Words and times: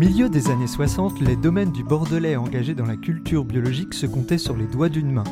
Milieu 0.00 0.30
des 0.30 0.48
années 0.48 0.66
60, 0.66 1.20
les 1.20 1.36
domaines 1.36 1.72
du 1.72 1.84
Bordelais 1.84 2.34
engagés 2.34 2.74
dans 2.74 2.86
la 2.86 2.96
culture 2.96 3.44
biologique 3.44 3.92
se 3.92 4.06
comptaient 4.06 4.38
sur 4.38 4.56
les 4.56 4.64
doigts 4.64 4.88
d'une 4.88 5.12
main. 5.12 5.24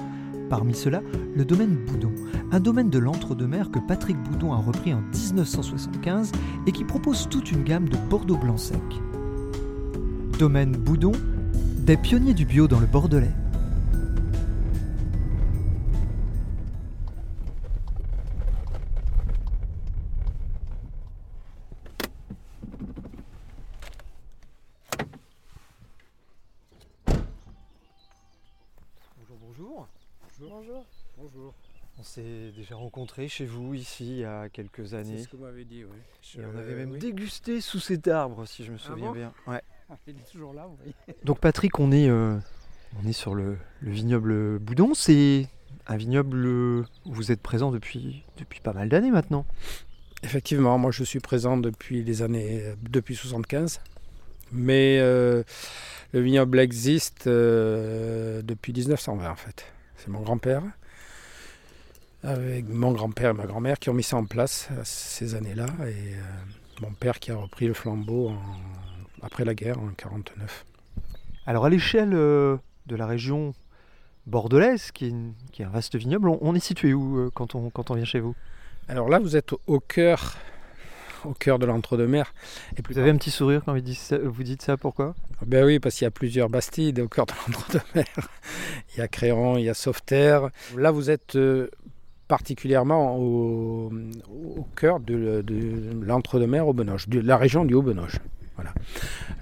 Parmi 0.50 0.74
ceux-là, 0.74 1.00
le 1.34 1.46
domaine 1.46 1.74
Boudon, 1.86 2.12
un 2.52 2.60
domaine 2.60 2.90
de 2.90 2.98
l'entre-deux-mer 2.98 3.70
que 3.70 3.78
Patrick 3.78 4.22
Boudon 4.24 4.52
a 4.52 4.58
repris 4.58 4.92
en 4.92 5.00
1975 5.00 6.32
et 6.66 6.72
qui 6.72 6.84
propose 6.84 7.30
toute 7.30 7.50
une 7.50 7.64
gamme 7.64 7.88
de 7.88 7.96
Bordeaux 8.10 8.36
blanc 8.36 8.58
sec. 8.58 8.78
Domaine 10.38 10.72
Boudon, 10.72 11.12
des 11.78 11.96
pionniers 11.96 12.34
du 12.34 12.44
bio 12.44 12.68
dans 12.68 12.80
le 12.80 12.86
Bordelais. 12.86 13.32
S'est 32.22 32.52
déjà 32.56 32.74
rencontrés 32.76 33.28
chez 33.28 33.46
vous 33.46 33.74
ici 33.74 34.06
il 34.06 34.18
y 34.18 34.24
a 34.24 34.48
quelques 34.48 34.88
C'est 34.88 34.96
années. 34.96 35.22
ce 35.22 35.28
que 35.28 35.36
vous 35.36 35.44
m'avez 35.44 35.64
dit, 35.64 35.84
oui. 35.84 35.96
Et 36.38 36.44
on 36.44 36.56
Euh, 36.56 36.60
avait 36.60 36.74
même 36.74 36.92
oui. 36.92 36.98
dégusté 36.98 37.60
sous 37.60 37.78
cet 37.80 38.08
arbre, 38.08 38.46
si 38.46 38.64
je 38.64 38.72
me 38.72 38.78
souviens 38.78 39.06
bon 39.06 39.12
bien. 39.12 39.32
Ouais. 39.46 39.60
Ah, 39.90 39.96
il 40.06 40.16
est 40.16 40.30
toujours 40.30 40.52
là, 40.52 40.66
vous 40.66 40.76
voyez. 40.76 40.92
Donc 41.24 41.38
Patrick, 41.40 41.78
on 41.78 41.90
est, 41.92 42.10
euh, 42.10 42.36
on 43.02 43.08
est 43.08 43.14
sur 43.14 43.34
le, 43.34 43.56
le 43.80 43.90
vignoble 43.90 44.58
Boudon. 44.58 44.92
C'est 44.92 45.48
un 45.86 45.96
vignoble 45.96 46.46
où 46.46 46.84
vous 47.06 47.32
êtes 47.32 47.40
présent 47.40 47.70
depuis, 47.70 48.22
depuis 48.36 48.60
pas 48.60 48.74
mal 48.74 48.90
d'années 48.90 49.10
maintenant. 49.10 49.46
Effectivement, 50.24 50.76
moi 50.76 50.90
je 50.90 51.04
suis 51.04 51.20
présent 51.20 51.56
depuis 51.56 52.04
les 52.04 52.20
années, 52.20 52.74
depuis 52.82 53.16
75. 53.16 53.80
Mais 54.52 54.98
euh, 55.00 55.42
le 56.12 56.20
vignoble 56.20 56.58
existe 56.58 57.26
euh, 57.26 58.42
depuis 58.42 58.74
1920 58.74 59.30
en 59.30 59.36
fait. 59.36 59.64
C'est 59.96 60.08
mon 60.08 60.20
grand-père, 60.20 60.62
avec 62.22 62.68
mon 62.68 62.92
grand-père 62.92 63.30
et 63.30 63.34
ma 63.34 63.46
grand-mère 63.46 63.78
qui 63.78 63.90
ont 63.90 63.94
mis 63.94 64.02
ça 64.02 64.16
en 64.16 64.24
place 64.24 64.68
ces 64.84 65.34
années-là. 65.34 65.66
Et 65.86 66.14
euh, 66.14 66.20
mon 66.82 66.90
père 66.92 67.18
qui 67.20 67.30
a 67.30 67.36
repris 67.36 67.66
le 67.66 67.74
flambeau 67.74 68.30
en- 68.30 68.38
après 69.22 69.44
la 69.44 69.54
guerre 69.54 69.78
en 69.80 69.88
49. 69.96 70.64
Alors 71.46 71.64
à 71.64 71.70
l'échelle 71.70 72.12
euh, 72.14 72.56
de 72.86 72.96
la 72.96 73.06
région 73.06 73.54
bordelaise, 74.26 74.90
qui 74.90 75.06
est, 75.06 75.10
une- 75.10 75.32
qui 75.52 75.62
est 75.62 75.64
un 75.64 75.70
vaste 75.70 75.96
vignoble, 75.96 76.28
on, 76.28 76.38
on 76.42 76.54
est 76.54 76.60
situé 76.60 76.92
où 76.94 77.18
euh, 77.18 77.30
quand, 77.34 77.54
on, 77.54 77.70
quand 77.70 77.90
on 77.90 77.94
vient 77.94 78.04
chez 78.04 78.20
vous? 78.20 78.34
Alors 78.88 79.08
là, 79.08 79.18
vous 79.18 79.36
êtes 79.36 79.52
au- 79.66 79.80
cœur, 79.80 80.36
au 81.24 81.32
cœur 81.34 81.58
de 81.58 81.66
l'entre-deux-mer. 81.66 82.32
Et 82.76 82.82
plus 82.82 82.94
Vous 82.94 83.00
avez 83.00 83.10
un 83.10 83.16
petit 83.16 83.30
sourire 83.30 83.62
quand 83.64 83.72
vous 83.74 83.80
dites 83.80 83.98
ça, 83.98 84.18
vous 84.18 84.42
dites 84.42 84.62
ça 84.62 84.76
pourquoi? 84.76 85.14
Ben 85.46 85.64
oui, 85.64 85.78
parce 85.78 85.94
qu'il 85.96 86.04
y 86.04 86.08
a 86.08 86.10
plusieurs 86.10 86.48
Bastides 86.48 86.98
au 87.00 87.08
cœur 87.08 87.26
de 87.26 87.32
l'entre-deux-mer. 87.46 88.28
Il 88.94 88.98
y 88.98 89.02
a 89.02 89.08
Créron, 89.08 89.56
il 89.56 89.64
y 89.64 89.68
a 89.68 89.74
Sauveterre. 89.74 90.50
Là, 90.76 90.90
vous 90.90 91.10
êtes 91.10 91.36
particulièrement 92.28 93.18
au, 93.18 93.90
cœur 94.76 95.00
de, 95.00 95.42
de 95.42 96.00
l'entre-deux-mer 96.02 96.68
Haut-Benoge, 96.68 97.08
de 97.08 97.20
la 97.20 97.36
région 97.36 97.64
du 97.64 97.74
Haut-Benoge. 97.74 98.20
Voilà. 98.56 98.74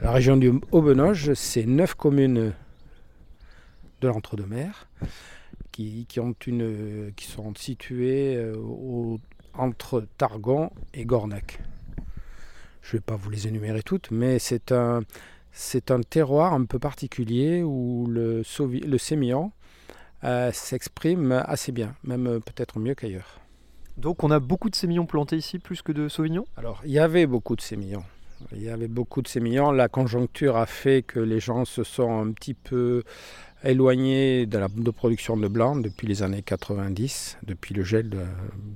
La 0.02 0.12
région 0.12 0.36
du 0.36 0.52
Haut-Benoge, 0.72 1.34
c'est 1.34 1.66
neuf 1.66 1.94
communes 1.94 2.52
de 4.00 4.08
l'entre-deux-mer 4.08 4.88
qui, 5.72 6.06
sont 7.20 7.54
situées 7.54 8.36
euh, 8.36 8.56
entre 9.54 10.06
Targon 10.16 10.70
et 10.94 11.04
Gornac. 11.04 11.60
Je 12.82 12.88
ne 12.88 12.92
vais 12.92 13.04
pas 13.04 13.16
vous 13.16 13.30
les 13.30 13.48
énumérer 13.48 13.82
toutes, 13.82 14.10
mais 14.10 14.38
c'est 14.38 14.72
un, 14.72 15.02
terroir 16.08 16.54
un 16.54 16.64
peu 16.64 16.78
particulier 16.78 17.62
où 17.62 18.06
le, 18.06 18.42
le 18.60 18.98
sémillant 18.98 19.52
euh, 20.24 20.50
s'exprime 20.52 21.32
assez 21.46 21.72
bien, 21.72 21.94
même 22.04 22.40
peut-être 22.40 22.78
mieux 22.78 22.94
qu'ailleurs. 22.94 23.40
Donc 23.96 24.24
on 24.24 24.30
a 24.30 24.40
beaucoup 24.40 24.68
de 24.70 24.74
sémillons 24.76 25.06
plantés 25.06 25.36
ici, 25.36 25.58
plus 25.58 25.82
que 25.82 25.92
de 25.92 26.08
sauvignons? 26.08 26.46
Alors, 26.56 26.82
il 26.84 26.90
y 26.90 26.98
avait 26.98 27.26
beaucoup 27.26 27.56
de 27.56 27.62
sémillants. 27.62 28.04
Il 28.52 28.62
y 28.62 28.68
avait 28.68 28.88
beaucoup 28.88 29.22
de 29.22 29.28
sémillants. 29.28 29.72
La 29.72 29.88
conjoncture 29.88 30.58
a 30.58 30.66
fait 30.66 31.02
que 31.02 31.18
les 31.18 31.40
gens 31.40 31.64
se 31.64 31.82
sont 31.84 32.20
un 32.20 32.30
petit 32.32 32.52
peu 32.52 33.02
éloignés 33.64 34.44
de 34.44 34.58
la 34.58 34.68
de 34.68 34.90
production 34.90 35.36
de 35.38 35.48
blanc 35.48 35.76
depuis 35.76 36.06
les 36.06 36.22
années 36.22 36.42
90, 36.42 37.38
depuis 37.42 37.72
le 37.74 37.82
gel, 37.82 38.10
de- 38.10 38.26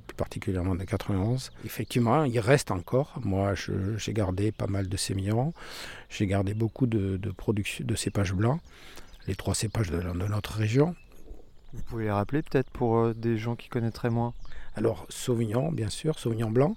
plus 0.06 0.16
particulièrement 0.16 0.74
de 0.74 0.84
91. 0.84 1.52
Effectivement, 1.66 2.24
il 2.24 2.40
reste 2.40 2.70
encore. 2.70 3.12
Moi, 3.22 3.52
j'ai 3.98 4.12
gardé 4.14 4.52
pas 4.52 4.66
mal 4.66 4.88
de 4.88 4.96
sémillants. 4.96 5.52
J'ai 6.08 6.26
gardé 6.26 6.54
beaucoup 6.54 6.86
de, 6.86 7.18
de 7.18 7.30
production 7.30 7.84
de 7.84 7.94
cépages 7.94 8.32
blancs, 8.32 8.60
les 9.26 9.34
trois 9.34 9.54
cépages 9.54 9.90
de 9.90 10.00
notre 10.00 10.54
région. 10.54 10.94
Vous 11.72 11.82
pouvez 11.82 12.04
les 12.04 12.10
rappeler 12.10 12.42
peut-être 12.42 12.70
pour 12.70 12.98
euh, 12.98 13.14
des 13.14 13.36
gens 13.36 13.54
qui 13.54 13.68
connaîtraient 13.68 14.10
moins? 14.10 14.34
Alors, 14.74 15.06
Sauvignon, 15.08 15.70
bien 15.70 15.88
sûr, 15.88 16.18
Sauvignon 16.18 16.50
blanc, 16.50 16.76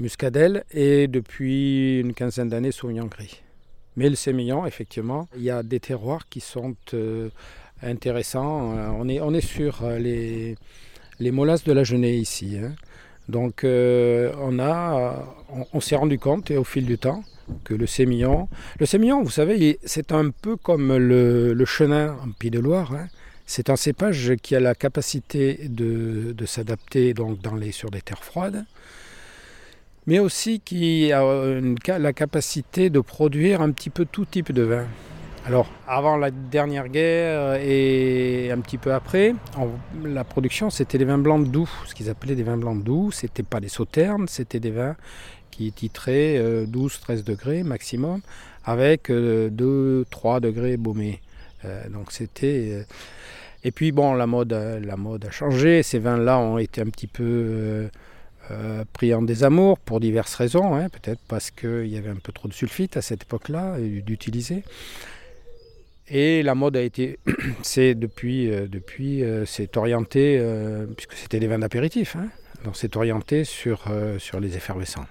Muscadelle 0.00 0.64
et 0.72 1.06
depuis 1.08 2.00
une 2.00 2.14
quinzaine 2.14 2.48
d'années, 2.48 2.72
Sauvignon 2.72 3.06
gris. 3.06 3.42
Mais 3.96 4.08
le 4.08 4.16
sémillant, 4.16 4.66
effectivement, 4.66 5.28
il 5.36 5.42
y 5.42 5.50
a 5.50 5.62
des 5.62 5.80
terroirs 5.80 6.28
qui 6.28 6.40
sont 6.40 6.76
euh, 6.94 7.30
intéressants. 7.82 8.76
Euh, 8.76 8.88
on, 8.96 9.08
est, 9.08 9.20
on 9.20 9.32
est 9.34 9.40
sur 9.40 9.88
les, 9.88 10.56
les 11.20 11.30
molasses 11.30 11.64
de 11.64 11.72
la 11.72 11.84
Genée 11.84 12.16
ici. 12.16 12.58
hein. 12.58 12.74
Donc, 13.28 13.60
on, 13.64 14.58
on, 15.72 15.80
s'est 15.80 15.96
rendu 15.96 16.18
compte, 16.18 16.50
et 16.50 16.56
au 16.56 16.64
fil 16.64 16.86
du 16.86 16.96
temps, 16.96 17.22
que 17.62 17.74
le 17.74 17.86
sémillant, 17.86 18.48
le 18.80 18.86
sémillant, 18.86 19.22
vous 19.22 19.30
savez, 19.30 19.78
c'est 19.84 20.12
un 20.12 20.30
peu 20.30 20.56
comme 20.56 20.96
le, 20.96 21.52
le 21.52 21.64
chenin 21.66 22.16
en 22.24 22.30
Pays 22.30 22.50
de 22.50 22.58
Loire. 22.58 22.94
hein. 22.94 23.08
C'est 23.50 23.70
un 23.70 23.76
cépage 23.76 24.34
qui 24.42 24.54
a 24.56 24.60
la 24.60 24.74
capacité 24.74 25.58
de, 25.70 26.34
s'adapter 26.44 27.14
donc 27.14 27.38
les, 27.58 27.72
sur 27.72 27.90
des 27.90 28.02
terres 28.02 28.22
froides, 28.22 28.66
mais 30.06 30.18
aussi 30.18 30.60
qui 30.60 31.10
a 31.12 31.22
ca- 31.82 31.98
la 31.98 32.12
capacité 32.12 32.90
de 32.90 33.00
produire 33.00 33.62
un 33.62 33.70
petit 33.70 33.88
peu 33.88 34.04
tout 34.04 34.26
type 34.26 34.52
de 34.52 34.64
vin. 34.64 34.86
Alors, 35.46 35.72
avant 35.86 36.18
la 36.18 36.30
dernière 36.30 36.88
guerre 36.90 37.54
et 37.54 38.50
un 38.52 38.60
petit 38.60 38.76
peu 38.76 38.92
après, 38.92 39.34
la 40.04 40.24
production, 40.24 40.68
c'était 40.68 40.98
des 40.98 41.06
vins 41.06 41.16
blancs 41.16 41.50
doux, 41.50 41.70
ce 41.86 41.94
qu'ils 41.94 42.10
appelaient 42.10 42.34
des 42.34 42.42
vins 42.42 42.58
blancs 42.58 42.84
doux. 42.84 43.10
C'était 43.12 43.42
pas 43.42 43.60
des 43.60 43.70
sauternes, 43.70 44.28
c'était 44.28 44.60
des 44.60 44.72
vins 44.72 44.94
qui 45.50 45.72
titraient 45.72 46.66
12-13 46.66 47.24
degrés 47.24 47.62
maximum, 47.62 48.20
avec 48.66 49.08
2-3 49.08 50.40
degrés 50.40 50.76
baumés. 50.76 51.22
Euh, 51.64 51.88
donc 51.88 52.12
c'était... 52.12 52.68
euh, 52.72 52.82
et 53.64 53.72
puis 53.72 53.90
bon, 53.92 54.14
la 54.14 54.26
mode, 54.26 54.52
a- 54.52 54.78
la 54.78 54.96
mode 54.96 55.24
a 55.24 55.30
changé. 55.30 55.82
Ces 55.82 55.98
vins-là 55.98 56.38
ont 56.38 56.58
été 56.58 56.80
un 56.80 56.86
petit 56.90 57.08
peu 57.08 57.24
euh, 57.24 57.88
euh, 58.50 58.84
pris 58.92 59.12
en 59.14 59.22
désamour 59.22 59.78
pour 59.78 60.00
diverses 60.00 60.34
raisons. 60.36 60.74
hein. 60.76 60.88
Peut-être 60.88 61.20
parce 61.28 61.50
qu'il 61.50 61.86
y 61.88 61.96
avait 61.98 62.10
un 62.10 62.16
peu 62.22 62.32
trop 62.32 62.48
de 62.48 62.52
sulfite 62.54 62.96
à 62.96 63.02
cette 63.02 63.22
époque-là 63.24 63.76
d'utiliser. 63.80 64.62
Et 66.10 66.42
la 66.42 66.54
mode 66.54 66.76
a 66.76 66.82
été, 66.82 67.18
c'est 67.62 67.94
depuis, 67.94 68.50
euh, 68.50 68.66
depuis, 68.66 69.22
euh, 69.22 69.44
c'est 69.44 69.76
orienté, 69.76 70.38
euh, 70.40 70.86
puisque 70.96 71.12
c'était 71.14 71.38
des 71.38 71.48
vins 71.48 71.58
d'apéritif, 71.58 72.16
hein, 72.16 72.28
donc 72.64 72.76
c'est 72.76 72.96
orienté 72.96 73.44
sur, 73.44 73.84
euh, 73.90 74.18
sur 74.18 74.40
les 74.40 74.56
effervescents. 74.56 75.04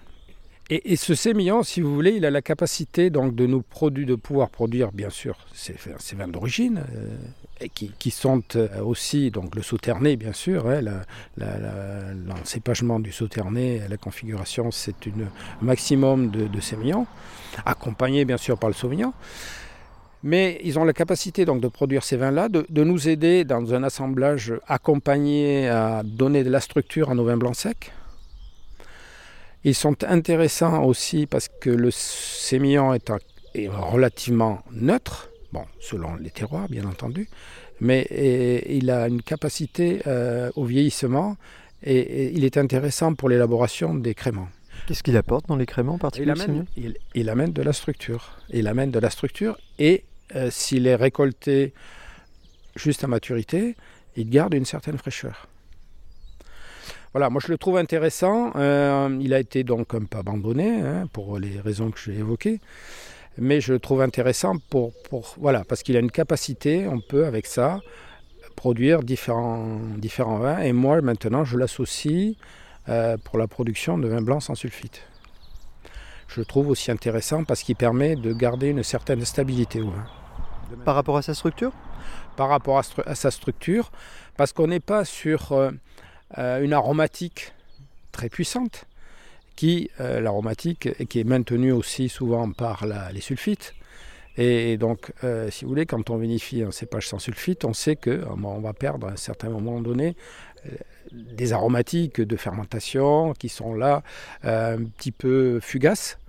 Et, 0.70 0.98
ce 0.98 1.16
sémillant, 1.16 1.64
si 1.64 1.80
vous 1.80 1.96
voulez, 1.96 2.12
il 2.12 2.26
a 2.26 2.32
la 2.32 2.42
capacité 2.42 3.10
donc 3.10 3.36
de 3.36 3.46
nous 3.46 3.62
produire, 3.62 4.06
de 4.06 4.16
pouvoir 4.16 4.50
produire, 4.50 4.92
bien 4.92 5.10
sûr, 5.10 5.38
ces, 5.54 5.76
vins 6.14 6.28
d'origine, 6.28 6.84
euh, 6.94 7.68
qui, 7.74 7.94
qui 7.98 8.12
sont 8.12 8.44
euh, 8.58 8.82
aussi 8.82 9.32
donc 9.32 9.56
le 9.56 9.62
sauterné, 9.62 10.18
bien 10.18 10.34
sûr, 10.34 10.68
hein, 10.68 10.82
l'encépagement 11.38 13.00
du 13.00 13.14
sauterné, 13.14 13.82
la 13.90 13.96
configuration, 13.96 14.70
c'est 14.72 15.08
un 15.08 15.66
maximum 15.66 16.32
de, 16.32 16.48
de 16.48 16.60
sémillants, 16.60 17.08
accompagné 17.66 18.26
bien 18.26 18.38
sûr 18.38 18.58
par 18.58 18.70
le 18.70 18.76
sauvignon. 18.76 19.14
Mais 20.24 20.60
ils 20.66 20.78
ont 20.78 20.84
la 20.84 20.94
capacité 20.94 21.46
donc 21.46 21.62
de 21.62 21.70
produire 21.70 22.04
ces 22.04 22.18
vins-là, 22.18 22.50
de 22.50 22.84
nous 22.84 23.08
aider 23.08 23.46
dans 23.46 23.74
un 23.74 23.84
assemblage 23.84 24.54
accompagné 24.68 25.70
à 25.70 26.02
donner 26.04 26.44
de 26.44 26.50
la 26.50 26.60
structure 26.60 27.10
à 27.10 27.16
nos 27.16 27.24
vins 27.24 27.38
blancs 27.38 27.56
secs. 27.56 27.94
Ils 29.64 29.76
sont 29.76 30.04
intéressants 30.04 30.84
aussi 30.84 31.26
parce 31.26 31.48
que 31.60 31.70
le 31.70 31.92
sémillon 31.92 32.94
est, 32.94 33.10
un- 33.10 33.20
est 33.56 33.68
relativement 33.68 34.64
neutre, 34.72 35.30
bon, 35.52 35.66
selon 35.80 36.16
les 36.16 36.30
terroirs 36.30 36.68
bien 36.70 36.86
entendu, 36.86 37.28
mais 37.82 38.02
et- 38.10 38.78
il 38.78 38.90
a 38.92 39.08
une 39.08 39.22
capacité 39.22 40.02
euh, 40.08 40.52
au 40.56 40.64
vieillissement 40.66 41.38
et, 41.84 41.98
et 41.98 42.32
il 42.34 42.44
est 42.46 42.58
intéressant 42.58 43.14
pour 43.14 43.30
l'élaboration 43.30 43.94
des 43.96 44.14
créments. 44.16 44.50
Qu'est-ce 44.88 45.04
qu'il 45.04 45.18
apporte 45.18 45.48
dans 45.48 45.56
les 45.56 45.66
créments 45.66 45.96
en 46.02 46.10
Il 46.24 46.30
amène, 46.32 46.66
il 47.16 47.30
amène 47.30 47.52
de 47.52 47.62
la 47.64 47.74
structure. 47.74 48.38
Il 48.52 48.68
amène 48.68 48.92
de 48.92 49.00
la 49.00 49.10
structure 49.10 49.58
et 49.80 50.04
euh, 50.36 50.50
s'il 50.52 50.88
est 50.88 50.96
récolté 50.96 51.74
juste 52.76 53.04
à 53.04 53.08
maturité, 53.08 53.76
il 54.16 54.30
garde 54.30 54.54
une 54.54 54.66
certaine 54.66 54.98
fraîcheur. 54.98 55.48
Voilà, 57.18 57.32
moi 57.32 57.42
je 57.44 57.52
le 57.52 57.58
trouve 57.58 57.78
intéressant. 57.78 58.52
Euh, 58.58 59.18
il 59.20 59.34
a 59.34 59.40
été 59.40 59.64
donc 59.64 59.96
un 59.96 60.04
peu 60.04 60.20
abandonné 60.20 60.82
hein, 60.82 61.08
pour 61.12 61.40
les 61.40 61.60
raisons 61.60 61.90
que 61.90 61.98
j'ai 62.00 62.14
évoquées. 62.14 62.62
Mais 63.40 63.60
je 63.60 63.74
le 63.74 63.80
trouve 63.80 64.04
intéressant 64.04 64.58
pour, 64.70 64.94
pour 65.10 65.34
voilà, 65.40 65.64
parce 65.64 65.82
qu'il 65.82 65.98
a 65.98 66.00
une 66.00 66.12
capacité, 66.12 66.88
on 66.88 67.02
peut 67.02 67.26
avec 67.26 67.48
ça 67.48 67.80
produire 68.56 69.02
différents, 69.02 69.80
différents 69.98 70.38
vins. 70.38 70.60
Et 70.60 70.74
moi 70.74 71.02
maintenant 71.02 71.44
je 71.44 71.58
l'associe 71.58 72.36
euh, 72.88 73.18
pour 73.18 73.40
la 73.40 73.48
production 73.48 73.98
de 73.98 74.08
vin 74.08 74.22
blanc 74.22 74.40
sans 74.40 74.54
sulfite. 74.54 75.02
Je 76.28 76.40
le 76.40 76.46
trouve 76.46 76.70
aussi 76.70 76.92
intéressant 76.92 77.46
parce 77.46 77.64
qu'il 77.64 77.76
permet 77.76 78.16
de 78.16 78.32
garder 78.32 78.68
une 78.68 78.84
certaine 78.84 79.26
stabilité 79.26 79.82
au 79.82 79.90
vin. 79.90 80.06
Par 80.86 80.94
rapport 80.94 81.18
à 81.18 81.24
sa 81.24 81.34
structure? 81.34 81.72
Par 82.36 82.50
rapport 82.50 82.78
à, 82.78 82.82
stru- 82.82 83.08
à 83.08 83.16
sa 83.16 83.32
structure, 83.32 83.90
parce 84.36 84.54
qu'on 84.54 84.68
n'est 84.68 84.80
pas 84.80 85.04
sur 85.04 85.54
euh, 85.54 85.72
une 86.36 86.74
aromatique 86.74 87.54
très 88.12 88.30
puissante, 88.30 88.86
qui, 89.56 89.90
euh, 90.00 90.20
l'aromatique, 90.20 91.08
qui 91.08 91.20
est 91.20 91.24
maintenue 91.24 91.72
aussi 91.72 92.10
souvent 92.10 92.52
par 92.52 92.86
les 93.14 93.22
sulfites. 93.22 93.74
Et, 94.38 94.78
donc, 94.78 95.12
euh, 95.24 95.50
si 95.50 95.66
vous 95.66 95.70
voulez, 95.70 95.88
quand 95.88 96.12
on 96.12 96.18
vinifie 96.18 96.62
un 96.62 96.72
cépage 96.72 97.08
sans 97.08 97.18
sulfite, 97.18 97.66
on 97.66 97.74
sait 97.74 97.96
qu'on 97.96 98.60
va 98.60 98.74
perdre 98.74 99.08
à 99.08 99.12
un 99.12 99.18
certain 99.18 99.50
moment 99.50 99.82
donné 99.82 100.16
euh, 100.68 100.70
des 101.12 101.54
aromatiques 101.54 102.22
de 102.22 102.36
fermentation 102.36 103.34
qui 103.34 103.50
sont 103.50 103.74
là 103.74 104.04
euh, 104.46 104.78
un 104.78 104.84
petit 104.84 105.12
peu 105.12 105.60
fugaces, 105.60 106.20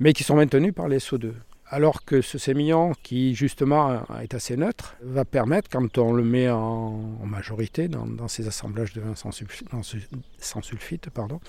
mais 0.00 0.12
qui 0.12 0.24
sont 0.24 0.34
maintenus 0.34 0.74
par 0.74 0.88
les 0.88 0.98
SO2. 0.98 1.32
Alors 1.68 2.04
que 2.04 2.20
ce 2.20 2.38
sémillon, 2.38 2.92
qui 3.02 3.34
justement 3.34 4.04
est 4.22 4.34
assez 4.34 4.56
neutre, 4.56 4.96
va 5.02 5.24
permettre, 5.24 5.68
quand 5.68 5.98
on 5.98 6.12
le 6.12 6.22
met 6.22 6.48
en, 6.48 6.92
majorité 7.24 7.88
dans, 7.88 8.28
ces 8.28 8.46
assemblages 8.46 8.92
de 8.92 9.00
vin 9.00 9.16
sans 9.16 9.32
sulfite, 9.32 11.10
pardon, 11.10 11.40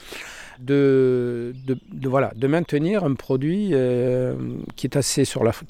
de, 0.59 1.53
maintenir 2.47 3.03
un 3.03 3.13
produit 3.13 3.69
euh, 3.73 4.35
qui 4.75 4.89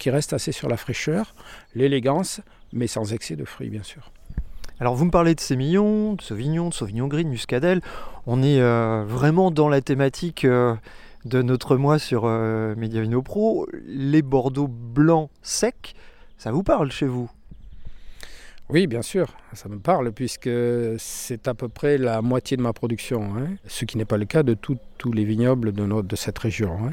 reste 0.09 0.33
assez 0.33 0.51
sur 0.53 0.69
la 0.69 0.77
fraîcheur, 0.77 1.35
l'élégance, 1.75 2.39
mais 2.71 2.87
sans 2.87 3.11
excès 3.13 3.35
de 3.35 3.43
fruits, 3.43 3.69
bien 3.69 3.83
sûr. 3.83 4.11
Alors 4.79 4.95
vous 4.95 5.05
me 5.05 5.11
parlez 5.11 5.33
de 5.33 5.39
sémillon, 5.39 6.13
de 6.13 6.21
sauvignon, 6.21 6.69
de 6.69 6.73
sauvignon 6.73 7.07
gris, 7.07 7.23
de 7.25 7.29
muscadelle. 7.29 7.81
On 8.27 8.43
est 8.43 8.61
euh, 8.61 9.03
vraiment 9.07 9.49
dans 9.49 9.69
la 9.69 9.81
thématique 9.81 10.45
euh, 10.45 10.75
de 11.27 11.41
notre 11.41 11.75
mois 11.77 11.99
sur 11.99 12.23
euh, 12.25 12.73
Mediavino 12.75 13.21
Pro. 13.21 13.67
Les 13.85 14.21
Bordeaux 14.21 14.67
blancs 14.67 15.29
secs, 15.41 15.93
ça 16.37 16.51
vous 16.51 16.63
parle 16.63 16.91
chez 16.91 17.05
vous? 17.05 17.29
Oui, 18.69 18.87
bien 18.87 19.01
sûr, 19.01 19.27
ça 19.53 19.69
me 19.69 19.79
parle 19.79 20.11
puisque 20.11 20.49
c'est 20.97 21.47
à 21.47 21.53
peu 21.53 21.69
près 21.69 21.97
la 21.97 22.21
moitié 22.21 22.57
de 22.57 22.61
ma 22.61 22.73
production, 22.73 23.33
hein, 23.37 23.47
ce 23.65 23.85
qui 23.85 23.97
n'est 23.97 24.05
pas 24.05 24.17
le 24.17 24.25
cas 24.25 24.43
de 24.43 24.55
tous 24.55 25.11
les 25.13 25.23
vignobles 25.23 25.71
de, 25.71 25.85
notre- 25.85 26.07
de 26.07 26.15
cette 26.17 26.37
région. 26.37 26.77
hein. 26.85 26.91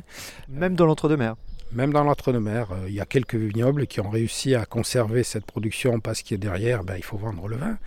Même 0.49 0.77
dans 0.77 0.87
l'entre-deux-mer? 0.87 1.35
Même 1.73 1.93
dans 1.93 2.05
l'entre-deux-mer, 2.05 2.69
euh, 2.71 2.85
il 2.87 2.95
y 2.95 3.01
a 3.01 3.07
quelques 3.07 3.35
vignobles 3.35 3.89
qui 3.89 4.01
ont 4.01 4.09
réussi 4.11 4.55
à 4.55 4.65
conserver 4.67 5.25
cette 5.25 5.47
production 5.47 5.99
parce 5.99 6.23
que 6.23 6.37
derrière, 6.37 6.85
ben, 6.85 6.95
il 6.97 7.03
faut 7.03 7.17
vendre 7.17 7.49
le 7.49 7.57
vin. 7.57 7.79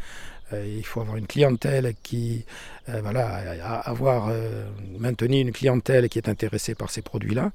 Euh, 0.54 0.66
il 0.66 0.86
faut 0.86 1.02
avoir 1.02 1.18
une 1.18 1.28
clientèle 1.28 1.94
qui, 2.04 2.46
euh, 2.90 3.02
voilà, 3.02 3.82
avoir 3.82 4.30
euh, 4.30 4.66
maintenu 4.98 5.42
une 5.42 5.52
clientèle 5.52 6.08
qui 6.10 6.20
est 6.20 6.30
intéressée 6.30 6.76
par 6.76 6.90
ces 6.90 7.02
produits-là. 7.02 7.52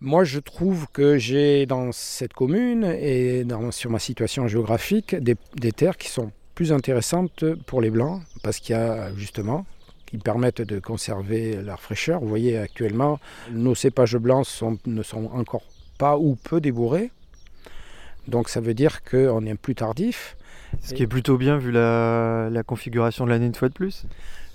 Moi, 0.00 0.24
je 0.24 0.40
trouve 0.40 0.86
que 0.92 1.16
j'ai 1.16 1.64
dans 1.66 1.92
cette 1.92 2.34
commune 2.34 2.84
et 2.84 3.44
dans- 3.44 3.70
sur 3.70 3.90
ma 3.90 3.98
situation 3.98 4.48
géographique 4.48 5.14
des, 5.14 5.36
terres 5.72 5.96
qui 5.96 6.08
sont 6.08 6.30
plus 6.54 6.72
intéressantes 6.72 7.44
pour 7.66 7.80
les 7.80 7.90
blancs 7.90 8.20
parce 8.42 8.58
qu'il 8.58 8.74
y 8.74 8.78
a 8.78 9.14
justement 9.14 9.64
qui 10.06 10.18
permettent 10.18 10.60
de 10.60 10.78
conserver 10.78 11.56
leur 11.62 11.80
fraîcheur. 11.80 12.20
Vous 12.20 12.28
voyez 12.28 12.58
actuellement, 12.58 13.18
nos 13.50 13.74
cépages 13.74 14.16
blancs 14.16 14.46
ne 14.86 15.02
sont 15.02 15.30
encore 15.32 15.64
pas 15.98 16.18
ou 16.18 16.34
peu 16.34 16.60
débourrés. 16.60 17.10
Donc 18.28 18.48
ça 18.48 18.60
veut 18.60 18.74
dire 18.74 19.02
qu'on 19.04 19.46
est 19.46 19.54
plus 19.54 19.74
tardif. 19.74 20.36
Ce 20.82 20.94
qui 20.94 21.02
est 21.02 21.06
plutôt 21.06 21.36
bien 21.36 21.56
vu 21.58 21.70
la, 21.72 22.48
la 22.50 22.62
configuration 22.62 23.24
de 23.24 23.30
l'année 23.30 23.46
une 23.46 23.54
fois 23.54 23.68
de 23.68 23.74
plus. 23.74 24.04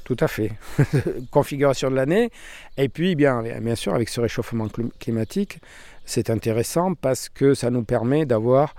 Tout 0.04 0.18
à 0.20 0.28
fait. 0.28 0.52
Configuration 1.32 1.92
de 1.92 1.96
l'année. 1.96 2.32
Et 2.78 2.90
puis, 2.90 3.16
bien, 3.16 3.44
bien 3.62 3.76
sûr, 3.76 3.94
avec 3.94 4.10
ce 4.10 4.20
réchauffement 4.22 4.66
clim- 4.68 4.92
climatique, 5.00 5.60
c'est 6.06 6.30
intéressant 6.32 6.96
parce 6.96 7.30
que 7.30 7.54
ça 7.54 7.70
nous 7.70 7.84
permet 7.84 8.26
d'avoir, 8.26 8.74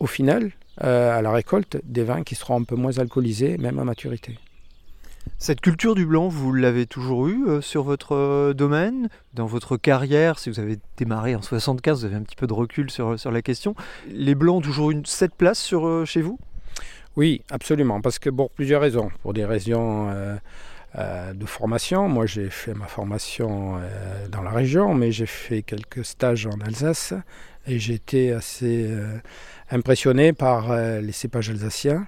au 0.00 0.06
final, 0.06 0.52
euh, 0.84 1.18
à 1.18 1.20
la 1.20 1.30
récolte, 1.32 1.78
des 1.84 2.02
vins 2.02 2.22
qui 2.22 2.34
seront 2.34 2.60
un 2.60 2.64
peu 2.64 2.76
moins 2.76 2.96
alcoolisés, 2.98 3.58
même 3.58 3.78
à 3.78 3.84
maturité. 3.84 4.38
Cette 5.38 5.60
culture 5.60 5.94
du 5.94 6.06
blanc, 6.06 6.28
vous 6.28 6.52
l'avez 6.52 6.86
toujours 6.86 7.28
eue 7.28 7.46
euh, 7.46 7.60
sur 7.60 7.82
votre 7.82 8.16
euh, 8.16 8.54
domaine, 8.54 9.10
dans 9.34 9.44
votre 9.44 9.76
carrière, 9.76 10.38
si 10.38 10.48
vous 10.48 10.60
avez 10.60 10.78
démarré 10.96 11.36
en 11.36 11.42
75, 11.42 12.00
vous 12.00 12.06
avez 12.06 12.16
un 12.16 12.22
petit 12.22 12.36
peu 12.36 12.46
de 12.46 12.54
recul 12.54 12.90
sur, 12.90 13.20
sur 13.20 13.30
la 13.30 13.42
question. 13.42 13.74
Les 14.08 14.34
blancs 14.34 14.56
ont 14.56 14.60
toujours 14.62 14.90
une 14.90 15.04
cette 15.04 15.34
place 15.34 15.72
euh, 15.74 16.06
chez 16.06 16.22
vous? 16.22 16.38
Oui, 17.16 17.42
absolument, 17.50 18.00
parce 18.00 18.18
que 18.18 18.30
pour 18.30 18.50
plusieurs 18.50 18.80
raisons. 18.80 19.10
Pour 19.22 19.34
des 19.34 19.44
raisons 19.44 20.10
de 20.94 21.46
formation, 21.46 22.08
moi 22.08 22.26
j'ai 22.26 22.50
fait 22.50 22.74
ma 22.74 22.86
formation 22.86 23.80
dans 24.30 24.42
la 24.42 24.50
région, 24.50 24.92
mais 24.92 25.12
j'ai 25.12 25.24
fait 25.24 25.62
quelques 25.62 26.04
stages 26.04 26.46
en 26.46 26.60
Alsace 26.60 27.14
et 27.66 27.78
j'ai 27.78 27.94
été 27.94 28.32
assez 28.32 28.94
impressionné 29.70 30.34
par 30.34 30.76
les 30.76 31.12
cépages 31.12 31.48
alsaciens. 31.48 32.06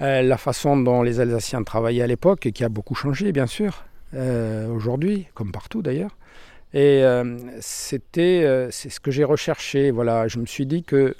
Euh, 0.00 0.22
la 0.22 0.36
façon 0.36 0.76
dont 0.76 1.02
les 1.02 1.20
Alsaciens 1.20 1.62
travaillaient 1.62 2.02
à 2.02 2.06
l'époque, 2.06 2.46
et 2.46 2.52
qui 2.52 2.64
a 2.64 2.68
beaucoup 2.68 2.94
changé 2.94 3.32
bien 3.32 3.46
sûr, 3.46 3.84
euh, 4.14 4.68
aujourd'hui, 4.68 5.26
comme 5.34 5.52
partout 5.52 5.82
d'ailleurs. 5.82 6.16
Et 6.74 7.02
euh, 7.04 7.38
c'était, 7.60 8.68
c'est 8.70 8.90
ce 8.90 9.00
que 9.00 9.10
j'ai 9.10 9.24
recherché. 9.24 9.90
Voilà, 9.90 10.28
je 10.28 10.38
me 10.38 10.46
suis 10.46 10.66
dit 10.66 10.82
que 10.82 11.14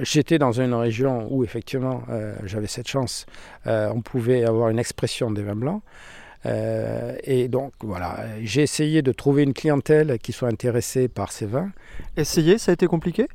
J'étais 0.00 0.40
dans 0.40 0.50
une 0.50 0.74
région 0.74 1.28
où 1.30 1.44
effectivement 1.44 2.02
j'avais 2.42 2.66
cette 2.66 2.88
chance, 2.88 3.26
on 3.64 4.02
pouvait 4.02 4.44
avoir 4.44 4.68
une 4.70 4.80
expression 4.80 5.30
des 5.30 5.44
vins 5.44 5.54
blancs. 5.54 5.82
Euh, 6.46 7.16
et 7.24 7.48
donc 7.48 7.72
voilà, 7.80 8.26
j'ai 8.42 8.62
essayé 8.62 9.02
de 9.02 9.12
trouver 9.12 9.42
une 9.42 9.54
clientèle 9.54 10.18
qui 10.18 10.32
soit 10.32 10.48
intéressée 10.48 11.08
par 11.08 11.32
ces 11.32 11.46
vins. 11.46 11.70
Essayez, 12.16 12.58
ça 12.58 12.72
a 12.72 12.74
été 12.74 12.86
compliqué? 12.86 13.28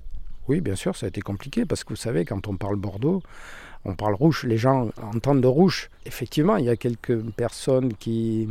Oui, 0.48 0.62
bien 0.62 0.75
sûr, 0.75 0.96
ça 0.96 1.06
a 1.06 1.10
été 1.10 1.22
compliqué 1.22 1.65
parce 1.65 1.84
que 1.84 1.89
vous 1.89 1.96
savez, 1.96 2.25
quand 2.25 2.48
on 2.48 2.58
parle 2.58 2.75
Bordeaux, 2.75 3.22
on 3.86 3.95
parle 3.95 4.13
rouge, 4.13 4.43
les 4.43 4.57
gens 4.57 4.89
entendent 5.01 5.41
de 5.41 5.48
rouge. 5.48 5.89
Effectivement, 6.05 6.57
il 6.57 6.65
y 6.65 6.69
a 6.69 6.75
quelques 6.75 7.17
personnes 7.31 7.93
qui, 7.93 8.48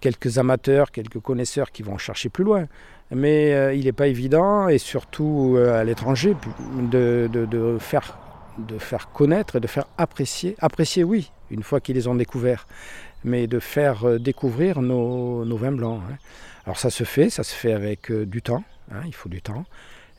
quelques 0.00 0.36
amateurs, 0.38 0.90
quelques 0.90 1.20
connaisseurs 1.20 1.70
qui 1.70 1.82
vont 1.82 1.96
chercher 1.96 2.28
plus 2.28 2.44
loin. 2.44 2.66
Mais 3.10 3.54
euh, 3.54 3.74
il 3.74 3.84
n'est 3.84 3.92
pas 3.92 4.08
évident, 4.08 4.68
et 4.68 4.78
surtout 4.78 5.54
euh, 5.56 5.80
à 5.80 5.84
l'étranger, 5.84 6.34
de, 6.90 7.78
faire, 7.78 9.12
connaître 9.12 9.56
et 9.56 9.60
de 9.60 9.66
faire 9.66 9.86
apprécier. 9.98 10.56
Apprécier, 10.58 11.04
oui, 11.04 11.30
une 11.50 11.62
fois 11.62 11.80
qu'ils 11.80 11.96
les 11.96 12.08
ont 12.08 12.14
découverts, 12.14 12.66
mais 13.24 13.46
de 13.46 13.60
faire 13.60 14.06
euh, 14.06 14.18
découvrir 14.18 14.80
nos, 14.82 15.56
vins 15.56 15.72
blancs. 15.72 16.00
hein. 16.10 16.16
Alors 16.64 16.78
ça 16.78 16.90
se 16.90 17.04
fait, 17.04 17.28
ça 17.28 17.42
se 17.42 17.54
fait 17.54 17.72
avec 17.72 18.10
du 18.12 18.40
temps, 18.40 18.64
hein, 18.90 19.02
il 19.06 19.14
faut 19.14 19.28
du 19.28 19.42
temps. 19.42 19.64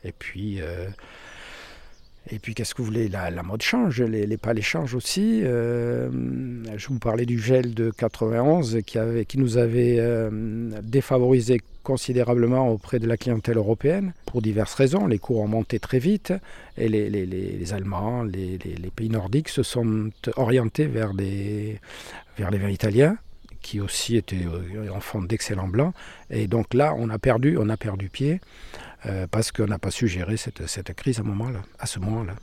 Et 0.04 0.12
puis, 0.12 0.60
et 2.30 2.38
puis 2.38 2.54
qu'est-ce 2.54 2.74
que 2.74 2.80
vous 2.80 2.86
voulez 2.86 3.08
la, 3.08 3.30
mode 3.42 3.62
change, 3.62 4.00
les, 4.00 4.26
les 4.26 4.36
palais 4.36 4.62
changent 4.62 4.94
aussi. 4.94 5.42
Euh, 5.44 6.08
je 6.76 6.88
vous 6.88 6.98
parlais 6.98 7.26
du 7.26 7.38
gel 7.38 7.74
de 7.74 7.90
91 7.90 8.78
qui, 8.86 9.38
nous 9.38 9.58
avait 9.58 9.96
euh, 9.98 10.30
défavorisé 10.82 11.60
considérablement 11.82 12.70
auprès 12.70 12.98
de 12.98 13.06
la 13.06 13.18
clientèle 13.18 13.58
européenne 13.58 14.14
pour 14.24 14.40
diverses 14.40 14.74
raisons. 14.74 15.06
Les 15.06 15.18
cours 15.18 15.40
ont 15.40 15.48
monté 15.48 15.78
très 15.78 15.98
vite 15.98 16.32
et 16.78 16.88
les, 16.88 17.72
Allemands, 17.74 18.22
les 18.22 18.58
pays 18.96 19.10
nordiques 19.10 19.50
se 19.50 19.62
sont 19.62 20.10
orientés 20.36 20.86
vers, 20.86 21.12
des, 21.12 21.78
vers 22.38 22.50
les 22.50 22.58
vins 22.58 22.70
italiens 22.70 23.18
qui 23.64 23.80
aussi 23.80 24.16
étaient 24.16 24.44
euh, 24.44 24.92
en 24.92 25.00
font 25.00 25.22
d'excellents 25.22 25.66
blancs. 25.66 25.94
Et 26.30 26.46
donc 26.46 26.74
là, 26.74 26.94
on 26.96 27.08
a 27.08 27.18
perdu, 27.18 27.56
on 27.58 27.68
a 27.70 27.76
perdu 27.78 28.10
pied 28.10 28.40
euh, 29.06 29.26
parce 29.28 29.50
qu'on 29.50 29.66
n'a 29.66 29.78
pas 29.78 29.90
su 29.90 30.06
gérer 30.06 30.36
cette, 30.36 30.66
cette 30.68 30.92
crise 30.94 31.18
à, 31.18 31.22
un 31.22 31.24
moment 31.24 31.50
-là, 31.50 31.62
à 31.78 31.86
ce 31.86 31.98
moment-là. 31.98 32.34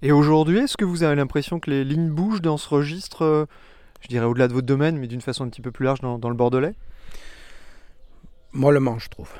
Et 0.00 0.10
aujourd'hui, 0.10 0.58
est-ce 0.58 0.76
que 0.76 0.86
vous 0.86 1.02
avez 1.02 1.16
l'impression 1.16 1.60
que 1.60 1.70
les 1.70 1.84
lignes 1.84 2.10
bougent 2.10 2.40
dans 2.40 2.56
ce 2.56 2.68
registre 2.68 3.22
euh, 3.22 3.44
je 4.00 4.08
dirais 4.08 4.24
au-delà 4.24 4.48
de 4.48 4.54
votre 4.54 4.66
domaine, 4.66 4.96
mais 4.98 5.06
d'une 5.06 5.20
façon 5.20 5.44
un 5.44 5.48
petit 5.48 5.60
peu 5.60 5.70
plus 5.70 5.84
large 5.84 6.00
dans, 6.00 6.18
dans 6.18 6.30
le 6.30 6.34
Bordelais? 6.34 6.74
Mollement, 8.52 8.98
je 8.98 9.08
trouve. 9.10 9.30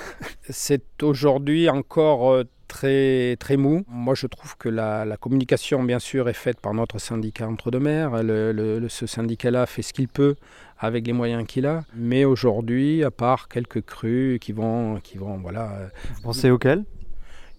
C'est 0.48 1.02
aujourd'hui 1.02 1.68
encore 1.68 2.44
très, 2.72 3.36
très 3.36 3.58
mou. 3.58 3.84
Moi, 3.86 4.14
je 4.14 4.26
trouve 4.26 4.56
que 4.56 4.70
la, 4.70 5.04
la, 5.04 5.18
communication, 5.18 5.82
bien 5.82 5.98
sûr, 5.98 6.28
est 6.30 6.40
faite 6.46 6.58
par 6.58 6.72
notre 6.72 6.98
syndicat 6.98 7.46
Entre-deux-Mers. 7.46 8.22
Le, 8.22 8.52
le, 8.52 8.88
ce 8.88 9.06
syndicat-là 9.06 9.66
fait 9.66 9.82
ce 9.82 9.92
qu'il 9.92 10.08
peut 10.08 10.36
avec 10.78 11.06
les 11.06 11.12
moyens 11.12 11.46
qu'il 11.46 11.66
a. 11.66 11.84
Mais 11.94 12.24
aujourd'hui, 12.24 13.04
à 13.04 13.10
part 13.10 13.48
quelques 13.48 13.82
crues 13.84 14.38
qui 14.40 14.52
vont... 14.52 15.00
Qui 15.00 15.18
vont 15.18 15.36
voilà, 15.36 15.90
Vous 16.14 16.22
pensez 16.22 16.50
auxquelles? 16.50 16.84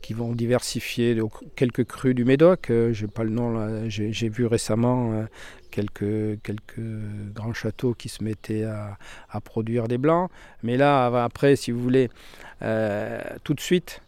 qui 0.02 0.14
vont 0.14 0.34
diversifier 0.34 1.18
quelques 1.56 1.86
crues 1.86 2.14
du 2.14 2.26
Médoc. 2.26 2.70
Euh, 2.70 2.92
j'ai 2.92 3.08
pas 3.08 3.24
le 3.24 3.30
nom 3.30 3.88
J'ai 3.88 4.28
vu 4.28 4.46
récemment 4.46 5.14
euh, 5.14 5.24
quelques, 5.72 6.42
quelques 6.44 6.84
grands 7.34 7.54
châteaux 7.54 7.94
qui 7.94 8.10
se 8.10 8.22
mettaient 8.22 8.66
à, 8.66 8.98
à 9.30 9.40
produire 9.40 9.88
des 9.88 9.98
blancs. 9.98 10.30
Mais 10.62 10.76
là, 10.76 11.06
après, 11.24 11.56
si 11.56 11.72
vous 11.72 11.82
voulez, 11.82 12.10
euh, 12.64 13.22
tout 13.46 13.54
de 13.54 13.62
suite, 13.62 14.02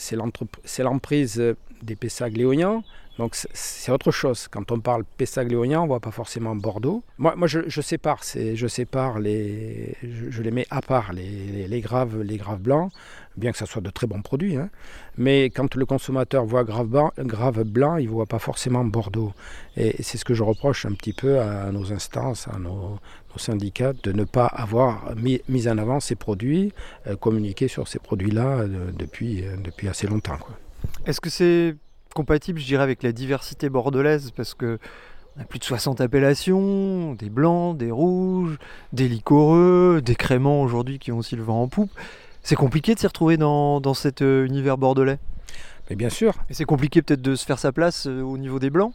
c'est 0.00 0.82
l'emprise 0.82 1.42
des 1.82 1.96
Pessac 1.96 2.32
léoniens. 2.36 2.82
Donc 3.18 3.34
c'est 3.34 3.92
autre 3.92 4.10
chose. 4.12 4.48
Quand 4.50 4.72
on 4.72 4.80
parle 4.80 5.04
Pessac-Léognan, 5.18 5.80
on 5.80 5.82
ne 5.82 5.88
voit 5.88 6.00
pas 6.00 6.10
forcément 6.10 6.56
Bordeaux. 6.56 7.02
Moi, 7.18 7.34
moi 7.36 7.48
je, 7.48 7.60
je 7.66 7.82
sépare, 7.82 8.22
je 8.22 8.66
sépare 8.66 9.18
les, 9.18 9.94
je, 10.02 10.40
les 10.40 10.50
mets 10.50 10.66
à 10.70 10.80
part 10.80 11.12
les, 11.12 11.68
les, 11.68 11.80
graves, 11.82 12.22
les 12.22 12.38
graves 12.38 12.60
blancs, 12.60 12.90
bien 13.40 13.50
que 13.50 13.58
ce 13.58 13.66
soit 13.66 13.82
de 13.82 13.90
très 13.90 14.06
bons 14.06 14.22
produits. 14.22 14.56
Hein. 14.56 14.70
Mais 15.18 15.46
quand 15.46 15.74
le 15.74 15.84
consommateur 15.84 16.44
voit 16.44 16.62
grave 16.64 16.86
blanc, 16.86 17.12
grave 17.18 17.64
blanc 17.64 17.96
il 17.96 18.06
ne 18.06 18.10
voit 18.10 18.26
pas 18.26 18.38
forcément 18.38 18.84
Bordeaux. 18.84 19.32
Et 19.76 20.02
c'est 20.02 20.18
ce 20.18 20.24
que 20.24 20.34
je 20.34 20.42
reproche 20.42 20.86
un 20.86 20.92
petit 20.92 21.12
peu 21.12 21.40
à 21.40 21.72
nos 21.72 21.92
instances, 21.92 22.46
à 22.48 22.58
nos, 22.58 22.98
syndicats, 23.36 23.92
de 24.02 24.12
ne 24.12 24.24
pas 24.24 24.46
avoir 24.46 25.14
mis, 25.16 25.40
mis 25.48 25.68
en 25.68 25.78
avant 25.78 26.00
ces 26.00 26.16
produits, 26.16 26.72
euh, 27.06 27.16
communiqué 27.16 27.68
sur 27.68 27.86
ces 27.86 27.98
produits-là 27.98 28.58
euh, 28.58 28.90
depuis, 28.92 29.46
euh, 29.46 29.56
depuis 29.56 29.88
assez 29.88 30.06
longtemps. 30.08 30.38
Est-ce 31.06 31.20
que 31.20 31.30
c'est 31.30 31.76
compatible, 32.12 32.58
je 32.58 32.66
dirais, 32.66 32.82
avec 32.82 33.02
la 33.02 33.12
diversité 33.12 33.68
bordelaise? 33.68 34.32
Parce 34.32 34.54
que 34.54 34.78
on 35.36 35.42
a 35.42 35.44
plus 35.44 35.60
de 35.60 35.64
60 35.64 36.00
appellations, 36.00 37.14
des 37.14 37.30
blancs, 37.30 37.76
des 37.76 37.92
rouges, 37.92 38.58
des 38.92 39.08
liquoreux, 39.08 40.02
des 40.04 40.16
créments 40.16 40.62
aujourd'hui 40.62 40.98
qui 40.98 41.12
ont 41.12 41.18
aussi 41.18 41.36
le 41.36 41.42
vent 41.42 41.62
en 41.62 41.68
poupe. 41.68 41.92
C'est 42.42 42.56
compliqué 42.56 42.94
de 42.94 43.00
s'y 43.00 43.06
retrouver 43.06 43.36
dans, 43.36 43.80
dans 43.80 43.94
cet 43.94 44.22
euh, 44.22 44.46
univers 44.46 44.78
bordelais? 44.78 45.18
Mais 45.88 45.96
bien 45.96 46.08
sûr. 46.08 46.34
Et 46.48 46.54
c'est 46.54 46.64
compliqué 46.64 47.02
peut-être 47.02 47.22
de 47.22 47.34
se 47.34 47.44
faire 47.44 47.58
sa 47.58 47.72
place 47.72 48.06
euh, 48.06 48.22
au 48.22 48.38
niveau 48.38 48.58
des 48.58 48.70
blancs? 48.70 48.92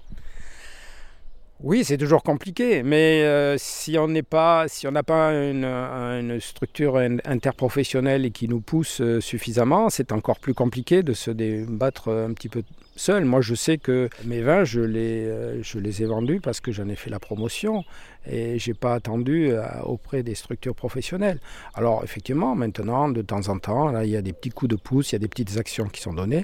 Oui, 1.64 1.86
c'est 1.86 1.98
toujours 1.98 2.22
compliqué, 2.22 2.84
mais 2.84 3.24
euh, 3.24 3.56
si 3.58 3.98
on 3.98 4.10
n'a 4.10 4.24
pas 4.24 4.68
une, 5.32 6.40
structure 6.42 6.98
interprofessionnelle 6.98 8.30
qui 8.32 8.50
nous 8.50 8.60
pousse 8.60 9.00
euh, 9.00 9.22
suffisamment, 9.22 9.90
c'est 9.90 10.12
encore 10.12 10.40
plus 10.40 10.54
compliqué 10.54 11.02
de 11.02 11.14
se 11.14 11.32
débattre 11.32 12.10
un 12.10 12.34
petit 12.34 12.50
peu 12.50 12.62
seul. 12.98 13.24
Moi, 13.24 13.40
je 13.40 13.56
sais 13.56 13.78
que 13.78 14.10
mes 14.26 14.42
vins, 14.42 14.66
je 14.66 14.82
les, 14.82 15.26
euh, 15.28 15.64
je 15.64 15.80
les 15.80 16.04
ai 16.04 16.06
vendus 16.06 16.42
parce 16.42 16.60
que 16.60 16.74
j'en 16.74 16.90
ai 16.90 16.96
fait 16.98 17.10
la 17.10 17.20
promotion 17.20 17.86
et 18.30 18.60
j'ai 18.60 18.74
pas 18.74 18.94
attendu 18.94 19.54
auprès 19.84 20.24
des 20.24 20.36
structures 20.36 20.76
professionnelles. 20.76 21.40
Alors, 21.74 22.04
effectivement, 22.04 22.54
maintenant, 22.54 23.08
de 23.08 23.22
temps 23.22 23.48
en 23.48 23.60
temps, 23.60 23.92
là, 23.92 24.04
il 24.04 24.12
y 24.12 24.18
a 24.18 24.22
des 24.22 24.34
petits 24.34 24.50
coups 24.50 24.72
de 24.72 24.76
pouce, 24.76 25.12
il 25.12 25.16
y 25.16 25.18
a 25.18 25.20
des 25.20 25.30
petites 25.30 25.58
actions 25.58 25.86
qui 25.86 26.02
sont 26.02 26.14
données. 26.14 26.44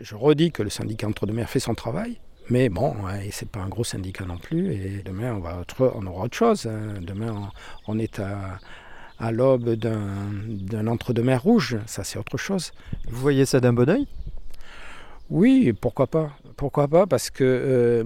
Je 0.00 0.14
redis 0.14 0.52
que 0.52 0.62
le 0.62 0.70
syndicat 0.70 1.08
Entre-deux-Mers 1.08 1.50
fait 1.50 1.60
son 1.60 1.74
travail. 1.74 2.20
Mais 2.50 2.68
bon, 2.68 2.94
c'est 3.30 3.48
pas 3.48 3.60
un 3.60 3.68
gros 3.68 3.84
syndicat 3.84 4.24
non 4.24 4.38
plus. 4.38 4.72
Et 4.72 5.02
demain, 5.04 5.34
on, 5.34 5.40
va 5.40 5.58
autre, 5.58 5.92
on 5.94 6.06
aura 6.06 6.24
autre 6.24 6.36
chose. 6.36 6.66
Hein. 6.66 6.94
Demain, 7.00 7.50
on, 7.86 7.94
on 7.94 7.98
est 7.98 8.18
à, 8.20 8.58
à 9.18 9.32
l'aube 9.32 9.70
d'un 9.70 10.86
entre-deux-mers 10.86 11.42
rouge. 11.42 11.78
Ça, 11.86 12.04
c'est 12.04 12.18
autre 12.18 12.36
chose. 12.36 12.72
Vous 13.08 13.20
voyez 13.20 13.44
ça 13.46 13.60
d'un 13.60 13.72
bon 13.72 13.88
oeil? 13.88 14.06
Oui, 15.30 15.72
pourquoi 15.78 16.06
pas 16.06 16.30
Pourquoi 16.56 16.88
pas 16.88 17.06
Parce 17.06 17.30
que 17.30 17.44
euh, 17.44 18.04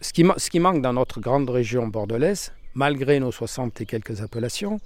ce, 0.00 0.12
qui, 0.12 0.24
ce 0.36 0.50
qui 0.50 0.60
manque 0.60 0.80
dans 0.80 0.92
notre 0.92 1.20
grande 1.20 1.50
région 1.50 1.86
bordelaise, 1.88 2.52
malgré 2.74 3.20
nos 3.20 3.32
60 3.32 3.80
et 3.80 3.86
quelques 3.86 4.22
appellations, 4.22 4.80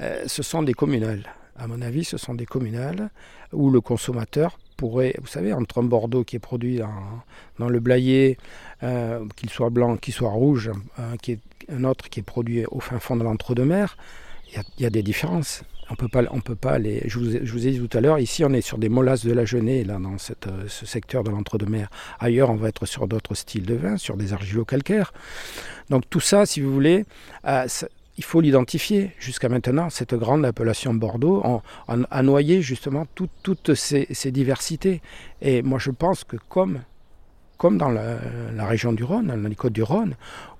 euh, 0.00 0.24
ce 0.26 0.42
sont 0.42 0.62
des 0.62 0.74
communales. 0.74 1.32
À 1.56 1.66
mon 1.68 1.80
avis, 1.80 2.04
ce 2.04 2.16
sont 2.16 2.34
des 2.34 2.46
communales 2.46 3.10
où 3.52 3.70
le 3.70 3.80
consommateur 3.80 4.58
pourrait, 4.76 5.14
vous 5.20 5.26
savez, 5.26 5.52
entre 5.52 5.78
un 5.78 5.84
Bordeaux 5.84 6.24
qui 6.24 6.36
est 6.36 6.40
produit 6.40 6.80
dans, 7.58 7.68
le 7.68 7.80
Blayais, 7.80 8.36
euh, 8.82 9.24
qu'il 9.36 9.50
soit 9.50 9.70
blanc, 9.70 9.96
qu'il 9.96 10.14
soit 10.14 10.30
rouge, 10.30 10.70
euh, 10.98 11.14
est 11.26 11.40
un 11.70 11.84
autre 11.84 12.08
qui 12.08 12.20
est 12.20 12.22
produit 12.22 12.64
au 12.66 12.80
fin 12.80 12.98
fond 12.98 13.16
de 13.16 13.24
l'entre-deux-mers, 13.24 13.96
il 14.52 14.82
y, 14.82 14.86
a 14.86 14.90
des 14.90 15.02
différences. 15.02 15.64
On 15.90 15.96
peut 15.96 16.08
pas, 16.08 16.22
on 16.30 16.40
peut 16.40 16.54
pas 16.54 16.78
les. 16.78 17.02
Je 17.06 17.18
vous, 17.18 17.66
ai 17.66 17.70
dit 17.72 17.80
tout 17.80 17.98
à 17.98 18.00
l'heure, 18.00 18.18
ici 18.18 18.44
on 18.44 18.52
est 18.52 18.60
sur 18.60 18.78
des 18.78 18.88
molasses 18.88 19.24
de 19.24 19.32
la 19.32 19.44
Genée, 19.44 19.84
là 19.84 19.98
dans 19.98 20.18
cette, 20.18 20.48
ce 20.68 20.86
secteur 20.86 21.24
de 21.24 21.30
l'entre-deux-mers. 21.30 21.90
Ailleurs, 22.20 22.50
on 22.50 22.54
va 22.54 22.68
être 22.68 22.86
sur 22.86 23.08
d'autres 23.08 23.34
styles 23.34 23.66
de 23.66 23.74
vin, 23.74 23.96
sur 23.96 24.16
des 24.16 24.32
argilo-calcaires. 24.32 25.12
Donc 25.90 26.08
tout 26.08 26.20
ça, 26.20 26.46
si 26.46 26.60
vous 26.60 26.72
voulez, 26.72 27.04
euh, 27.46 27.66
il 28.16 28.24
faut 28.24 28.40
l'identifier. 28.40 29.12
Jusqu'à 29.18 29.48
maintenant, 29.48 29.90
cette 29.90 30.14
grande 30.14 30.44
appellation 30.44 30.94
Bordeaux 30.94 31.42
a, 31.88 31.96
a 32.10 32.22
noyé 32.22 32.62
justement 32.62 33.06
tout, 33.14 33.28
toutes 33.42 33.74
ces, 33.74 34.06
diversités. 34.30 35.02
Et 35.42 35.62
moi, 35.62 35.78
je 35.78 35.90
pense 35.90 36.24
que 36.24 36.36
comme, 36.48 36.80
comme 37.58 37.78
dans 37.78 37.90
la, 37.90 38.18
la, 38.54 38.66
région 38.66 38.92
du 38.92 39.04
Rhône, 39.04 39.26
dans 39.26 39.48
les 39.48 39.54
côtes 39.54 39.72
du 39.72 39.82
Rhône, 39.82 40.16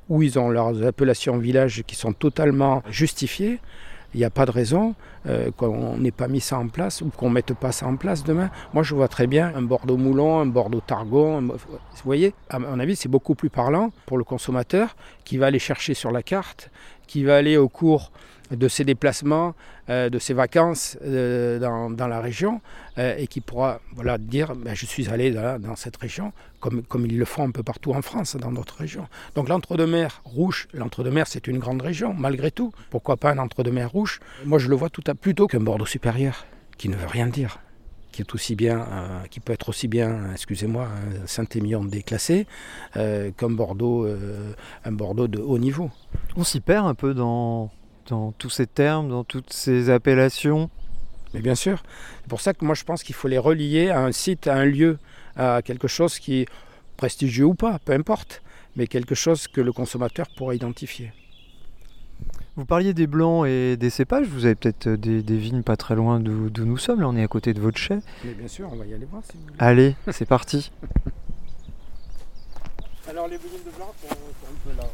où 0.09 0.23
ils 0.23 0.39
ont 0.39 0.51
leurs 0.51 0.87
appellations 0.87 1.39
villages 1.39 1.83
qui 1.87 1.97
sont 1.97 2.13
totalement 2.13 2.83
justifiées, 2.89 3.59
il 4.17 4.21
n'y 4.21 4.25
a 4.25 4.31
pas 4.31 4.47
de 4.47 4.51
raison 4.51 4.95
euh, 5.27 5.51
qu'on 5.59 5.99
n'ait 5.99 6.11
pas 6.11 6.27
mis 6.27 6.41
ça 6.41 6.59
en 6.59 6.69
place 6.69 7.03
ou 7.03 7.11
qu'on 7.15 7.29
ne 7.29 7.35
mette 7.35 7.53
pas 7.53 7.71
ça 7.71 7.87
en 7.87 7.97
place 7.97 8.25
demain. 8.25 8.49
Moi, 8.73 8.83
je 8.83 8.95
vois 8.95 9.09
très 9.09 9.27
bien 9.27 9.53
un 9.55 9.61
Bordeaux 9.61 9.99
Moulon, 9.99 10.41
un 10.41 10.47
Bordeaux 10.47 10.81
Targon. 10.81 11.43
Vous 11.43 11.79
voyez, 12.03 12.33
à 12.49 12.59
mon 12.59 12.81
avis, 12.81 12.97
c'est 12.97 13.11
beaucoup 13.11 13.35
plus 13.35 13.51
parlant 13.51 13.93
pour 14.07 14.17
le 14.17 14.25
consommateur 14.25 14.97
qui 15.25 15.37
va 15.37 15.47
aller 15.47 15.59
chercher 15.59 15.93
sur 15.93 16.13
la 16.13 16.23
carte, 16.23 16.71
qui 17.07 17.25
va 17.25 17.37
aller 17.37 17.59
au 17.59 17.69
cours 17.69 18.11
de 18.51 18.69
ses 18.69 18.85
déplacements, 18.85 19.55
euh, 19.89 20.09
de 20.09 20.19
ses 20.19 20.35
vacances 20.35 20.99
euh, 21.03 21.59
dans, 21.59 21.91
dans, 21.91 22.09
la 22.09 22.21
région 22.21 22.61
euh, 22.99 23.17
et 23.17 23.27
qui 23.27 23.41
pourra 23.41 23.81
voilà, 23.95 24.19
dire 24.19 24.55
ben, 24.55 24.75
je 24.75 24.87
suis 24.87 25.09
allé 25.09 25.31
dans 25.31 25.77
cette 25.77 25.97
région 25.97 26.33
comme, 26.61 26.83
comme 26.83 27.07
ils 27.07 27.19
le 27.19 27.25
font 27.25 27.45
un 27.45 27.51
peu 27.51 27.63
partout 27.63 27.93
en 27.93 28.03
France, 28.03 28.37
dans 28.37 28.53
d'autres 28.53 28.77
régions. 28.79 29.07
Donc 29.35 29.49
l'entre-deux-mer 29.49 30.23
rouge, 30.25 30.69
l'entre-deux-mer 30.73 31.27
c'est 31.27 31.47
une 31.47 31.59
grande 31.59 31.83
région 31.83 32.15
malgré 32.15 32.51
tout. 32.51 32.73
Pourquoi 32.91 33.17
pas 33.17 33.33
un 33.33 33.39
entre-deux-mer 33.39 33.91
rouge? 33.91 34.21
Moi 34.45 34.59
je 34.59 34.69
le 34.69 34.77
vois 34.77 34.91
tout 34.91 35.05
à 35.07 35.15
plutôt 35.15 35.47
qu'un 35.47 35.61
Bordeaux 35.61 35.87
supérieur 35.87 36.47
qui 36.79 36.89
ne 36.89 36.97
veut 36.97 37.07
rien 37.07 37.27
dire 37.27 37.59
qui 38.13 38.23
est 38.23 38.35
aussi 38.35 38.57
bien, 38.57 38.87
qui 39.31 39.41
peut 39.41 39.53
être 39.53 39.69
aussi 39.69 39.89
bien, 39.89 40.33
excusez-moi, 40.33 40.89
Saint-Émilion 41.27 41.85
déclassé, 41.85 42.47
qu'un 42.95 43.51
Bordeaux, 43.51 44.09
un 44.87 44.93
Bordeaux 44.93 45.29
de 45.29 45.39
haut 45.39 45.59
niveau. 45.59 45.91
On 46.35 46.43
s'y 46.43 46.61
perd 46.61 46.87
un 46.87 46.95
peu 46.95 47.13
dans, 47.13 47.71
dans 48.09 48.33
tous 48.33 48.51
ces 48.51 48.67
termes, 48.67 49.09
dans 49.09 49.25
toutes 49.25 49.53
ces 49.53 49.91
appellations. 49.91 50.71
Mais 51.35 51.41
bien 51.41 51.55
sûr, 51.55 51.83
c'est 52.23 52.29
pour 52.29 52.41
ça 52.41 52.55
que 52.55 52.65
moi 52.65 52.75
je 52.75 52.85
pense 52.85 53.03
qu'il 53.03 53.15
faut 53.15 53.29
les 53.29 53.39
relier 53.39 53.91
à 53.91 54.05
un 54.05 54.13
site, 54.13 54.47
à 54.47 54.55
un 54.55 54.65
lieu, 54.65 54.99
à 55.37 55.61
quelque 55.63 55.89
chose 55.89 56.19
qui 56.19 56.41
est 56.41 56.47
prestigieux 56.97 57.45
ou 57.45 57.55
pas, 57.55 57.79
peu 57.79 57.93
importe, 57.93 58.43
mais 58.77 58.87
quelque 58.87 59.15
chose 59.15 59.49
que 59.49 59.61
le 59.61 59.73
consommateur 59.73 60.27
pourra 60.37 60.55
identifier. 60.55 61.13
Vous 62.57 62.65
parliez 62.65 62.95
des 62.95 63.07
blancs 63.07 63.47
et 63.47 63.77
des 63.77 63.91
cépages, 63.91 64.27
vous 64.29 64.47
avez 64.47 64.55
peut-être 64.55 64.89
des, 64.89 65.23
des, 65.23 65.37
vignes 65.37 65.63
pas 65.63 65.77
très 65.77 65.95
loin 65.95 66.21
d'où 66.21 66.65
nous 66.65 66.79
sommes, 66.79 67.03
là 67.03 67.09
on 67.09 67.17
est 67.17 67.23
à 67.23 67.29
côté 67.29 67.53
de 67.53 67.61
votre 67.61 67.77
chai. 67.77 67.99
Mais 68.25 68.33
bien 68.33 68.49
sûr, 68.49 68.71
on 68.73 68.77
va 68.77 68.87
y 68.87 68.95
aller 68.95 69.05
voir 69.05 69.23
si 69.25 69.33
vous 69.37 69.43
voulez. 69.43 69.57
Allez, 69.59 69.95
c'est 70.11 70.25
parti. 70.25 70.73
Alors 73.09 73.29
les 73.29 73.37
vignes 73.37 73.63
de 73.65 73.71
blanc 73.77 73.95
sont, 74.01 74.09
sont 74.09 74.15
un 74.15 74.57
peu 74.65 74.77
là. 74.77 74.89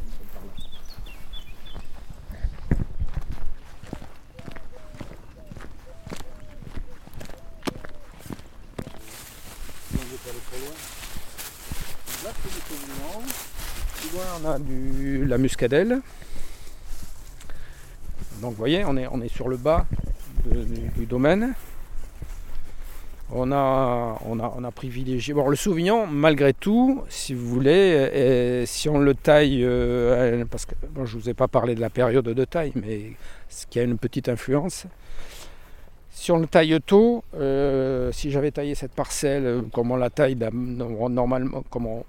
On 14.43 14.49
a 14.49 14.59
du, 14.59 15.25
la 15.25 15.39
muscadelle. 15.39 16.01
Donc 18.41 18.51
vous 18.51 18.57
voyez, 18.57 18.85
on 18.85 18.97
est, 18.97 19.29
sur 19.29 19.49
le 19.49 19.57
bas 19.57 19.87
du, 20.45 21.07
domaine. 21.07 21.55
On 23.31 23.51
a, 23.53 24.19
on 24.27 24.65
a, 24.65 24.71
privilégié. 24.73 25.33
Bon, 25.33 25.49
le 25.49 25.57
Sauvignon, 25.57 26.07
malgré 26.07 26.53
tout, 26.53 27.03
si 27.09 27.33
vous 27.33 27.49
voulez, 27.49 28.65
si 28.67 28.89
on 28.89 28.99
le 28.99 29.15
taille, 29.15 29.65
euh, 29.65 30.45
parce 30.51 30.67
que 30.67 30.75
je 30.97 31.17
ne 31.17 31.23
vous 31.23 31.31
ai 31.31 31.35
pas 31.35 31.49
parlé 31.49 31.75
de 31.75 31.81
la 31.81 31.91
période 31.91 32.25
de 32.25 32.45
taille, 32.45 32.73
mais 32.75 33.13
ce 33.49 33.67
qui 33.67 33.79
a 33.79 33.85
une 33.85 33.97
petite 33.97 34.29
influence, 34.29 34.87
Si 36.15 36.31
on 36.31 36.39
le 36.39 36.47
taille 36.47 36.79
tôt, 36.87 37.25
euh, 37.35 38.13
si 38.13 38.31
j'avais 38.31 38.51
taillé 38.51 38.75
cette 38.75 38.93
parcelle 38.93 39.47
euh, 39.47 39.63
comme 39.73 39.91
on 39.91 39.97
la 39.97 40.11
taille 40.11 40.37
normalement, 40.53 41.65
comme 41.71 41.87
on, 41.87 42.05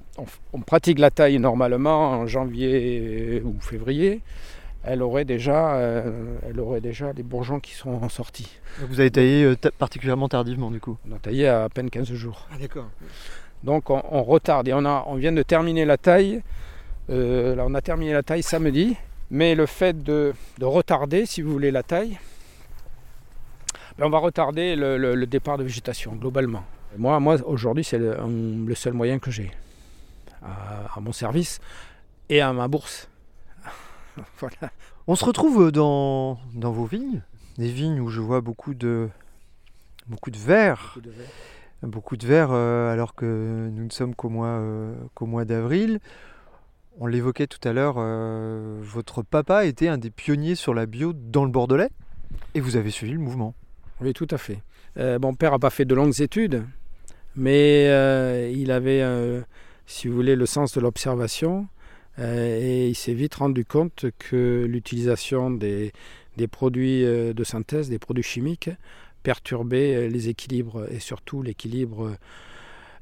on 0.52 0.60
pratique 0.60 1.00
la 1.00 1.10
taille 1.10 1.40
normalement 1.40 2.12
en 2.12 2.28
janvier 2.28 3.42
ou 3.44 3.60
février, 3.62 4.22
elle 4.84 5.02
aurait 5.02 5.26
déjà, 5.26 5.76
euh, 5.76 6.36
elle 6.48 6.60
aurait 6.60 6.82
déjà 6.82 7.14
les 7.14 7.24
bourgeons 7.24 7.60
qui 7.60 7.74
sont 7.74 8.08
sortis. 8.10 8.50
Vous 8.80 9.00
avez 9.00 9.12
taillé 9.12 9.46
euh, 9.46 9.56
particulièrement 9.78 10.28
tardivement 10.28 10.72
du 10.72 10.80
coup 10.80 10.98
On 11.10 11.16
a 11.16 11.20
taillé 11.20 11.48
à, 11.48 11.70
peine 11.70 11.90
15 11.90 12.12
jours. 12.14 12.48
Ah 12.52 12.58
d'accord. 12.60 12.90
Donc 13.64 13.90
on, 13.90 14.24
retarde 14.24 14.68
et 14.68 14.74
on, 14.74 14.84
a, 14.84 15.06
on 15.08 15.16
vient 15.16 15.32
de 15.32 15.42
terminer 15.42 15.86
la 15.86 15.98
taille. 15.98 16.42
Euh, 17.10 17.56
là 17.56 17.64
on 17.66 17.74
a 17.74 17.82
terminé 17.82 18.12
la 18.12 18.24
taille 18.24 18.44
samedi, 18.44 18.98
mais 19.32 19.56
le 19.56 19.66
fait 19.66 20.04
de, 20.04 20.34
retarder, 20.62 21.26
si 21.26 21.42
vous 21.42 21.52
voulez, 21.54 21.72
la 21.72 21.84
taille, 21.84 22.20
ben, 23.98 24.06
on 24.06 24.10
va 24.10 24.20
retarder 24.20 24.76
le, 24.76 25.26
départ 25.26 25.58
de 25.58 25.64
végétation 25.64 26.14
globalement. 26.14 26.64
Moi, 26.98 27.20
moi 27.20 27.38
aujourd'hui, 27.46 27.84
c'est 27.84 27.98
le, 27.98 28.76
seul 28.76 28.94
moyen 28.94 29.20
que 29.20 29.32
j'ai 29.32 29.52
à 30.42 31.00
mon 31.00 31.12
service 31.12 31.60
et 32.30 32.42
à 32.42 32.52
ma 32.54 32.68
bourse. 32.68 33.10
On 35.08 35.16
se 35.16 35.26
retrouve 35.26 35.72
dans, 35.72 36.40
dans 36.54 36.72
vos 36.72 36.86
vignes, 36.86 37.22
des 37.58 37.70
vignes 37.70 38.00
où 38.00 38.10
je 38.10 38.22
vois 38.22 38.42
beaucoup 38.42 38.74
de, 38.74 39.10
beaucoup 40.08 40.32
de 40.32 40.38
verre. 40.38 40.98
Beaucoup 41.82 42.16
de 42.16 42.26
verre, 42.26 42.50
euh, 42.52 42.94
alors 42.94 43.14
que 43.14 43.70
nous 43.74 43.84
ne 43.84 43.90
sommes 43.90 44.16
qu'au 44.16 44.30
mois, 44.30 44.48
euh, 44.48 44.96
qu'au 45.14 45.26
mois 45.26 45.44
d'avril. 45.44 46.00
On 47.00 47.08
l'évoquait 47.08 47.48
tout 47.48 47.60
à 47.68 47.74
l'heure, 47.74 47.96
euh, 47.98 48.80
votre 48.82 49.24
papa 49.24 49.66
était 49.66 49.90
un 49.90 49.98
des 49.98 50.10
pionniers 50.10 50.56
sur 50.56 50.74
la 50.74 50.86
bio 50.86 51.12
dans 51.12 51.44
le 51.44 51.52
Bordelais 51.52 51.90
et 52.54 52.62
vous 52.62 52.78
avez 52.78 52.92
suivi 52.92 53.14
le 53.14 53.20
mouvement. 53.20 53.54
Oui, 54.02 54.14
tout 54.14 54.28
à 54.32 54.38
fait. 54.38 54.60
mon 54.98 55.34
père 55.34 55.52
n'a 55.52 55.60
pas 55.60 55.70
fait 55.70 55.86
de 55.86 55.96
longues 55.96 56.22
études, 56.22 56.64
mais 57.36 57.86
il 58.54 58.72
avait, 58.72 59.04
si 59.86 60.08
vous 60.08 60.16
voulez, 60.16 60.36
le 60.36 60.46
sens 60.46 60.74
de 60.74 60.82
l'observation 60.82 61.68
euh, 62.20 62.60
et 62.62 62.90
il 62.90 62.96
s'est 62.96 63.14
vite 63.14 63.36
rendu 63.36 63.66
compte 63.66 64.06
que 64.20 64.66
l'utilisation 64.70 65.50
des, 65.50 65.92
produits 66.52 67.04
euh, 67.06 67.34
de 67.34 67.44
synthèse, 67.44 67.90
des 67.90 68.00
produits 68.00 68.24
chimiques, 68.24 68.70
perturbait 69.24 69.96
euh, 69.96 70.08
les 70.08 70.30
équilibres 70.30 70.86
et 70.92 71.00
surtout 71.00 71.42
l'équilibre 71.42 72.16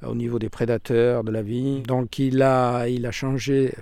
au 0.05 0.15
niveau 0.15 0.39
des 0.39 0.49
prédateurs 0.49 1.23
de 1.23 1.31
la 1.31 1.43
vigne. 1.43 1.83
Donc 1.83 2.17
il 2.17 2.41
a, 2.41 2.87
il 2.87 3.05
a 3.05 3.11
changé 3.11 3.73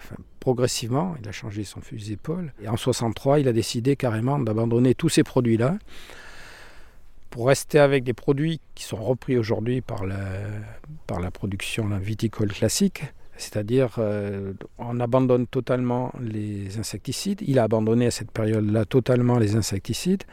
progressivement, 0.42 1.16
il 1.22 1.28
a 1.30 1.32
changé 1.32 1.64
son 1.64 1.80
fusil 1.80 2.12
d'épaule. 2.12 2.54
Et 2.62 2.68
en 2.68 2.76
63, 2.76 3.40
il 3.40 3.48
a 3.48 3.54
décidé 3.54 3.96
carrément 3.96 4.38
d'abandonner 4.38 4.96
tous 4.96 5.08
ces 5.08 5.24
produits-là 5.24 5.78
pour 7.30 7.48
rester 7.48 7.80
avec 7.80 8.04
des 8.04 8.14
produits 8.14 8.60
qui 8.76 8.84
sont 8.84 9.04
repris 9.04 9.38
aujourd'hui 9.38 9.82
par 9.82 10.06
la, 10.06 10.18
par 11.08 11.20
la 11.20 11.32
production 11.32 11.86
viticole 11.98 12.52
classique, 12.52 13.04
c'est-à-dire, 13.40 13.96
euh, 14.00 14.52
on 14.78 15.00
abandonne 15.00 15.48
totalement 15.48 16.12
les 16.22 16.78
insecticides. 16.78 17.42
Il 17.48 17.58
a 17.58 17.64
abandonné 17.64 18.08
à 18.08 18.12
cette 18.12 18.32
période-là 18.32 18.84
totalement 18.84 19.38
les 19.38 19.56
insecticides 19.56 20.24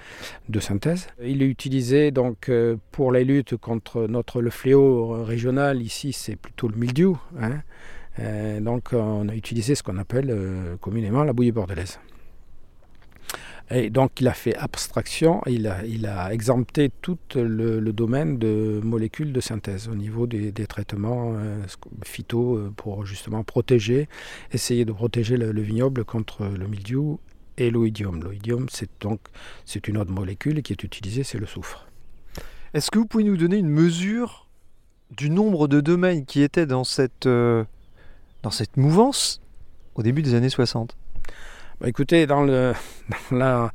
de 0.48 0.58
synthèse. 0.58 1.06
Il 1.22 1.40
est 1.40 1.46
utilisé 1.46 2.10
donc 2.10 2.48
euh, 2.48 2.76
pour 2.90 3.12
la 3.12 3.22
lutte 3.22 3.56
contre 3.56 4.08
notre 4.08 4.42
le 4.42 4.50
fléau 4.50 5.22
régional. 5.22 5.82
Ici, 5.82 6.12
c'est 6.12 6.34
plutôt 6.34 6.66
le 6.66 6.74
mildiou. 6.74 7.16
Hein. 7.40 7.60
Euh, 8.18 8.60
donc, 8.60 8.88
on 8.92 9.28
a 9.28 9.34
utilisé 9.36 9.76
ce 9.76 9.84
qu'on 9.84 9.98
appelle 9.98 10.34
communément 10.80 11.22
la 11.22 11.32
bouillie 11.32 11.52
bordelaise. 11.52 12.00
Et 13.70 13.90
donc 13.90 14.20
il 14.20 14.28
a 14.28 14.32
fait 14.32 14.54
abstraction, 14.56 15.42
il 15.46 15.66
a, 15.66 16.32
exempté 16.32 16.90
tout 17.02 17.18
le, 17.34 17.80
domaine 17.92 18.38
de 18.38 18.80
molécules 18.84 19.32
de 19.32 19.40
synthèse 19.40 19.88
au 19.88 19.96
niveau 19.96 20.26
des, 20.26 20.52
traitements 20.66 21.34
euh, 21.34 21.60
phyto 22.04 22.56
euh, 22.56 22.72
pour 22.76 23.04
justement 23.04 23.42
protéger, 23.42 24.08
essayer 24.52 24.84
de 24.84 24.92
protéger 24.92 25.36
le, 25.36 25.60
vignoble 25.60 26.04
contre 26.04 26.46
le 26.46 26.68
mildiou 26.68 27.18
et 27.56 27.70
l'oïdium. 27.70 28.22
L'oïdium, 28.22 28.66
c'est 28.70 28.90
donc 29.00 29.20
c'est 29.64 29.88
une 29.88 29.98
autre 29.98 30.12
molécule 30.12 30.62
qui 30.62 30.72
est 30.72 30.84
utilisée, 30.84 31.24
c'est 31.24 31.38
le 31.38 31.46
soufre. 31.46 31.88
Est-ce 32.72 32.90
que 32.90 32.98
vous 33.00 33.06
pouvez 33.06 33.24
nous 33.24 33.36
donner 33.36 33.56
une 33.56 33.68
mesure 33.68 34.48
du 35.10 35.28
nombre 35.28 35.66
de 35.66 35.80
domaines 35.80 36.24
qui 36.24 36.42
étaient 36.42 36.66
dans 36.66 36.84
cette, 36.84 37.26
euh, 37.26 37.64
dans 38.42 38.50
cette 38.50 38.76
mouvance 38.76 39.40
au 39.96 40.02
début 40.02 40.22
des 40.22 40.34
années 40.34 40.50
60 40.50 40.96
bah, 41.80 41.88
écoutez, 41.88 42.26
dans, 42.26 42.42
le, 42.42 42.72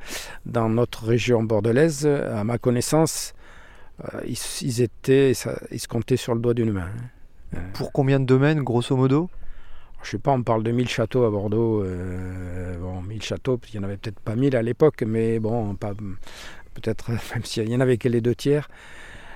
dans, 0.46 0.70
notre 0.70 1.06
région 1.06 1.44
bordelaise, 1.44 2.06
à 2.06 2.44
ma 2.44 2.58
connaissance, 2.58 3.34
euh, 4.04 4.22
ils, 4.26 4.82
étaient, 4.82 5.32
ils 5.72 5.80
se 5.80 5.88
comptaient 5.88 6.18
sur 6.18 6.34
le 6.34 6.42
doigt 6.42 6.54
d'une 6.54 6.72
main. 6.72 6.90
Hein. 7.54 7.60
Pour 7.74 7.92
combien 7.92 8.20
de 8.20 8.26
domaines, 8.26 8.64
grosso 8.64 8.96
modo? 8.96 9.30
Je 10.04 10.12
sais 10.12 10.18
pas, 10.18 10.32
on 10.32 10.42
parle 10.42 10.64
de 10.64 10.72
1000 10.72 10.90
châteaux 10.90 11.26
à 11.26 11.30
Bordeaux. 11.30 11.84
Euh, 11.84 12.78
bon, 12.80 13.02
1000 13.02 13.22
châteaux, 13.22 13.60
il 13.72 13.80
n'y 13.80 13.86
en 13.86 13.88
avait 13.88 13.98
peut-être 13.98 14.20
pas 14.20 14.36
1000 14.36 14.56
à 14.56 14.62
l'époque, 14.62 15.04
mais 15.06 15.40
bon, 15.40 15.76
pas, 15.76 15.94
peut-être, 16.74 17.12
même 17.34 17.44
s'il 17.44 17.70
y 17.70 17.76
en 17.76 17.82
avait 17.82 17.98
que 17.98 18.10
les 18.10 18.22
deux 18.22 18.36
tiers. 18.36 18.68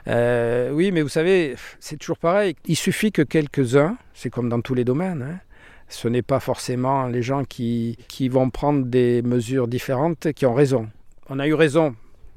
Euh, 0.07 0.71
oui, 0.71 0.91
mais 0.91 1.01
vous 1.01 1.09
savez, 1.09 1.55
c'est 1.79 1.97
toujours 1.97 2.17
pareil. 2.17 2.55
Il 2.65 2.75
suffit 2.75 3.11
que 3.11 3.21
quelques-uns, 3.21 3.97
c'est 4.13 4.29
comme 4.29 4.49
dans 4.49 4.61
tous 4.61 4.75
les 4.75 4.85
domaines, 4.85 5.21
hein, 5.21 5.39
ce 5.87 6.07
n'est 6.07 6.21
pas 6.21 6.39
forcément 6.39 7.07
les 7.07 7.21
gens 7.21 7.43
qui, 7.43 7.97
qui 8.07 8.29
vont 8.29 8.49
prendre 8.49 8.85
des 8.85 9.21
mesures 9.21 9.67
différentes 9.67 10.33
qui 10.33 10.45
ont 10.45 10.53
raison. 10.53 10.87
On 11.29 11.39
a 11.39 11.47
eu 11.47 11.53
raison 11.53 11.95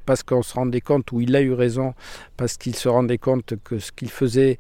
parce 0.09 0.23
qu'on 0.23 0.43
se 0.43 0.55
rendait 0.55 0.81
compte, 0.81 1.13
ou 1.13 1.21
il 1.21 1.37
a 1.37 1.43
eu 1.43 1.53
raison, 1.53 1.93
parce 2.39 2.57
qu'il 2.57 2.75
se 2.75 2.89
rendait 2.89 3.19
compte 3.19 3.55
que 3.63 3.79
ce 3.79 3.93
qu'il 3.93 4.09
faisait 4.11 4.57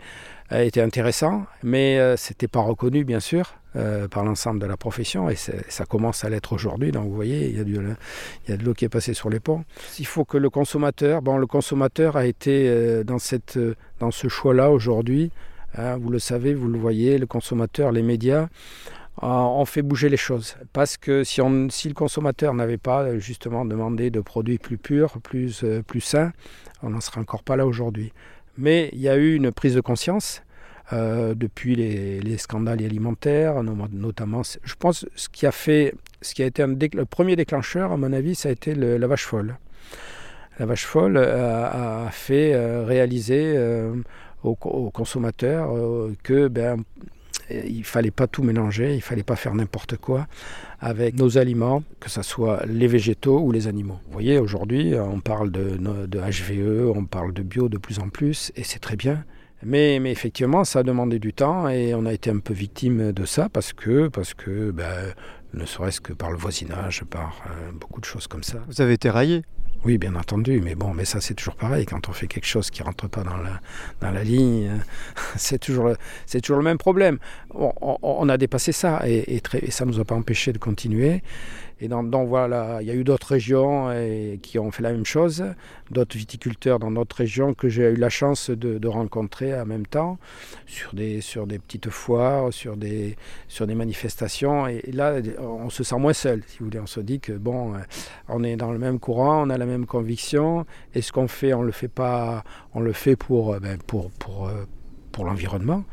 était 0.50 0.82
intéressant, 0.82 1.46
mais 1.62 1.98
euh, 1.98 2.18
ce 2.18 2.32
n'était 2.32 2.48
pas 2.48 2.60
reconnu, 2.60 3.02
bien 3.04 3.20
sûr, 3.20 3.54
euh, 3.74 4.08
par 4.08 4.24
l'ensemble 4.24 4.60
de 4.60 4.66
la 4.66 4.76
profession, 4.76 5.30
et 5.30 5.36
ça 5.36 5.86
commence 5.86 6.24
à 6.24 6.28
l'être 6.28 6.52
aujourd'hui. 6.52 6.92
Donc 6.92 7.04
vous 7.04 7.14
voyez, 7.14 7.48
il 7.48 7.56
y, 7.56 7.60
a 7.60 7.64
du, 7.64 7.76
il 7.76 8.50
y 8.50 8.52
a 8.52 8.58
de 8.58 8.62
l'eau 8.64 8.74
qui 8.74 8.84
est 8.84 8.90
passée 8.90 9.14
sur 9.14 9.30
les 9.30 9.40
ponts. 9.40 9.64
Il 9.98 10.06
faut 10.06 10.26
que 10.26 10.36
le 10.36 10.50
consommateur, 10.50 11.22
bon, 11.22 11.38
le 11.38 11.46
consommateur 11.46 12.16
a 12.18 12.26
été 12.26 12.68
euh, 12.68 13.02
dans, 13.02 13.18
cette, 13.18 13.58
dans 14.00 14.10
ce 14.10 14.28
choix-là 14.28 14.70
aujourd'hui, 14.70 15.30
Hein, 15.78 15.96
vous 15.96 16.10
le 16.10 16.18
savez, 16.18 16.54
vous 16.54 16.66
le 16.66 16.78
voyez, 16.78 17.18
le 17.18 17.26
consommateur, 17.26 17.92
les 17.92 18.02
médias 18.02 18.48
ont 19.22 19.64
fait 19.64 19.82
bouger 19.82 20.08
les 20.08 20.16
choses. 20.16 20.56
Parce 20.72 20.96
que 20.96 21.24
si, 21.24 21.40
on, 21.40 21.68
si 21.70 21.88
le 21.88 21.94
consommateur 21.94 22.52
n'avait 22.54 22.78
pas 22.78 23.18
justement 23.18 23.64
demandé 23.64 24.10
de 24.10 24.20
produits 24.20 24.58
plus 24.58 24.78
purs, 24.78 25.18
plus, 25.22 25.62
euh, 25.64 25.82
plus 25.82 26.00
sains, 26.00 26.32
on 26.82 26.90
n'en 26.90 27.00
serait 27.00 27.20
encore 27.20 27.42
pas 27.42 27.56
là 27.56 27.66
aujourd'hui. 27.66 28.12
Mais 28.56 28.90
il 28.92 29.00
y 29.00 29.08
a 29.08 29.16
eu 29.16 29.34
une 29.34 29.52
prise 29.52 29.74
de 29.74 29.80
conscience 29.80 30.42
euh, 30.92 31.34
depuis 31.34 31.76
les, 31.76 32.38
scandales 32.38 32.84
alimentaires, 32.84 33.62
notamment, 33.62 34.42
je 34.42 34.74
pense, 34.76 35.06
ce 35.14 35.28
qui 35.28 35.46
a 35.46 35.52
fait, 35.52 35.94
ce 36.22 36.34
qui 36.34 36.42
a 36.42 36.46
été 36.46 36.64
le 36.66 37.04
premier 37.04 37.36
déclencheur, 37.36 37.92
à 37.92 37.96
mon 37.96 38.12
avis, 38.12 38.34
ça 38.34 38.48
a 38.48 38.52
été 38.52 38.74
la 38.74 39.06
vache 39.06 39.26
folle. 39.26 39.58
La 40.58 40.66
vache 40.66 40.86
folle 40.86 41.18
a, 41.18 42.08
fait 42.10 42.52
euh, 42.52 42.84
réaliser 44.42 44.58
aux, 44.64 44.90
consommateurs 44.90 45.74
euh, 45.74 46.14
que 46.22 46.48
ben, 46.48 46.84
il 47.50 47.84
fallait 47.84 48.10
pas 48.10 48.26
tout 48.26 48.42
mélanger, 48.42 48.94
il 48.94 49.00
fallait 49.00 49.22
pas 49.22 49.36
faire 49.36 49.54
n'importe 49.54 49.96
quoi 49.96 50.26
avec 50.80 51.16
nos 51.16 51.38
aliments, 51.38 51.82
que 51.98 52.10
ce 52.10 52.22
soit 52.22 52.64
les 52.66 52.86
végétaux 52.86 53.40
ou 53.40 53.52
les 53.52 53.66
animaux. 53.66 53.98
Vous 54.06 54.12
voyez, 54.12 54.38
aujourd'hui, 54.38 54.94
on 54.98 55.20
parle 55.20 55.50
de, 55.50 55.78
HVE, 55.78 56.92
on 56.94 57.04
parle 57.04 57.32
de 57.32 57.42
bio 57.42 57.68
de 57.68 57.78
plus 57.78 57.98
en 57.98 58.08
plus, 58.10 58.52
et 58.54 58.64
c'est 58.64 58.78
très 58.78 58.96
bien. 58.96 59.24
Mais, 59.64 59.98
mais, 59.98 60.12
effectivement, 60.12 60.62
ça 60.64 60.80
a 60.80 60.82
demandé 60.84 61.18
du 61.18 61.32
temps 61.32 61.68
et 61.68 61.92
on 61.92 62.06
a 62.06 62.12
été 62.12 62.30
un 62.30 62.38
peu 62.38 62.54
victime 62.54 63.10
de 63.10 63.24
ça 63.24 63.48
parce 63.48 63.72
que, 63.72 64.06
parce 64.06 64.32
que 64.32 64.70
ben, 64.70 65.12
ne 65.52 65.64
serait-ce 65.64 66.00
que 66.00 66.12
par 66.12 66.30
le 66.30 66.36
voisinage, 66.36 67.02
par 67.10 67.42
euh, 67.50 67.72
beaucoup 67.72 68.00
de 68.00 68.04
choses 68.04 68.28
comme 68.28 68.44
ça. 68.44 68.58
Vous 68.68 68.80
avez 68.80 68.92
été 68.92 69.10
raillé? 69.10 69.42
Oui, 69.84 69.98
bien 69.98 70.14
entendu, 70.16 70.60
mais 70.62 70.74
bon, 70.74 70.92
mais 70.92 71.04
ça 71.04 71.20
c'est 71.20 71.34
toujours 71.34 71.54
pareil. 71.54 71.86
Quand 71.86 72.08
on 72.08 72.12
fait 72.12 72.26
quelque 72.26 72.46
chose 72.46 72.70
qui 72.70 72.82
rentre 72.82 73.08
pas 73.08 73.22
dans 73.22 73.36
la, 73.36 73.60
dans 74.00 74.10
la 74.10 74.24
ligne, 74.24 74.70
c'est 75.36 75.58
toujours, 75.58 75.92
toujours 76.42 76.58
le 76.58 76.64
même 76.64 76.78
problème. 76.78 77.18
On, 77.50 78.28
a 78.28 78.36
dépassé 78.36 78.72
ça 78.72 79.02
et, 79.06 79.36
et, 79.36 79.70
ça 79.70 79.84
nous 79.84 80.00
a 80.00 80.04
pas 80.04 80.14
empêché 80.14 80.52
de 80.52 80.58
continuer. 80.58 81.22
Et 81.80 81.88
donc, 81.88 82.28
voilà, 82.28 82.78
il 82.80 82.88
y 82.88 82.90
a 82.90 82.94
eu 82.94 83.04
d'autres 83.04 83.28
régions 83.28 83.88
qui 84.42 84.58
ont 84.58 84.70
fait 84.70 84.82
la 84.82 84.92
même 84.92 85.04
chose, 85.04 85.44
d'autres 85.90 86.16
viticulteurs 86.16 86.78
dans 86.78 86.90
d'autres 86.90 87.16
régions 87.16 87.54
que 87.54 87.68
j'ai 87.68 87.90
eu 87.90 87.96
la 87.96 88.08
chance 88.08 88.50
de, 88.50 88.88
rencontrer 88.88 89.58
en 89.58 89.66
même 89.66 89.86
temps 89.86 90.18
sur 90.66 90.94
des, 90.94 91.20
sur 91.20 91.46
des 91.46 91.58
petites 91.58 91.90
foires, 91.90 92.52
sur 92.52 92.76
des, 92.76 93.16
sur 93.48 93.66
des 93.66 93.74
manifestations. 93.74 94.66
Et, 94.66 94.82
là, 94.92 95.16
on 95.38 95.70
se 95.70 95.84
sent 95.84 95.98
moins 95.98 96.12
seul, 96.12 96.42
si 96.46 96.58
vous 96.58 96.66
voulez. 96.66 96.80
On 96.80 96.86
se 96.86 97.00
dit 97.00 97.20
que 97.20 97.32
bon, 97.32 97.74
euh, 97.74 97.78
on 98.28 98.42
est 98.44 98.56
dans 98.56 98.72
le 98.72 98.78
même 98.78 98.98
courant, 98.98 99.46
on 99.46 99.50
a 99.50 99.58
la 99.58 99.66
même 99.66 99.86
conviction, 99.86 100.66
et 100.94 101.02
ce 101.02 101.12
qu'on 101.12 101.28
fait, 101.28 101.54
on 101.54 101.62
le 101.62 101.72
fait 101.72 101.88
pas, 101.88 102.44
on 102.74 102.80
le 102.80 102.92
fait 102.92 103.16
pour, 103.16 103.54
euh, 103.54 103.60
ben, 103.60 103.78
pour, 103.86 104.10
pour, 104.12 104.48
euh, 104.48 104.64
pour 105.12 105.24
l'environnement 105.24 105.84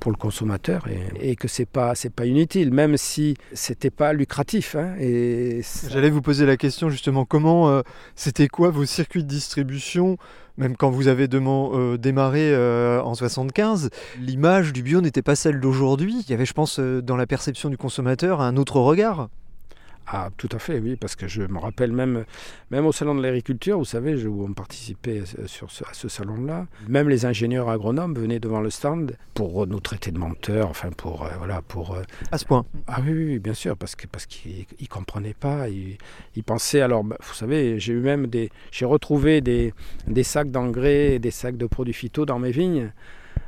pour 0.00 0.10
le 0.10 0.16
consommateur 0.16 0.84
et, 1.20 1.36
que 1.36 1.46
c'est 1.46 1.66
pas 1.66 1.94
c'est 1.94 2.10
pas 2.10 2.26
inutile, 2.26 2.72
même 2.72 2.96
si 2.96 3.36
c'était 3.52 3.90
pas 3.90 4.12
lucratif. 4.12 4.74
hein, 4.74 4.94
et 4.98 5.60
J'allais 5.88 6.10
vous 6.10 6.22
poser 6.22 6.46
la 6.46 6.56
question 6.56 6.90
justement, 6.90 7.24
comment 7.24 7.68
euh, 7.68 7.82
c'était 8.16 8.48
quoi 8.48 8.70
vos 8.70 8.84
circuits 8.84 9.22
de 9.22 9.28
distribution 9.28 10.16
même 10.56 10.76
quand 10.76 10.90
vous 10.90 11.08
avez 11.08 11.26
euh, 11.32 11.96
démarré 11.96 12.52
euh, 12.52 13.00
en 13.02 13.14
75, 13.14 13.88
l'image 14.20 14.74
du 14.74 14.82
bio 14.82 15.00
n'était 15.00 15.22
pas 15.22 15.34
celle 15.34 15.58
d'aujourd'hui? 15.58 16.22
Il 16.26 16.30
y 16.30 16.34
avait, 16.34 16.44
je 16.44 16.52
pense, 16.52 16.78
dans 16.78 17.16
la 17.16 17.26
perception 17.26 17.70
du 17.70 17.78
consommateur, 17.78 18.42
un 18.42 18.58
autre 18.58 18.78
regard. 18.78 19.30
Ah, 20.12 20.30
tout 20.36 20.48
à 20.50 20.58
fait, 20.58 20.80
oui, 20.80 20.96
parce 20.96 21.14
que 21.14 21.28
je 21.28 21.42
me 21.42 21.58
rappelle 21.58 21.92
même, 21.92 22.24
même 22.72 22.84
au 22.84 22.90
salon 22.90 23.14
de 23.14 23.22
l'agriculture, 23.22 23.78
vous 23.78 23.84
savez, 23.84 24.16
je- 24.18 24.26
où 24.26 24.44
on 24.44 24.52
participait 24.54 25.22
sur 25.46 25.70
ce- 25.70 25.84
à 25.84 25.92
ce 25.92 26.08
salon-là, 26.08 26.66
même 26.88 27.08
les 27.08 27.26
ingénieurs 27.26 27.68
agronomes 27.68 28.14
venaient 28.14 28.40
devant 28.40 28.60
le 28.60 28.70
stand 28.70 29.16
pour 29.34 29.68
nous 29.68 29.78
traiter 29.78 30.10
de 30.10 30.18
menteurs, 30.18 30.68
enfin 30.68 30.90
pour, 30.96 31.24
euh, 31.24 31.28
voilà, 31.38 31.62
pour... 31.62 31.94
euh, 31.94 32.02
À 32.32 32.38
ce 32.38 32.44
point. 32.44 32.64
Ah 32.88 33.00
oui, 33.04 33.12
oui, 33.12 33.38
bien 33.38 33.54
sûr, 33.54 33.76
parce 33.76 33.94
que 33.94 34.08
parce 34.08 34.26
qu'ils 34.26 34.66
ne 34.80 34.86
comprenaient 34.86 35.34
pas, 35.38 35.68
ils, 35.68 35.96
ils 36.34 36.42
pensaient, 36.42 36.80
alors, 36.80 37.04
bah, 37.04 37.16
vous 37.22 37.34
savez, 37.34 37.78
j'ai 37.78 37.92
eu 37.92 38.00
même 38.00 38.26
des... 38.26 38.50
J'ai 38.72 38.86
retrouvé 38.86 39.40
des, 39.40 39.72
des 40.08 40.24
sacs 40.24 40.50
d'engrais 40.50 41.14
et 41.14 41.18
des 41.20 41.30
sacs 41.30 41.56
de 41.56 41.66
produits 41.66 41.94
phyto 41.94 42.26
dans 42.26 42.40
mes 42.40 42.50
vignes, 42.50 42.90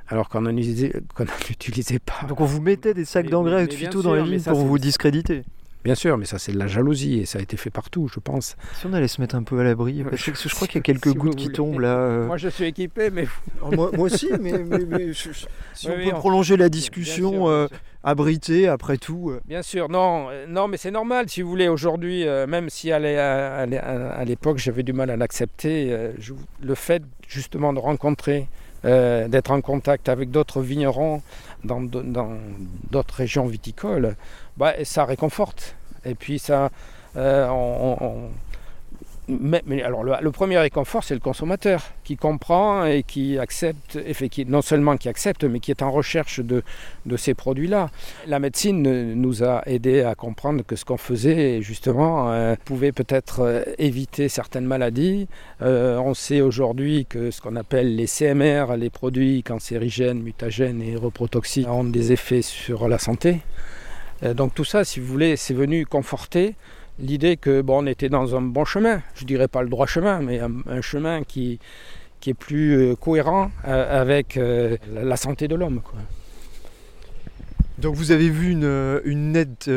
alors 0.06 0.28
qu'on 0.28 0.42
n'en 0.42 0.50
utilisait, 0.56 0.92
qu'on 1.16 1.24
n'en 1.24 1.30
utilisait 1.50 1.98
pas. 1.98 2.24
Donc 2.28 2.40
on 2.40 2.44
vous 2.44 2.60
mettait 2.60 2.94
des 2.94 3.04
sacs 3.04 3.28
d'engrais 3.28 3.64
et 3.64 3.66
de 3.66 3.72
phyto 3.78 4.02
dans 4.02 4.14
les 4.14 4.22
vignes 4.22 4.42
pour 4.52 4.60
vous 4.68 4.78
discréditer. 4.78 5.42
Bien 5.84 5.94
sûr, 5.96 6.16
mais 6.16 6.26
ça 6.26 6.38
c'est 6.38 6.52
de 6.52 6.58
la 6.58 6.68
jalousie 6.68 7.18
et 7.20 7.26
ça 7.26 7.38
a 7.38 7.42
été 7.42 7.56
fait 7.56 7.70
partout, 7.70 8.08
je 8.12 8.20
pense. 8.20 8.56
Si 8.74 8.86
on 8.86 8.92
allait 8.92 9.08
se 9.08 9.20
mettre 9.20 9.34
un 9.34 9.42
peu 9.42 9.58
à 9.58 9.64
l'abri, 9.64 10.04
parce 10.08 10.22
que 10.22 10.32
je 10.34 10.48
crois 10.54 10.68
qu'il 10.68 10.76
y 10.76 10.78
a 10.78 10.82
quelques 10.82 11.08
Si 11.08 11.14
gouttes 11.14 11.34
qui 11.36 11.48
tombent 11.50 11.80
là. 11.80 11.96
euh. 11.96 12.26
Moi 12.26 12.36
je 12.36 12.48
suis 12.48 12.64
équipé, 12.64 13.10
mais 13.10 13.26
Oh, 13.62 13.70
moi, 13.74 13.90
moi 13.92 14.06
aussi, 14.06 14.28
mais, 14.40 14.58
mais- 14.58 14.84
mais 14.86 15.06
je- 15.12 15.30
si 15.74 15.88
Oui, 15.88 15.94
on 15.94 15.98
oui, 15.98 16.04
peut 16.10 16.16
on- 16.16 16.18
prolonger 16.20 16.56
la 16.56 16.68
Bien 16.68 16.78
discussion, 16.78 17.30
sûr, 17.32 17.46
euh, 17.48 17.66
bien 17.68 17.76
sûr. 17.76 17.84
abrité 18.04 18.68
après 18.68 18.96
tout. 18.96 19.30
euh. 19.30 19.40
Bien 19.44 19.62
sûr, 19.62 19.88
non, 19.88 20.28
non, 20.48 20.68
mais 20.68 20.76
c'est 20.76 20.90
normal 20.92 21.28
si 21.28 21.42
vous 21.42 21.48
voulez. 21.50 21.66
Aujourd'hui, 21.68 22.28
euh, 22.28 22.46
même 22.46 22.70
si 22.70 22.92
à 22.92 22.98
l'é- 23.00 23.18
à 23.18 23.66
l'é- 23.66 23.78
à 23.78 24.24
l'époque 24.24 24.58
j'avais 24.58 24.84
du 24.84 24.92
mal 24.92 25.10
à 25.10 25.16
l'accepter, 25.16 25.88
euh, 25.90 26.12
le 26.62 26.74
fait 26.76 27.02
justement 27.28 27.72
de 27.72 27.78
rencontrer, 27.80 28.46
euh, 28.84 29.26
d'être 29.28 29.50
en 29.50 29.60
contact 29.60 30.08
avec 30.08 30.30
d'autres 30.30 30.60
vignerons 30.60 31.22
dans 31.64 31.80
d'autres 32.90 33.14
régions 33.14 33.46
viticoles, 33.46 34.16
bah, 34.56 34.74
ça 34.84 35.04
réconforte. 35.04 35.76
Et 36.04 36.14
puis 36.14 36.38
ça, 36.38 36.70
euh, 37.16 37.44
alors 39.84 40.02
le, 40.04 40.30
premier 40.32 40.58
réconfort, 40.58 41.04
c'est 41.04 41.14
le 41.14 41.20
consommateur 41.20 41.92
qui 42.02 42.16
comprend 42.16 42.84
et 42.84 43.04
qui 43.04 43.38
accepte, 43.38 43.96
et 44.04 44.28
qui- 44.28 44.44
non 44.46 44.62
seulement 44.62 44.96
qui 44.96 45.08
accepte, 45.08 45.44
mais 45.44 45.60
qui 45.60 45.70
est 45.70 45.82
en 45.82 45.92
recherche 45.92 46.40
de, 46.40 46.62
ces 47.16 47.34
produits-là. 47.34 47.90
La 48.26 48.40
médecine 48.40 49.14
nous 49.14 49.44
a 49.44 49.62
aidé 49.66 50.02
à 50.02 50.14
comprendre 50.14 50.64
que 50.66 50.74
ce 50.74 50.84
qu'on 50.84 50.96
faisait, 50.96 51.62
justement, 51.62 52.32
euh, 52.32 52.56
pouvait 52.64 52.92
peut-être 52.92 53.40
euh, 53.40 53.62
éviter 53.78 54.28
certaines 54.28 54.66
maladies. 54.66 55.28
On 55.60 56.14
sait 56.14 56.40
aujourd'hui 56.40 57.06
que 57.08 57.30
ce 57.30 57.40
qu'on 57.40 57.54
appelle 57.54 57.94
les 57.94 58.06
CMR, 58.06 58.76
les 58.76 58.90
produits 58.90 59.42
cancérigènes, 59.42 60.20
mutagènes 60.20 60.82
et 60.82 60.96
reprotoxiques, 60.96 61.68
ont 61.68 61.84
des 61.84 62.10
effets 62.12 62.42
sur 62.42 62.88
la 62.88 62.98
santé. 62.98 63.40
Euh, 64.22 64.34
donc 64.34 64.54
tout 64.54 64.64
ça, 64.64 64.84
si 64.84 65.00
vous 65.00 65.06
voulez, 65.06 65.36
c'est 65.36 65.54
venu 65.54 65.86
conforter 65.86 66.54
l'idée 66.98 67.36
que 67.36 67.62
bon, 67.62 67.82
on 67.82 67.86
était 67.86 68.08
dans 68.08 68.36
un 68.36 68.42
bon 68.42 68.64
chemin. 68.64 69.02
Je 69.14 69.24
dirais 69.24 69.48
pas 69.48 69.62
le 69.62 69.68
droit 69.68 69.86
chemin, 69.86 70.20
mais 70.20 70.40
un, 70.40 70.80
chemin 70.80 71.22
qui, 71.22 71.58
qui 72.20 72.30
est 72.30 72.34
plus 72.34 72.76
euh, 72.76 72.94
cohérent 72.94 73.50
euh, 73.66 74.00
avec 74.00 74.38
la, 74.92 75.16
santé 75.16 75.48
de 75.48 75.54
l'homme. 75.54 75.82
Donc 77.78 77.94
vous 77.96 78.12
avez 78.12 78.28
vu 78.28 78.50
une, 78.50 79.00
une 79.04 79.32
nette 79.32 79.68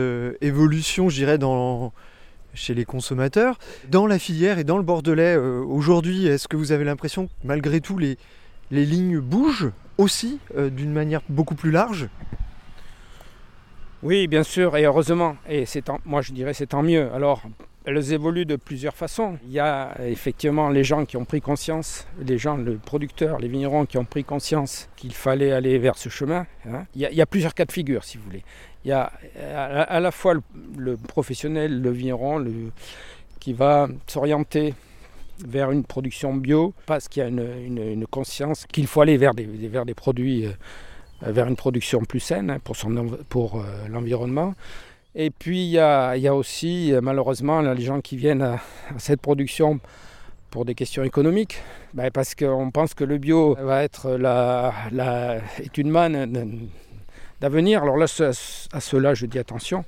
évolution, 0.41 1.09
je 1.09 1.15
dirais, 1.15 1.37
dans, 1.37 1.91
chez 2.53 2.75
les 2.75 2.85
consommateurs. 2.85 3.57
Dans 3.89 4.05
la 4.05 4.19
filière 4.19 4.59
et 4.59 4.63
dans 4.63 4.77
le 4.77 4.83
Bordelais, 4.83 5.37
aujourd'hui, 5.37 6.27
est-ce 6.27 6.47
que 6.47 6.57
vous 6.57 6.71
avez 6.71 6.83
l'impression 6.83 7.27
que 7.27 7.31
malgré 7.43 7.81
tout, 7.81 7.97
les, 7.97 8.17
les 8.69 8.85
lignes 8.85 9.19
bougent 9.19 9.71
aussi 9.97 10.39
d'une 10.55 10.91
manière 10.91 11.21
beaucoup 11.29 11.55
plus 11.55 11.71
large? 11.71 12.09
Oui, 14.05 14.27
bien 14.27 14.43
sûr, 14.43 14.77
et 14.77 14.83
heureusement. 14.85 15.35
Et 15.49 15.65
c'est 15.65 15.83
moi, 16.05 16.21
je 16.21 16.31
dirais 16.31 16.53
c'est 16.53 16.67
tant 16.67 16.83
mieux. 16.83 17.11
Alors, 17.11 17.41
elles 17.85 18.13
évoluent 18.13 18.45
de 18.45 18.55
plusieurs 18.55 18.93
façons. 18.93 19.39
Il 19.45 19.51
y 19.51 19.59
a 19.59 19.95
effectivement 19.99 20.69
les 20.69 20.83
gens 20.83 21.05
qui 21.05 21.17
ont 21.17 21.25
pris 21.25 21.41
conscience, 21.41 22.05
les 22.21 22.37
gens, 22.37 22.55
le 22.55 22.77
producteur, 22.77 23.39
les 23.39 23.47
vignerons 23.47 23.87
qui 23.87 23.97
ont 23.97 24.05
pris 24.05 24.23
conscience 24.23 24.89
qu'il 24.95 25.15
fallait 25.15 25.51
aller 25.51 25.79
vers 25.79 25.97
ce 25.97 26.09
chemin. 26.09 26.45
hein. 26.71 26.85
Il, 26.93 27.01
y 27.01 27.21
a, 27.21 27.25
plusieurs 27.25 27.55
cas 27.55 27.65
de 27.65 27.71
figure, 27.71 28.03
si 28.03 28.19
vous 28.19 28.25
voulez. 28.25 28.43
Il 28.83 28.89
y 28.89 28.91
a 28.91 29.11
euh, 29.37 29.85
à, 29.87 29.99
la 29.99 30.11
fois 30.11 30.35
le, 30.77 30.97
professionnel, 30.97 31.81
le 31.81 31.89
vigneron, 31.89 32.45
qui 33.39 33.53
va 33.53 33.87
s'orienter 34.05 34.75
vers 35.43 35.71
une 35.71 35.83
production 35.83 36.35
bio 36.35 36.75
parce 36.85 37.07
qu'il 37.07 37.23
y 37.23 37.25
a 37.25 37.29
une 37.29 38.05
conscience 38.05 38.67
qu'il 38.67 38.85
faut 38.85 39.01
aller 39.01 39.17
vers 39.17 39.33
des, 39.33 39.45
vers 39.45 39.83
des 39.83 39.95
produits, 39.95 40.45
euh, 40.45 40.51
vers 41.25 41.47
une 41.47 41.55
production 41.55 42.01
plus 42.01 42.19
saine 42.19 42.49
hein, 42.49 42.59
pour, 43.29 43.59
euh, 43.59 43.63
l'environnement. 43.89 44.53
Et 45.15 45.29
puis 45.29 45.63
il 45.63 45.71
y 45.71 45.79
a, 45.79 46.35
aussi 46.35 46.93
euh, 46.93 47.01
malheureusement 47.01 47.61
les 47.61 47.81
gens 47.81 48.01
qui 48.01 48.17
viennent 48.17 48.41
à, 48.41 48.59
cette 48.97 49.21
production 49.21 49.79
pour 50.51 50.65
des 50.65 50.75
questions 50.75 51.03
économiques, 51.03 51.57
ben, 51.93 52.11
parce 52.11 52.35
qu'on 52.35 52.71
pense 52.71 52.93
que 52.93 53.03
le 53.03 53.17
bio 53.17 53.55
va 53.59 53.83
être 53.83 54.11
la, 54.11 54.73
est 55.59 55.77
une 55.77 55.89
manne 55.89 56.69
d'avenir. 57.41 57.83
Alors 57.83 57.97
là, 57.97 58.05
à 58.05 58.79
cela, 58.79 59.13
je 59.13 59.25
dis 59.25 59.39
attention, 59.39 59.83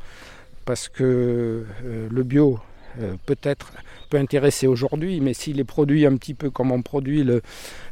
parce 0.66 0.90
que 0.90 1.66
euh, 1.86 2.08
le 2.12 2.24
bio 2.24 2.60
euh, 3.00 3.16
peut-être 3.26 3.72
peut 4.08 4.18
intéresser 4.18 4.66
aujourd'hui, 4.68 5.20
mais 5.22 5.34
s'il 5.34 5.60
est 5.60 5.64
produit 5.64 6.06
un 6.06 6.16
petit 6.18 6.34
peu 6.34 6.50
comme 6.50 6.72
on 6.72 6.82
produit 6.82 7.24
le, 7.24 7.42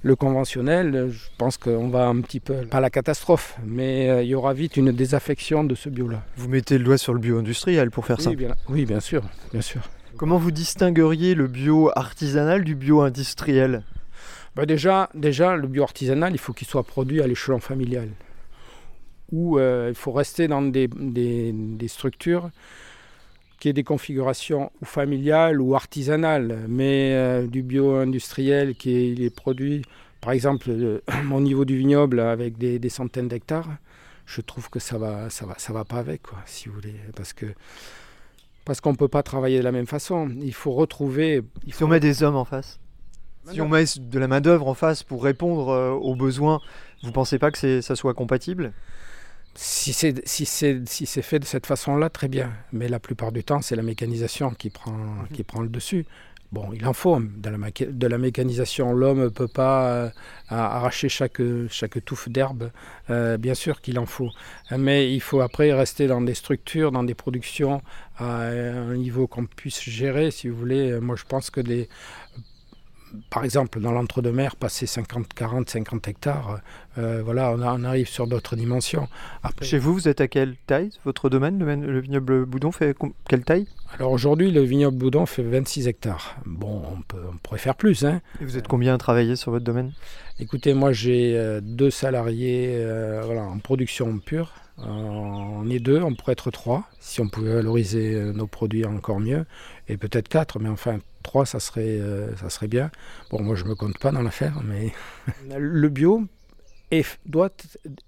le 0.02 0.16
conventionnel, 0.16 1.10
je 1.12 1.26
pense 1.38 1.58
qu'on 1.58 1.90
va 1.90 2.08
un 2.08 2.22
petit 2.22 2.40
peu, 2.40 2.66
pas 2.66 2.80
la 2.80 2.90
catastrophe, 2.90 3.58
mais 3.66 4.10
euh, 4.10 4.24
il 4.24 4.30
y 4.30 4.36
aura 4.36 4.54
vite 4.54 4.78
une 4.78 4.92
désaffection 4.92 5.64
de 5.64 5.76
ce 5.76 5.90
bio-là. 5.90 6.24
Vous 6.38 6.48
mettez 6.50 6.78
le 6.78 6.84
doigt 6.84 6.98
sur 6.98 7.14
le 7.14 7.20
bio 7.20 7.38
industriel 7.38 7.92
pour 7.92 8.06
faire 8.06 8.20
ça. 8.22 8.30
Oui 8.32 8.36
bien, 8.36 8.56
oui, 8.70 8.86
bien 8.86 9.00
sûr, 9.00 9.22
bien 9.52 9.62
sûr. 9.62 9.82
Comment 10.18 10.38
vous 10.38 10.52
distingueriez 10.52 11.36
le 11.36 11.48
bio 11.48 11.92
artisanal 11.96 12.64
du 12.64 12.76
bio 12.76 13.02
industriel? 13.02 13.84
Bah 14.56 14.66
déjà, 14.66 15.10
déjà, 15.14 15.58
le 15.58 15.68
bio 15.68 15.84
artisanal, 15.84 16.32
il 16.34 16.38
faut 16.40 16.54
qu'il 16.54 16.68
soit 16.68 16.84
produit 16.84 17.22
à 17.22 17.28
l'échelon 17.28 17.60
familial. 17.60 18.08
Ou 19.32 19.58
euh, 19.60 19.88
il 19.90 19.96
faut 19.96 20.12
rester 20.14 20.48
dans 20.48 20.62
des, 20.62 20.88
des- 20.88 21.52
des 21.54 21.88
structures 21.90 22.52
qui 23.66 23.74
des 23.74 23.84
configurations 23.84 24.72
ou 24.80 24.86
familiales 24.86 25.60
ou 25.60 25.74
artisanales, 25.76 26.66
mais 26.68 27.14
euh, 27.14 27.48
du 27.48 27.64
bio 27.64 27.96
industriel 27.96 28.76
qui 28.76 28.96
est, 28.96 29.12
il 29.12 29.24
est 29.24 29.36
produit, 29.36 29.82
par 30.22 30.34
exemple, 30.34 30.70
euh, 30.70 31.02
au 31.34 31.42
niveau 31.42 31.66
du 31.66 31.76
vignoble 31.76 32.20
avec 32.20 32.60
des, 32.60 32.78
des 32.78 32.90
centaines 32.90 33.28
d'hectares, 33.28 33.70
je 34.28 34.42
trouve 34.42 34.70
que 34.70 34.78
ça 34.78 35.00
va, 35.00 35.32
ça 35.32 35.48
va, 35.48 35.56
ça 35.58 35.74
va 35.74 35.84
pas 35.84 35.98
avec, 35.98 36.22
quoi, 36.22 36.38
si 36.46 36.70
vous 36.70 36.76
voulez, 36.76 36.94
parce 37.16 37.34
que 37.34 37.48
parce 38.66 38.82
qu'on 38.82 38.96
peut 38.96 39.08
pas 39.08 39.22
travailler 39.22 39.60
de 39.60 39.64
la 39.64 39.72
même 39.72 39.86
façon. 39.86 40.28
Il 40.42 40.54
faut 40.54 40.72
retrouver. 40.72 41.44
Il 41.68 41.74
Si 41.74 41.80
faut 41.80 41.86
on 41.86 41.88
met 41.88 42.00
des 42.00 42.24
hommes 42.24 42.36
en 42.36 42.46
face 42.46 42.80
Si 43.52 43.62
on 43.62 43.70
met 43.70 43.86
de 44.00 44.20
la 44.20 44.28
main-d'œuvre 44.28 44.68
en 44.68 44.74
face 44.74 45.04
pour 45.04 45.24
répondre 45.24 45.70
euh, 45.70 45.92
aux 45.92 46.16
besoins, 46.16 46.62
vous 47.04 47.12
pensez 47.12 47.38
pas 47.38 47.52
que 47.52 47.82
ça 47.82 47.96
soit 47.96 48.16
compatible? 48.16 48.74
Si 49.58 49.94
c'est 49.94 50.28
si 50.28 50.46
c'est 50.46 50.82
si 50.88 51.06
c'est 51.06 51.22
fait 51.22 51.40
de 51.40 51.46
cette 51.46 51.66
façon-là, 51.66 52.10
très 52.10 52.28
bien. 52.28 52.52
Mais 52.74 52.90
la 52.90 53.00
plupart 53.00 53.32
du 53.32 53.44
temps, 53.44 53.62
c'est 53.62 53.76
la 53.78 53.84
mécanisation 53.84 54.50
qui 54.52 54.70
prend 54.70 55.26
qui 55.34 55.44
prend 55.44 55.62
le 55.62 55.70
dessus. 55.70 56.06
Bon, 56.52 56.72
il 56.74 56.86
en 56.86 56.94
faut 56.94 57.20
de 57.20 57.50
la, 57.50 57.58
maquet- 57.58 57.88
de 57.92 58.08
la 58.08 58.18
mécanisation. 58.18 58.94
L'homme 58.94 59.22
ne 59.24 59.30
peut 59.30 59.48
pas 59.48 59.88
euh, 59.90 60.10
arracher 60.50 61.10
chaque 61.10 61.42
chaque 61.70 62.04
touffe 62.06 62.30
d'herbe. 62.30 62.70
Euh, 63.10 63.38
bien 63.38 63.56
sûr 63.56 63.82
qu'il 63.82 63.98
en 64.00 64.06
faut, 64.06 64.30
mais 64.78 65.14
il 65.14 65.22
faut 65.22 65.42
après 65.42 65.74
rester 65.74 66.08
dans 66.08 66.22
des 66.22 66.34
structures, 66.36 66.92
dans 66.92 67.04
des 67.04 67.16
productions 67.16 67.82
à 68.18 68.48
un 68.48 68.96
niveau 68.96 69.28
qu'on 69.28 69.46
puisse 69.46 69.82
gérer, 69.84 70.32
si 70.32 70.48
vous 70.50 70.56
voulez. 70.58 71.00
Moi, 71.00 71.16
je 71.18 71.24
pense 71.26 71.50
que 71.50 71.62
les 71.62 71.90
par 73.30 73.44
exemple, 73.44 73.80
dans 73.80 73.92
l'entre-deux-mer, 73.92 74.56
passer 74.56 74.86
50, 74.86 75.34
40, 75.34 75.70
50 75.70 76.08
hectares, 76.08 76.60
euh, 76.98 77.22
voilà, 77.24 77.52
on, 77.52 77.62
a- 77.62 77.74
on 77.74 77.84
arrive 77.84 78.08
sur 78.08 78.28
d'autres 78.28 78.56
dimensions. 78.56 79.08
Après, 79.44 79.66
Chez 79.66 79.78
vous, 79.78 79.94
vous 79.94 80.08
êtes 80.08 80.22
à 80.22 80.28
quelle 80.28 80.56
taille? 80.68 80.92
Votre 81.06 81.30
domaine, 81.30 81.60
le, 81.60 81.76
le 81.92 82.00
vignoble 82.00 82.46
Boudon, 82.46 82.72
fait 82.72 82.96
quelle 83.30 83.44
taille? 83.44 83.68
Alors 83.98 84.12
aujourd'hui, 84.12 84.52
le 84.52 84.62
vignoble 84.62 84.98
Boudon 84.98 85.26
fait 85.26 85.44
26 85.44 85.88
hectares. 85.88 86.36
Bon, 86.46 86.82
on, 86.98 87.02
peut, 87.02 87.22
on 87.32 87.38
pourrait 87.38 87.60
faire 87.60 87.76
plus. 87.76 88.04
Hein. 88.06 88.22
Et 88.42 88.46
vous 88.46 88.58
êtes 88.58 88.68
combien 88.68 88.94
à 88.94 88.98
travailler 88.98 89.36
sur 89.36 89.52
votre 89.52 89.66
domaine? 89.66 89.92
Écoutez, 90.40 90.74
moi 90.74 90.92
j'ai 90.92 91.38
euh, 91.38 91.62
deux 91.62 91.90
salariés 91.92 92.74
euh, 92.76 93.22
voilà, 93.26 93.44
en 93.44 93.60
production 93.60 94.18
pure. 94.20 94.52
On 94.78 95.70
est 95.70 95.80
deux, 95.80 96.02
on 96.02 96.14
pourrait 96.16 96.34
être 96.34 96.52
trois, 96.52 96.84
si 97.00 97.22
on 97.22 97.30
pouvait 97.30 97.54
valoriser 97.54 98.20
nos 98.34 98.46
produits 98.46 98.84
encore 98.84 99.22
mieux. 99.22 99.46
Et 99.88 99.98
peut-être 99.98 100.28
quatre, 100.28 100.60
mais 100.60 100.70
enfin 100.70 101.00
trois, 101.24 101.46
ça 101.46 101.60
serait, 101.60 102.00
euh, 102.00 102.36
ça 102.38 102.50
serait 102.50 102.68
bien. 102.68 102.92
Bon, 103.30 103.42
moi 103.42 103.56
je 103.56 103.66
me 103.66 103.76
compte 103.76 103.98
pas 104.00 104.12
dans 104.12 104.22
l'affaire, 104.22 104.62
mais 104.64 104.94
le 105.58 105.90
bio 105.90 106.26
est, 106.92 107.20
doit, 107.26 107.50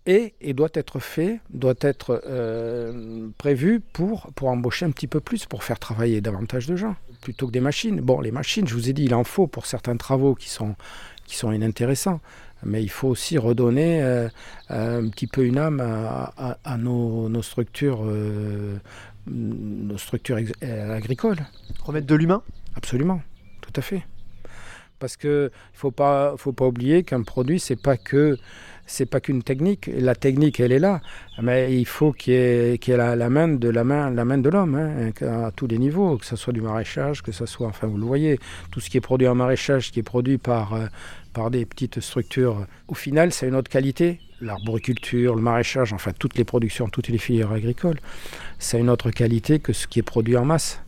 et 0.06 0.34
doit 0.54 0.70
être 0.74 1.00
fait, 1.00 1.40
doit 1.50 1.76
être 1.82 2.22
euh, 2.28 3.28
prévu 3.38 3.80
pour, 3.80 4.32
pour 4.36 4.50
embaucher 4.50 4.86
un 4.86 4.92
petit 4.92 5.08
peu 5.08 5.20
plus, 5.20 5.46
pour 5.46 5.64
faire 5.64 5.80
travailler 5.80 6.22
davantage 6.22 6.68
de 6.68 6.76
gens, 6.76 6.96
plutôt 7.22 7.48
que 7.48 7.52
des 7.52 7.60
machines. 7.60 8.02
Bon, 8.02 8.22
les 8.22 8.32
machines, 8.32 8.68
je 8.68 8.74
vous 8.74 8.90
ai 8.90 8.94
dit, 8.94 9.04
il 9.04 9.16
en 9.16 9.24
faut 9.24 9.48
pour 9.48 9.66
certains 9.66 9.98
travaux 9.98 10.36
qui 10.36 10.50
sont, 10.50 10.76
qui 11.26 11.36
sont 11.36 11.52
inintéressants. 11.52 12.22
Mais 12.64 12.82
il 12.82 12.90
faut 12.90 13.08
aussi 13.08 13.38
redonner 13.38 14.02
euh, 14.02 14.30
un 14.70 15.08
petit 15.10 15.28
peu 15.28 15.46
une 15.46 15.60
âme 15.60 15.80
à, 15.80 16.78
nos, 16.78 17.42
structures, 17.44 18.04
nos 19.30 19.98
structures 19.98 20.38
euh, 20.64 20.96
agricoles. 20.96 21.40
Remettre 21.84 22.08
de 22.08 22.16
l'humain? 22.16 22.42
Absolument, 22.76 23.22
tout 23.62 23.74
à 23.76 23.82
fait. 23.82 24.04
Parce 25.00 25.16
que 25.16 25.52
il 25.74 25.78
faut 25.78 25.92
pas, 25.92 26.36
faut 26.38 26.54
pas 26.54 26.66
oublier 26.66 27.04
qu'un 27.04 27.22
produit 27.22 27.60
c'est 27.60 27.76
pas 27.76 27.98
que 27.98 28.38
c'est 28.88 29.06
pas 29.06 29.20
qu'une 29.20 29.44
technique. 29.44 29.90
La 29.94 30.16
technique 30.16 30.60
elle 30.60 30.72
est 30.72 30.80
là, 30.80 31.02
mais 31.42 31.78
il 31.78 31.86
faut 31.86 32.12
qu'il 32.14 32.34
y 32.34 32.38
ait, 32.38 32.78
qu'il 32.80 32.92
y 32.92 32.96
ait 32.96 32.98
la, 32.98 33.16
la 33.16 33.30
main 33.30 33.48
de 33.48 33.70
la 33.70 33.84
main, 33.84 34.10
la 34.10 34.26
main 34.26 34.38
de 34.40 34.50
l'homme 34.50 34.76
hein, 34.76 35.12
à 35.46 35.52
tous 35.52 35.68
les 35.68 35.78
niveaux, 35.78 36.18
que 36.18 36.26
ce 36.26 36.36
soit 36.36 36.54
du 36.54 36.62
maraîchage, 36.62 37.22
que 37.22 37.32
ce 37.32 37.46
soit, 37.46 37.68
enfin 37.68 37.86
vous 37.86 37.98
le 37.98 38.06
voyez, 38.06 38.40
tout 38.72 38.80
ce 38.80 38.90
qui 38.90 38.98
est 38.98 39.02
produit 39.02 39.28
en 39.28 39.36
maraîchage, 39.36 39.92
qui 39.92 40.00
est 40.00 40.04
produit 40.04 40.40
par 40.40 40.74
euh, 40.74 40.88
par 41.34 41.52
des 41.52 41.66
petites 41.66 42.00
structures. 42.00 42.66
Au 42.88 42.96
final, 42.96 43.32
c'est 43.32 43.48
une 43.48 43.56
autre 43.56 43.70
qualité. 43.70 44.20
L'arboriculture, 44.40 45.36
le 45.36 45.42
maraîchage, 45.42 45.94
enfin 45.94 46.12
toutes 46.18 46.38
les 46.38 46.44
productions, 46.44 46.88
toutes 46.90 47.08
les 47.08 47.18
filières 47.18 47.52
agricoles, 47.52 48.00
c'est 48.60 48.80
une 48.80 48.90
autre 48.90 49.10
qualité 49.10 49.60
que 49.60 49.74
ce 49.74 49.88
qui 49.88 50.00
est 50.00 50.04
produit 50.04 50.38
en 50.38 50.46
masse. 50.46 50.82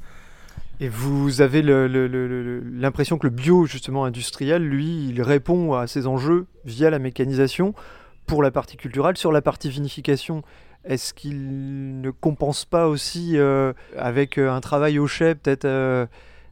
Et 0.81 0.87
vous 0.87 1.41
avez 1.41 1.61
l'impression 1.61 3.17
que 3.17 3.27
le 3.27 3.31
bio, 3.31 3.65
justement 3.65 4.05
industriel, 4.05 4.63
lui, 4.63 5.09
il 5.09 5.21
répond 5.21 5.73
à 5.73 5.87
ces 5.87 6.07
enjeux 6.07 6.45
via 6.63 6.89
la 6.89 6.99
mécanisation 6.99 7.73
pour 8.25 8.41
la 8.43 8.51
partie 8.51 8.77
culturelle. 8.77 9.17
Sur 9.17 9.33
la 9.33 9.41
partie 9.41 9.69
vinification, 9.69 10.41
est-ce 10.85 11.13
qu'il 11.13 11.99
ne 11.99 12.11
compense 12.11 12.63
pas 12.63 12.87
aussi 12.87 13.37
euh, 13.37 13.73
avec 13.97 14.37
euh, 14.37 14.51
un 14.51 14.61
travail 14.61 14.99
au 14.99 15.07
chai 15.07 15.35
peut-être 15.35 15.65
euh, 15.65 16.05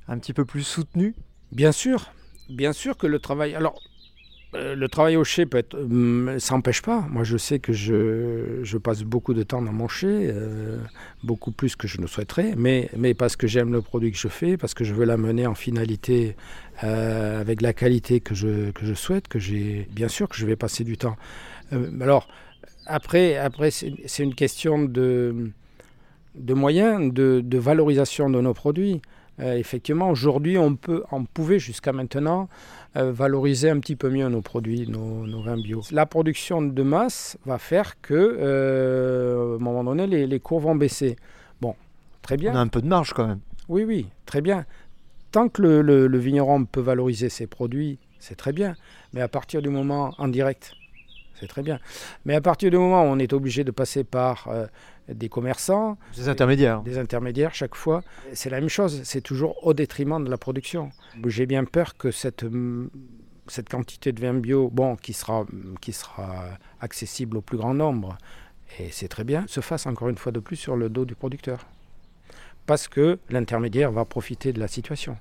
un 0.10 0.18
petit 0.18 0.34
peu 0.34 0.44
plus 0.44 0.64
soutenu? 0.64 1.16
Bien 1.54 1.72
sûr, 1.72 2.12
bien 2.50 2.74
sûr 2.74 2.98
que 2.98 3.08
le 3.08 3.20
travail. 3.20 3.56
Alors, 3.56 3.80
euh, 4.58 4.76
le 4.76 4.88
travail 4.88 5.16
au 5.16 5.24
chai 5.24 5.46
peut 5.46 5.58
être. 5.58 5.76
hum, 5.76 6.40
ça 6.40 6.56
n'empêche 6.56 6.82
pas. 6.82 7.06
Moi, 7.10 7.24
je 7.24 7.38
sais 7.38 7.60
que 7.60 7.74
je, 7.74 8.78
passe 8.78 9.04
beaucoup 9.04 9.34
de 9.34 9.44
temps 9.44 9.62
dans 9.62 9.72
mon 9.72 9.88
chai, 9.88 10.30
euh, 10.32 10.80
beaucoup 11.24 11.52
plus 11.52 11.76
que 11.76 11.88
je 11.88 12.02
ne 12.02 12.08
souhaiterais, 12.08 12.54
mais, 12.58 12.90
parce 13.14 13.36
que 13.36 13.48
j'aime 13.48 13.72
le 13.72 13.82
produit 13.82 14.12
que 14.12 14.18
je 14.18 14.28
fais, 14.28 14.58
parce 14.58 14.74
que 14.74 14.84
je 14.84 14.94
veux 14.94 15.06
l'amener 15.06 15.46
en 15.48 15.56
finalité 15.56 16.36
euh, 16.84 17.42
avec 17.42 17.62
la 17.62 17.74
qualité 17.74 18.20
que 18.20 18.36
je, 18.36 18.94
souhaite, 18.94 19.28
que 19.28 19.40
j'ai. 19.40 19.88
Bien 19.92 20.08
sûr 20.08 20.28
que 20.28 20.36
je 20.36 20.46
vais 20.46 20.56
passer 20.56 20.84
du 20.84 20.98
temps. 20.98 21.18
Alors, 22.02 22.28
après, 22.86 23.38
après 23.38 23.72
c'est 23.72 24.24
une 24.24 24.36
question 24.36 24.84
de, 24.84 25.52
moyens, 26.36 27.14
de 27.14 27.58
valorisation 27.58 28.30
de 28.30 28.42
nos 28.42 28.54
produits. 28.54 29.02
Euh, 29.40 29.56
effectivement, 29.58 30.10
aujourd'hui, 30.10 30.58
on, 30.58 30.76
peut, 30.76 31.04
on 31.12 31.24
pouvait 31.26 31.60
jusqu'à 31.60 31.94
maintenant 31.94 32.50
euh, 32.96 33.12
valoriser 33.12 33.70
un 33.70 33.80
petit 33.80 33.96
peu 33.96 34.10
mieux 34.10 34.28
nos 34.30 34.42
produits, 34.42 34.88
nos, 34.88 35.28
nos 35.28 35.42
vins 35.44 35.58
bio. 35.58 35.82
La 35.92 36.06
production 36.08 36.62
de 36.62 36.84
masse 36.84 37.38
va 37.46 37.58
faire 37.60 38.02
que, 38.02 38.14
euh, 38.16 39.54
à 39.54 39.56
un 39.56 39.60
moment 39.60 39.84
donné, 39.84 40.08
les, 40.08 40.26
les 40.28 40.40
cours 40.40 40.60
vont 40.60 40.76
baisser. 40.76 41.18
Bon, 41.62 41.76
très 42.22 42.38
bien. 42.38 42.54
On 42.54 42.56
a 42.56 42.60
un 42.62 42.68
peu 42.68 42.82
de 42.82 42.88
marge 42.88 43.14
quand 43.14 43.28
même. 43.28 43.40
Oui, 43.70 43.84
oui, 43.84 44.08
très 44.26 44.42
bien. 44.42 44.66
Tant 45.32 45.50
que 45.50 45.62
le, 45.62 45.82
le- 45.82 46.08
le 46.08 46.18
vigneron 46.18 46.66
peut 46.66 46.82
valoriser 46.82 47.30
ses 47.30 47.46
produits, 47.48 48.00
c'est 48.18 48.36
très 48.38 48.54
bien. 48.54 48.76
Mais 49.14 49.22
à 49.22 49.28
partir 49.28 49.62
du 49.62 49.70
moment 49.70 50.16
en 50.18 50.30
direct, 50.30 50.74
c'est 51.40 51.48
très 51.48 51.62
bien. 51.64 51.80
Mais 52.26 52.36
à 52.36 52.42
partir 52.42 52.72
du 52.72 52.78
moment 52.78 53.04
où 53.04 53.06
on 53.08 53.20
est 53.20 53.34
obligé 53.34 53.64
de 53.64 53.72
passer 53.72 54.04
par 54.04 54.48
euh, 54.48 54.68
des 55.08 55.30
commerçants, 55.30 55.98
Des 56.16 56.30
intermédiaires. 56.30 56.82
des 56.82 56.98
intermédiaires 56.98 57.54
chaque 57.54 57.76
fois, 57.76 58.04
c'est 58.34 58.50
la 58.50 58.60
même 58.60 58.70
chose. 58.70 59.02
C'est 59.04 59.22
toujours 59.22 59.66
au 59.66 59.74
détriment 59.74 60.24
de 60.24 60.30
la 60.30 60.38
production. 60.38 60.92
J'ai 61.26 61.46
bien 61.46 61.64
peur 61.66 61.98
que 61.98 62.12
cette, 62.12 62.46
cette 63.48 63.70
quantité 63.70 64.12
de 64.12 64.22
vin 64.22 64.34
bio, 64.34 64.70
bon, 64.70 64.96
qui 64.96 65.14
sera, 65.14 65.46
qui 65.82 65.94
sera 65.94 66.46
accessible 66.82 67.38
au 67.38 67.42
plus 67.42 67.58
grand 67.58 67.74
nombre, 67.74 68.18
et 68.80 68.90
c'est 68.92 69.08
très 69.08 69.24
bien, 69.24 69.46
se 69.48 69.62
fasse 69.62 69.86
encore 69.86 70.10
une 70.10 70.18
fois 70.18 70.32
de 70.32 70.40
plus 70.40 70.58
sur 70.58 70.76
le 70.76 70.90
dos 70.90 71.06
du 71.06 71.16
producteur. 71.16 71.66
Parce 72.66 72.90
que 72.90 73.18
l'intermédiaire 73.30 73.94
va 73.94 74.04
profiter 74.04 74.52
de 74.52 74.60
la 74.60 74.68
situation. 74.68 75.18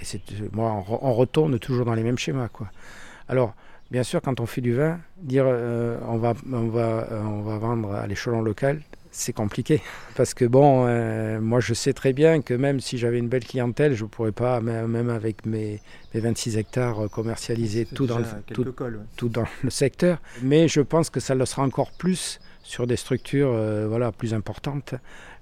Et 0.00 0.04
c'est, 0.04 0.20
moi, 0.52 0.84
on 1.00 1.14
retourne 1.14 1.58
toujours 1.58 1.86
dans 1.86 1.94
les 1.94 2.02
mêmes 2.02 2.18
schémas, 2.18 2.48
quoi. 2.48 2.70
Alors, 3.28 3.54
bien 3.90 4.02
sûr, 4.02 4.20
quand 4.22 4.40
on 4.40 4.46
fait 4.46 4.60
du 4.60 4.74
vin, 4.74 4.98
dire 5.18 5.44
euh, 5.46 5.98
on, 6.08 6.16
va, 6.16 6.34
on, 6.52 6.68
va, 6.68 7.08
euh, 7.10 7.22
on 7.22 7.42
va 7.42 7.58
vendre 7.58 7.92
à 7.92 8.06
l'échelon 8.06 8.42
local, 8.42 8.82
c'est 9.10 9.32
compliqué. 9.32 9.82
Parce 10.16 10.34
que 10.34 10.44
bon, 10.44 10.86
euh, 10.86 11.40
moi 11.40 11.60
je 11.60 11.74
sais 11.74 11.92
très 11.92 12.12
bien 12.12 12.42
que 12.42 12.54
même 12.54 12.80
si 12.80 12.98
j'avais 12.98 13.18
une 13.18 13.28
belle 13.28 13.44
clientèle, 13.44 13.94
je 13.94 14.04
ne 14.04 14.08
pourrais 14.08 14.32
pas, 14.32 14.60
même 14.60 15.10
avec 15.10 15.46
mes, 15.46 15.80
mes 16.14 16.20
26 16.20 16.56
hectares, 16.58 17.08
commercialiser 17.10 17.86
tout 17.86 18.06
dans, 18.06 18.18
le, 18.18 18.24
tout, 18.52 18.64
tout 19.16 19.28
dans 19.28 19.44
le 19.62 19.70
secteur. 19.70 20.18
Mais 20.42 20.68
je 20.68 20.80
pense 20.80 21.10
que 21.10 21.20
ça 21.20 21.34
le 21.34 21.44
sera 21.46 21.62
encore 21.62 21.92
plus 21.92 22.40
sur 22.66 22.86
des 22.86 22.96
structures 22.96 23.52
euh, 23.52 23.86
voilà, 23.88 24.12
plus 24.12 24.34
importantes. 24.34 24.94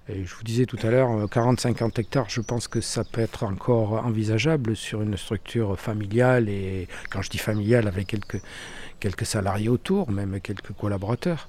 Je 0.09 0.35
vous 0.35 0.43
disais 0.45 0.67
tout 0.67 0.77
à 0.83 0.90
l'heure, 0.90 1.11
euh, 1.12 1.27
40-50 1.27 1.99
hectares, 1.99 2.29
je 2.29 2.43
pense 2.43 2.69
que 2.69 2.83
ça 2.83 3.05
peut 3.05 3.23
être 3.23 3.43
encore 3.45 3.93
envisageable 4.05 4.77
sur 4.77 5.01
une 5.01 5.17
structure 5.17 5.79
familiale. 5.81 6.49
Et 6.51 6.88
quand 7.11 7.23
je 7.23 7.31
dis 7.31 7.38
familiale, 7.38 7.88
avec 7.88 8.09
quelques, 8.09 8.43
quelques 9.01 9.25
salariés 9.25 9.71
autour, 9.71 10.11
même 10.11 10.40
quelques 10.40 10.73
collaborateurs. 10.73 11.49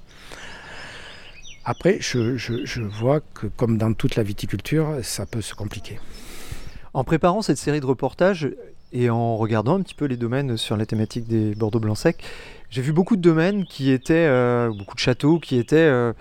Après, 1.66 1.98
je, 2.00 2.36
je- 2.38 2.64
je 2.64 2.80
vois 2.80 3.20
que 3.20 3.46
comme 3.46 3.76
dans 3.76 3.92
toute 3.92 4.16
la 4.16 4.22
viticulture, 4.22 5.00
ça 5.02 5.26
peut 5.26 5.42
se 5.42 5.54
compliquer. 5.54 5.98
En 6.94 7.04
préparant 7.04 7.42
cette 7.42 7.58
série 7.58 7.80
de 7.80 7.86
reportages 7.86 8.48
et 8.92 9.10
en 9.10 9.36
regardant 9.36 9.76
un 9.78 9.82
petit 9.82 9.94
peu 9.94 10.06
les 10.06 10.16
domaines 10.16 10.56
sur 10.56 10.78
la 10.78 10.86
thématique 10.86 11.26
des 11.26 11.54
Bordeaux 11.54 11.80
blancs 11.80 11.98
secs, 11.98 12.22
j'ai 12.70 12.80
vu 12.80 12.92
beaucoup 12.92 13.16
de 13.16 13.20
domaines 13.20 13.66
qui 13.66 13.90
étaient, 13.90 14.14
euh, 14.28 14.70
beaucoup 14.72 14.94
de 14.94 15.00
châteaux 15.00 15.38
qui 15.38 15.56
étaient 15.58 15.76
euh, 15.76 16.12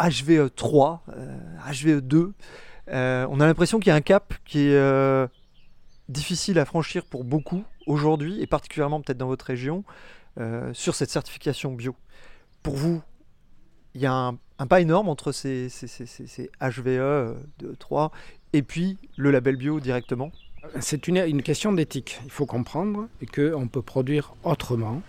HVE 0.00 0.50
3, 0.54 1.02
euh, 1.08 1.38
HVE 1.72 2.00
2. 2.00 2.32
Euh, 2.88 3.26
on 3.30 3.40
a 3.40 3.46
l'impression 3.46 3.78
qu'il 3.78 3.88
y 3.88 3.90
a 3.90 3.96
un 3.96 4.00
cap 4.00 4.34
qui 4.44 4.68
est 4.68 4.76
euh, 4.76 5.26
difficile 6.08 6.58
à 6.58 6.64
franchir 6.64 7.04
pour 7.04 7.24
beaucoup 7.24 7.64
aujourd'hui, 7.86 8.40
et 8.40 8.46
particulièrement 8.46 9.00
peut-être 9.00 9.18
dans 9.18 9.26
votre 9.26 9.44
région, 9.44 9.84
euh, 10.38 10.72
sur 10.72 10.94
cette 10.94 11.10
certification 11.10 11.72
bio. 11.72 11.96
Pour 12.62 12.76
vous, 12.76 13.02
il 13.94 14.00
y 14.00 14.06
a 14.06 14.12
un, 14.12 14.66
pas 14.66 14.80
énorme 14.80 15.08
entre 15.08 15.32
ces 15.32 15.68
HVE 16.60 17.36
2, 17.58 17.76
3 17.78 18.12
et 18.52 18.62
puis 18.62 18.98
le 19.16 19.30
label 19.30 19.56
bio 19.56 19.80
directement? 19.80 20.30
C'est 20.80 21.06
une, 21.06 21.18
une 21.18 21.42
question 21.42 21.72
d'éthique. 21.72 22.20
Il 22.24 22.30
faut 22.30 22.46
comprendre 22.46 23.08
qu'on 23.34 23.68
peut 23.68 23.82
produire 23.82 24.34
autrement. 24.42 25.02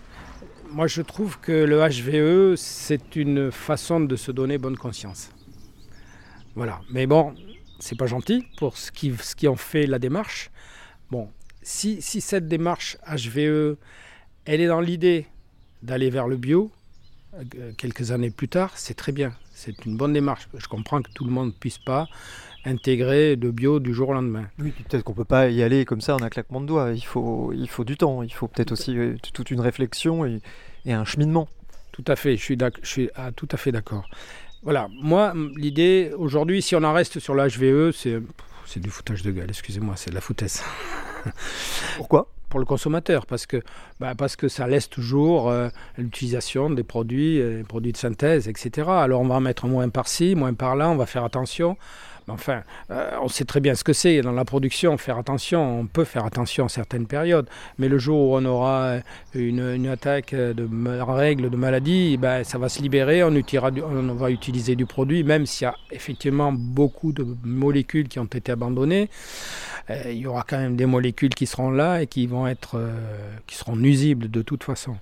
Moi, 0.70 0.86
je 0.86 1.00
trouve 1.00 1.38
que 1.40 1.52
le 1.52 1.80
HVE, 1.80 2.56
c'est 2.56 3.16
une 3.16 3.50
façon 3.50 4.00
de 4.00 4.16
se 4.16 4.30
donner 4.30 4.58
bonne 4.58 4.76
conscience. 4.76 5.30
Voilà. 6.54 6.80
Mais 6.90 7.06
bon, 7.06 7.34
c'est 7.78 7.96
pas 7.96 8.06
gentil 8.06 8.44
pour 8.58 8.76
ce 8.76 8.92
qui, 8.92 9.14
ce 9.20 9.34
qui 9.34 9.48
en 9.48 9.56
fait 9.56 9.86
la 9.86 9.98
démarche. 9.98 10.50
Bon, 11.10 11.30
si, 11.62 12.02
si 12.02 12.20
cette 12.20 12.48
démarche 12.48 12.98
HVE, 13.06 13.76
elle 14.44 14.60
est 14.60 14.66
dans 14.66 14.80
l'idée 14.80 15.26
d'aller 15.82 16.10
vers 16.10 16.28
le 16.28 16.36
bio, 16.36 16.70
euh, 17.34 17.72
quelques 17.76 18.10
années 18.10 18.30
plus 18.30 18.48
tard, 18.48 18.72
c'est 18.76 18.94
très 18.94 19.12
bien. 19.12 19.32
C'est 19.52 19.86
une 19.86 19.96
bonne 19.96 20.12
démarche. 20.12 20.48
Je 20.54 20.66
comprends 20.66 21.00
que 21.00 21.10
tout 21.12 21.24
le 21.24 21.30
monde 21.30 21.48
ne 21.48 21.52
puisse 21.52 21.78
pas 21.78 22.08
intégrer 22.68 23.36
le 23.36 23.50
bio 23.50 23.80
du 23.80 23.94
jour 23.94 24.10
au 24.10 24.12
lendemain. 24.12 24.48
Oui, 24.58 24.72
peut-être 24.72 25.02
qu'on 25.02 25.14
peut 25.14 25.24
pas 25.24 25.48
y 25.48 25.62
aller 25.62 25.84
comme 25.84 26.00
ça 26.00 26.14
en 26.14 26.22
un 26.22 26.28
claquement 26.28 26.60
de 26.60 26.66
doigts. 26.66 26.92
Il 26.92 27.04
faut, 27.04 27.52
il 27.54 27.68
faut 27.68 27.84
du 27.84 27.96
temps. 27.96 28.22
Il 28.22 28.32
faut 28.32 28.48
peut-être 28.48 28.72
aussi 28.72 28.96
euh, 28.96 29.16
toute 29.32 29.50
une 29.50 29.60
réflexion 29.60 30.24
et, 30.26 30.40
et 30.84 30.92
un 30.92 31.04
cheminement. 31.04 31.48
Tout 31.92 32.04
à 32.06 32.16
fait, 32.16 32.36
je 32.36 32.42
suis, 32.42 32.58
je 32.82 32.88
suis 32.88 33.10
ah, 33.16 33.32
tout 33.32 33.48
à 33.50 33.56
fait 33.56 33.72
d'accord. 33.72 34.08
Voilà, 34.62 34.88
moi, 35.00 35.34
l'idée, 35.56 36.12
aujourd'hui, 36.16 36.62
si 36.62 36.74
on 36.76 36.82
en 36.82 36.92
reste 36.92 37.18
sur 37.20 37.34
l'HVE, 37.34 37.92
c'est 37.92 38.20
c'est 38.68 38.80
du 38.80 38.90
foutage 38.90 39.22
de 39.22 39.30
gueule, 39.30 39.48
excusez-moi, 39.48 39.94
c'est 39.96 40.10
de 40.10 40.14
la 40.14 40.20
foutaise 40.20 40.62
Pourquoi? 41.96 42.28
Pour 42.50 42.60
le 42.60 42.66
consommateur, 42.66 43.24
parce 43.24 43.46
que, 43.46 43.62
bah, 43.98 44.14
parce 44.14 44.36
que 44.36 44.48
ça 44.48 44.66
laisse 44.66 44.90
toujours 44.90 45.48
euh, 45.48 45.68
l'utilisation 45.96 46.68
des 46.68 46.82
produits, 46.82 47.40
euh, 47.40 47.58
des 47.58 47.64
produits 47.64 47.92
de 47.92 47.96
synthèse, 47.96 48.46
etc. 48.46 48.88
Alors 48.90 49.22
on 49.22 49.26
va 49.26 49.36
en 49.36 49.40
mettre 49.40 49.66
moins 49.66 49.88
par-ci, 49.88 50.34
moins 50.34 50.52
par-là, 50.52 50.90
on 50.90 50.96
va 50.96 51.06
faire 51.06 51.24
attention. 51.24 51.78
Enfin, 52.28 52.62
euh, 52.90 53.10
on 53.22 53.28
sait 53.28 53.44
très 53.44 53.60
bien 53.60 53.74
ce 53.74 53.84
que 53.84 53.92
c'est. 53.92 54.20
Dans 54.20 54.32
la 54.32 54.44
production, 54.44 54.96
faire 54.98 55.18
attention, 55.18 55.80
on 55.80 55.86
peut 55.86 56.04
faire 56.04 56.24
attention 56.24 56.66
à 56.66 56.68
certaines 56.68 57.06
périodes, 57.06 57.48
mais 57.78 57.88
le 57.88 57.98
jour 57.98 58.30
où 58.30 58.36
on 58.36 58.44
aura 58.44 58.96
une, 59.34 59.88
attaque 59.88 60.34
de 60.34 60.68
règles 61.02 61.50
de 61.50 61.56
maladie, 61.56 62.16
ben, 62.16 62.44
ça 62.44 62.58
va 62.58 62.68
se 62.68 62.82
libérer, 62.82 63.22
on, 63.22 63.34
on 63.34 64.14
va 64.14 64.30
utiliser 64.30 64.76
du 64.76 64.86
produit, 64.86 65.24
même 65.24 65.46
s'il 65.46 65.64
y 65.64 65.68
a 65.68 65.74
effectivement 65.90 66.52
beaucoup 66.52 67.12
de 67.12 67.26
molécules 67.44 68.08
qui 68.08 68.18
ont 68.18 68.24
été 68.24 68.52
abandonnées, 68.52 69.08
euh, 69.90 70.02
il 70.06 70.18
y 70.18 70.26
aura 70.26 70.44
quand 70.46 70.58
même 70.58 70.76
des 70.76 70.86
molécules 70.86 71.34
qui 71.34 71.46
seront 71.46 71.70
là 71.70 72.02
et 72.02 72.06
qui 72.06 72.26
vont 72.26 72.46
être, 72.46 72.76
euh, 72.76 72.92
seront 73.48 73.76
nuisibles 73.76 74.30
de 74.30 74.42
toute 74.42 74.64
façon. 74.64 74.96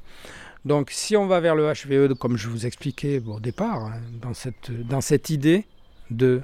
Donc 0.64 0.90
si 0.90 1.16
on 1.16 1.26
va 1.26 1.40
vers 1.40 1.54
le 1.54 1.72
HVE, 1.72 2.14
comme 2.14 2.36
je 2.36 2.48
vous 2.48 2.66
expliquais 2.66 3.22
au 3.26 3.40
départ, 3.40 3.86
hein, 3.86 4.00
dans, 4.20 4.34
cette, 4.34 4.70
dans 4.70 5.00
cette 5.00 5.30
idée 5.30 5.64
de 6.10 6.42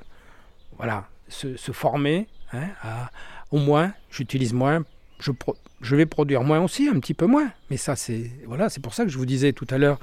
voilà, 0.76 1.08
se, 1.28 1.56
former 1.72 2.26
hein, 2.52 2.68
au 3.50 3.58
moins, 3.58 3.92
j'utilise 4.10 4.52
moins, 4.52 4.84
je, 5.80 5.96
vais 5.96 6.06
produire 6.06 6.42
moins 6.42 6.60
aussi, 6.60 6.88
un 6.88 6.98
petit 6.98 7.14
peu 7.14 7.26
moins. 7.26 7.50
Mais 7.70 7.76
ça, 7.76 7.96
c'est 7.96 8.30
voilà, 8.46 8.68
c'est 8.68 8.80
pour 8.80 8.94
ça 8.94 9.04
que 9.04 9.10
je 9.10 9.18
vous 9.18 9.26
disais 9.26 9.52
tout 9.52 9.66
à 9.70 9.78
l'heure, 9.78 9.98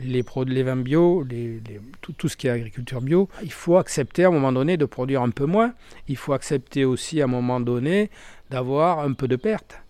les, 0.00 0.24
les 0.46 0.62
vins 0.62 0.76
bio, 0.76 1.26
tout, 2.00 2.28
ce 2.28 2.36
qui 2.36 2.46
est 2.46 2.50
agriculture 2.50 3.00
bio, 3.00 3.28
il 3.42 3.52
faut 3.52 3.76
accepter 3.76 4.24
à 4.24 4.28
un 4.28 4.30
moment 4.30 4.52
donné 4.52 4.76
de 4.76 4.84
produire 4.84 5.22
un 5.22 5.30
peu 5.30 5.46
moins. 5.46 5.72
Il 6.08 6.16
faut 6.16 6.32
accepter 6.32 6.84
aussi 6.84 7.20
à 7.20 7.24
un 7.24 7.28
moment 7.28 7.60
donné 7.60 8.10
d'avoir 8.50 9.00
un 9.00 9.12
peu 9.12 9.28
de 9.28 9.36
perte. 9.36 9.80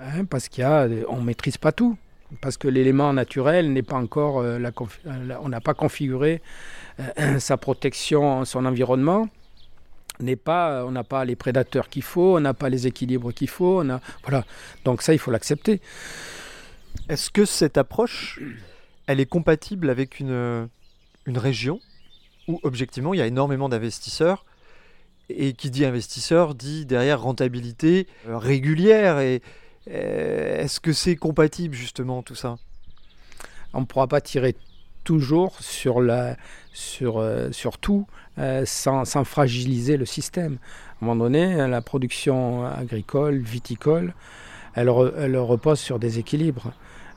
Hein, 0.00 0.24
parce 0.24 0.48
qu'il 0.48 0.62
y 0.62 0.64
a, 0.64 0.88
on 1.08 1.18
ne 1.18 1.24
maîtrise 1.24 1.58
pas 1.58 1.72
tout. 1.72 1.96
Parce 2.40 2.56
que 2.56 2.66
l'élément 2.66 3.12
naturel 3.12 3.74
n'est 3.74 3.82
pas 3.82 3.96
encore, 3.96 4.40
euh, 4.40 4.58
euh, 4.58 5.36
on 5.42 5.50
n'a 5.50 5.60
pas 5.60 5.74
configuré 5.74 6.40
euh, 6.98 7.38
sa 7.38 7.58
protection, 7.58 8.46
son 8.46 8.64
environnement 8.64 9.28
n'est 10.20 10.36
pas, 10.36 10.84
on 10.84 10.90
n'a 10.92 11.04
pas 11.04 11.24
les 11.24 11.36
prédateurs 11.36 11.88
qu'il 11.88 12.02
faut, 12.02 12.36
on 12.36 12.40
n'a 12.40 12.54
pas 12.54 12.68
les 12.68 12.86
équilibres 12.86 13.32
qu'il 13.32 13.48
faut, 13.48 13.80
on 13.82 13.90
a, 13.90 14.00
voilà. 14.22 14.44
Donc 14.84 15.02
ça, 15.02 15.12
il 15.12 15.18
faut 15.18 15.30
l'accepter. 15.30 15.80
Est-ce 17.08 17.30
que 17.30 17.44
cette 17.44 17.78
approche, 17.78 18.40
elle 19.06 19.20
est 19.20 19.26
compatible 19.26 19.90
avec 19.90 20.20
une, 20.20 20.30
euh, 20.30 20.66
une 21.26 21.38
région 21.38 21.80
où 22.48 22.60
objectivement 22.62 23.14
il 23.14 23.18
y 23.18 23.22
a 23.22 23.26
énormément 23.26 23.68
d'investisseurs 23.68 24.44
et 25.28 25.52
qui 25.52 25.70
dit 25.70 25.84
investisseur 25.84 26.54
dit 26.54 26.86
derrière 26.86 27.20
rentabilité 27.20 28.06
euh, 28.28 28.38
régulière 28.38 29.20
et 29.20 29.42
euh, 29.88 30.62
est-ce 30.62 30.80
que 30.80 30.92
c'est 30.92 31.16
compatible 31.16 31.74
justement 31.74 32.22
tout 32.22 32.34
ça? 32.34 32.56
On 33.72 33.80
ne 33.80 33.86
pourra 33.86 34.06
pas 34.06 34.20
tirer 34.20 34.54
toujours 35.04 35.60
sur, 35.60 36.00
la, 36.00 36.36
sur, 36.72 37.18
euh, 37.18 37.50
sur 37.52 37.78
tout 37.78 38.06
euh, 38.38 38.64
sans, 38.66 39.04
fragiliser 39.24 39.96
le 39.96 40.06
système. 40.06 40.58
À 41.00 41.04
un 41.04 41.06
moment 41.06 41.24
donné, 41.24 41.66
la 41.68 41.80
production 41.82 42.64
agricole, 42.64 43.38
viticole, 43.38 44.14
elle, 44.74 44.88
re- 44.88 45.12
elle 45.18 45.36
repose 45.36 45.80
sur 45.80 45.98
des 45.98 46.18
équilibres. 46.18 46.72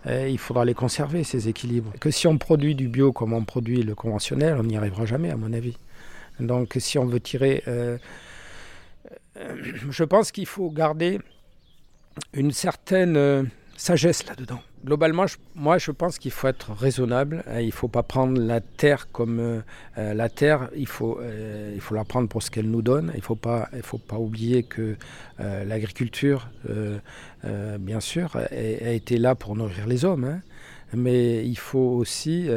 Il 0.08 0.38
faudra 0.38 0.66
les 0.66 0.76
conserver, 0.76 1.24
ces 1.24 1.48
équilibres. 1.50 1.92
Que 2.00 2.12
si 2.12 2.28
on 2.28 2.38
produit 2.38 2.76
du 2.76 2.88
bio 2.88 3.12
comme 3.12 3.34
on 3.34 3.44
produit 3.44 3.82
le 3.82 3.96
conventionnel, 3.96 4.56
on 4.60 4.64
n'y 4.64 4.78
arrivera 4.78 5.08
jamais, 5.08 5.32
à 5.32 5.36
mon 5.36 5.52
avis. 5.52 5.78
Donc, 6.40 6.76
si 6.78 7.00
on 7.00 7.06
veut 7.06 7.20
tirer. 7.20 7.64
euh, 7.68 7.98
euh, 9.38 9.56
je 9.90 10.04
pense 10.04 10.32
qu'il 10.32 10.46
faut 10.46 10.70
garder 10.70 11.20
une 12.34 12.52
certaine 12.52 13.50
sagesse 13.76 14.26
là-dedans. 14.28 14.62
Globalement, 14.84 15.26
moi, 15.56 15.78
je 15.78 15.92
pense 15.92 16.20
qu'il 16.20 16.32
faut 16.32 16.48
être 16.48 16.72
raisonnable. 16.72 17.44
hein, 17.48 17.60
Il 17.60 17.68
ne 17.68 17.72
faut 17.72 17.88
pas 17.88 18.04
prendre 18.04 18.40
la 18.40 18.62
terre 18.62 19.12
comme 19.12 19.40
euh, 19.40 19.62
euh, 19.98 20.14
la 20.14 20.30
terre. 20.30 20.70
Il 20.76 20.88
faut, 20.88 21.20
euh, 21.20 21.72
il 21.74 21.82
faut 21.82 21.96
la 21.96 22.04
prendre 22.04 22.28
pour 22.30 22.44
ce 22.44 22.52
qu'elle 22.52 22.70
nous 22.70 22.82
donne. 22.82 23.12
Il 23.14 23.18
ne 23.18 23.22
faut 23.22 23.36
pas, 23.36 23.70
oublier 24.18 24.64
que 24.64 24.96
l'agriculture, 25.40 26.50
bien 27.80 28.00
sûr, 28.00 28.36
a, 28.36 28.92
été 28.92 29.18
là 29.18 29.36
pour 29.36 29.56
nourrir 29.56 29.88
les 29.88 30.06
hommes. 30.06 30.26
hein. 30.26 30.42
Mais 30.94 31.46
il 31.46 31.58
faut 31.58 31.80
aussi 31.80 32.48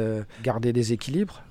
garder 0.43 0.71
des 0.71 0.93
équilibres. 0.93 1.43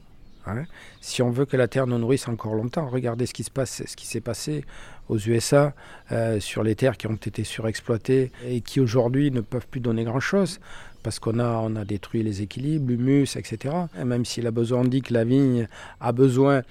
Hein. 0.56 0.64
Si 1.00 1.22
on 1.22 1.30
veut 1.30 1.44
que 1.46 1.56
la 1.56 1.68
terre 1.68 1.86
nous 1.86 1.98
nourrisse 1.98 2.28
encore 2.28 2.54
longtemps, 2.54 2.88
regardez 2.88 3.26
ce 3.26 3.34
qui 3.34 3.44
se 3.44 3.50
passe, 3.50 3.82
ce 3.86 3.96
qui 3.96 4.06
s'est 4.06 4.20
passé 4.20 4.64
aux 5.08 5.18
USA 5.18 5.74
euh, 6.12 6.40
sur 6.40 6.62
les 6.62 6.74
terres 6.74 6.96
qui 6.96 7.06
ont 7.06 7.14
été 7.14 7.44
surexploitées 7.44 8.30
et 8.46 8.60
qui 8.60 8.80
aujourd'hui 8.80 9.30
ne 9.30 9.40
peuvent 9.40 9.66
plus 9.66 9.80
donner 9.80 10.04
grand-chose 10.04 10.60
parce 11.02 11.18
qu'on 11.18 11.38
a, 11.38 11.60
on 11.64 11.76
a 11.76 11.84
détruit 11.84 12.22
les 12.22 12.42
équilibres, 12.42 12.88
l'humus, 12.88 13.36
etc. 13.36 13.74
Et 13.98 14.04
même 14.04 14.24
si 14.24 14.42
la 14.42 14.50
besoin 14.50 14.84
dit 14.84 15.02
que 15.02 15.14
la 15.14 15.24
vigne 15.24 15.68
a 16.00 16.12
besoin 16.12 16.62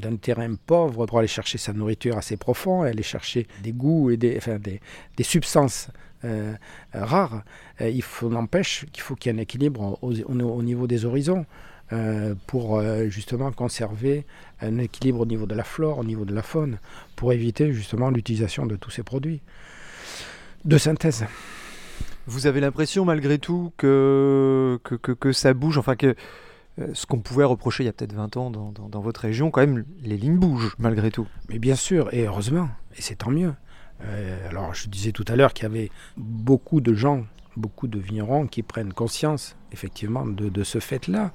d'un 0.00 0.16
terrain 0.16 0.54
pauvre 0.54 1.06
pour 1.06 1.18
aller 1.18 1.28
chercher 1.28 1.58
sa 1.58 1.72
nourriture 1.72 2.16
assez 2.16 2.36
profond 2.36 2.82
aller 2.82 3.02
chercher 3.02 3.46
des 3.62 3.72
goûts 3.72 4.10
et 4.10 4.16
des, 4.16 4.36
enfin, 4.36 4.58
des, 4.58 4.80
des 5.16 5.24
substances 5.24 5.88
euh, 6.24 6.54
rares, 6.92 7.42
euh, 7.80 7.88
il 7.88 8.02
faut 8.02 8.28
n'empêche 8.28 8.84
qu'il 8.92 9.02
faut 9.02 9.14
qu'il 9.14 9.32
y 9.32 9.34
ait 9.34 9.38
un 9.38 9.42
équilibre 9.42 9.98
au 10.02 10.62
niveau 10.62 10.86
des 10.86 11.04
horizons 11.04 11.46
euh, 11.92 12.34
pour 12.46 12.78
euh, 12.78 13.08
justement 13.08 13.50
conserver 13.52 14.24
un 14.60 14.78
équilibre 14.78 15.20
au 15.20 15.26
niveau 15.26 15.46
de 15.46 15.54
la 15.54 15.64
flore, 15.64 15.98
au 15.98 16.04
niveau 16.04 16.24
de 16.24 16.34
la 16.34 16.42
faune, 16.42 16.78
pour 17.16 17.32
éviter 17.32 17.72
justement 17.72 18.10
l'utilisation 18.10 18.66
de 18.66 18.76
tous 18.76 18.90
ces 18.90 19.02
produits 19.02 19.40
de 20.64 20.78
synthèse. 20.78 21.24
Vous 22.26 22.46
avez 22.46 22.60
l'impression 22.60 23.04
malgré 23.04 23.38
tout 23.38 23.72
que, 23.76 24.78
que, 24.84 24.94
que- 24.94 25.12
que 25.12 25.32
ça 25.32 25.54
bouge, 25.54 25.78
enfin 25.78 25.96
que 25.96 26.14
euh, 26.78 26.86
ce 26.92 27.06
qu'on 27.06 27.18
pouvait 27.20 27.44
reprocher 27.44 27.82
il 27.82 27.86
y 27.86 27.88
a 27.88 27.92
peut-être 27.92 28.12
20 28.12 28.36
ans 28.36 28.50
dans, 28.50 28.70
dans- 28.70 28.88
dans 28.88 29.00
votre 29.00 29.22
région, 29.22 29.50
quand 29.50 29.62
même 29.62 29.84
les 30.02 30.16
lignes 30.16 30.38
bougent 30.38 30.76
malgré 30.78 31.10
tout. 31.10 31.26
Mais 31.48 31.58
bien 31.58 31.74
sûr, 31.76 32.12
et 32.14 32.26
heureusement, 32.26 32.68
et 32.96 33.02
c'est 33.02 33.16
tant 33.16 33.30
mieux. 33.30 33.52
Euh, 34.04 34.48
alors, 34.48 34.72
je 34.74 34.88
disais 34.88 35.12
tout 35.12 35.24
à 35.28 35.36
l'heure 35.36 35.52
qu'il 35.52 35.64
y 35.64 35.66
avait 35.66 35.90
beaucoup 36.16 36.80
de 36.80 36.94
gens, 36.94 37.24
beaucoup 37.56 37.88
de 37.88 37.98
vignerons 37.98 38.46
qui 38.46 38.62
prennent 38.62 38.92
conscience, 38.92 39.56
effectivement, 39.72 40.26
de, 40.26 40.48
de 40.48 40.64
ce 40.64 40.78
fait-là. 40.78 41.32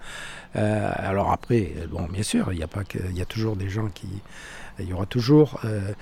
Euh, 0.56 0.92
alors 0.96 1.32
après, 1.32 1.74
euh, 1.78 1.88
bon, 1.88 2.04
bien 2.12 2.24
sûr, 2.24 2.52
il 2.54 2.60
y 2.60 2.64
a 2.64 2.68
pas 2.68 2.84
il 3.10 3.18
y 3.18 3.22
a 3.22 3.26
toujours 3.26 3.56
des 3.56 3.70
gens 3.70 3.88
qui, 3.88 4.08
il 4.80 4.88
y 4.88 4.94
aura 4.94 5.06
toujours 5.06 5.62
euh, 5.66 5.94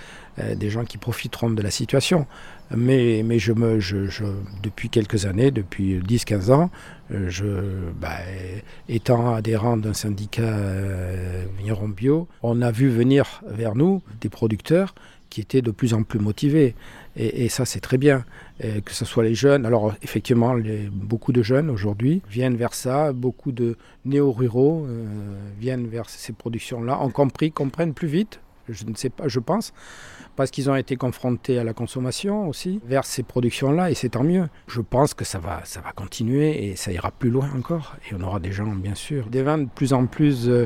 des 0.55 0.69
gens 0.69 0.85
qui 0.85 0.97
profiteront 0.97 1.49
de 1.49 1.61
la 1.61 1.71
situation. 1.71 2.27
Mais, 2.75 3.21
mais 3.23 3.37
je 3.37 3.53
me, 3.53 3.79
je, 3.79 4.23
depuis 4.63 4.89
quelques 4.89 5.25
années, 5.25 5.51
depuis 5.51 5.99
10-15 5.99 6.51
ans, 6.51 6.71
je, 7.11 7.91
bah, 7.99 8.17
étant 8.89 9.35
adhérent 9.35 9.77
d'un 9.77 9.93
syndicat 9.93 10.41
euh, 10.41 11.45
vigneron 11.57 11.89
bio, 11.89 12.27
on 12.41 12.61
a 12.61 12.71
vu 12.71 12.89
venir 12.89 13.41
vers 13.47 13.75
nous 13.75 14.01
des 14.21 14.29
producteurs 14.29 14.95
qui 15.29 15.41
étaient 15.41 15.61
de 15.61 15.71
plus 15.71 15.93
en 15.93 16.03
plus 16.03 16.19
motivés. 16.19 16.75
Et, 17.15 17.47
ça, 17.49 17.65
c'est 17.65 17.79
très 17.79 17.97
bien. 17.97 18.25
Que 18.59 18.93
ce 18.93 19.05
soit 19.05 19.23
les 19.23 19.35
jeunes. 19.35 19.65
Alors, 19.65 19.93
effectivement, 20.01 20.55
beaucoup 20.91 21.31
de 21.31 21.43
jeunes 21.43 21.69
aujourd'hui 21.69 22.21
viennent 22.29 22.55
vers 22.55 22.73
ça. 22.73 23.13
Beaucoup 23.13 23.51
de 23.51 23.77
néo-ruraux 24.05 24.85
euh, 24.87 25.05
viennent 25.59 25.87
vers 25.87 26.09
ces 26.09 26.33
productions-là, 26.33 26.99
ont 27.01 27.09
compris, 27.09 27.51
comprennent 27.51 27.93
plus 27.93 28.07
vite. 28.07 28.39
Je 28.69 28.85
ne 28.85 28.95
sais 28.95 29.09
pas, 29.09 29.27
je 29.27 29.39
pense, 29.39 29.73
parce 30.37 30.49
qu'ils 30.49 30.69
ont 30.69 30.75
été 30.75 30.95
confrontés 30.95 31.59
à 31.59 31.65
la 31.65 31.73
consommation 31.73 32.47
aussi, 32.47 32.79
vers 32.85 33.03
ces 33.03 33.21
productions-là, 33.21 33.91
et 33.91 33.93
c'est 33.93 34.09
tant 34.09 34.23
mieux. 34.23 34.47
Je 34.67 34.79
pense 34.79 35.13
que 35.13 35.25
ça 35.25 35.37
va, 35.37 35.61
ça 35.65 35.81
va 35.81 35.91
continuer 35.91 36.69
et 36.69 36.77
ça 36.77 36.93
ira 36.93 37.11
plus 37.11 37.29
loin 37.29 37.49
encore. 37.57 37.97
Et 38.09 38.15
on 38.15 38.21
aura 38.21 38.39
des 38.39 38.53
gens, 38.53 38.67
bien 38.67 38.95
sûr, 38.95 39.27
des 39.27 39.43
vins 39.43 39.57
de 39.57 39.67
plus 39.67 39.91
en 39.91 40.05
plus. 40.05 40.47
euh, 40.47 40.65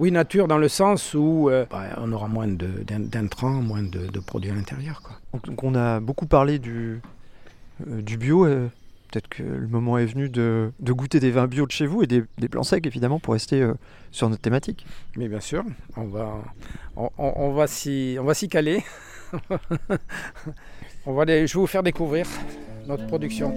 oui, 0.00 0.10
nature 0.10 0.48
dans 0.48 0.58
le 0.58 0.68
sens 0.68 1.14
où 1.14 1.48
euh, 1.50 1.66
bah, 1.70 1.84
on 1.98 2.10
aura 2.12 2.26
moins 2.26 2.48
d'intrants, 2.48 3.50
moins 3.62 3.82
de, 3.82 4.06
de 4.08 4.18
produits 4.20 4.50
à 4.50 4.54
l'intérieur. 4.54 5.00
Donc, 5.32 5.44
donc 5.46 5.62
on 5.62 5.74
a 5.74 6.00
beaucoup 6.00 6.26
parlé 6.26 6.58
du, 6.58 7.00
euh, 7.86 8.02
du 8.02 8.16
bio. 8.16 8.44
euh, 8.46 8.68
Peut-être 9.12 9.28
que 9.28 9.42
le 9.42 9.66
moment 9.66 9.98
est 9.98 10.06
venu 10.06 10.28
de, 10.28 10.70
de 10.78 10.92
goûter 10.92 11.18
des 11.18 11.32
vins 11.32 11.48
bio 11.48 11.66
de 11.66 11.72
chez 11.72 11.84
vous 11.86 12.02
et 12.04 12.06
des, 12.06 12.22
des 12.38 12.48
plans 12.48 12.62
secs, 12.62 12.86
évidemment, 12.86 13.18
pour 13.18 13.32
rester 13.34 13.60
euh, 13.60 13.74
sur 14.12 14.28
notre 14.30 14.40
thématique. 14.40 14.86
Mais 15.16 15.26
bien 15.28 15.40
sûr, 15.40 15.64
on 15.96 16.04
va, 16.04 16.32
on, 16.96 17.10
on- 17.18 17.32
on 17.36 17.52
va 17.52 17.66
s'y, 17.66 18.16
on 18.20 18.24
va 18.24 18.34
s'y 18.34 18.48
caler. 18.48 18.84
on 21.06 21.12
va 21.14 21.24
les- 21.24 21.46
je 21.48 21.54
vais 21.54 21.60
vous 21.60 21.66
faire 21.66 21.82
découvrir 21.82 22.26
notre 22.86 23.06
production. 23.08 23.52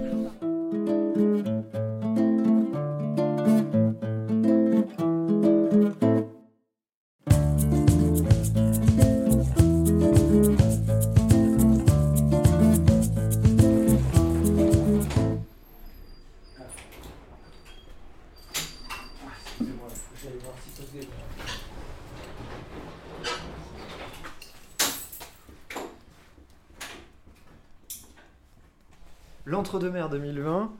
L'entre-deux-mer 29.74 30.08
2020, 30.08 30.72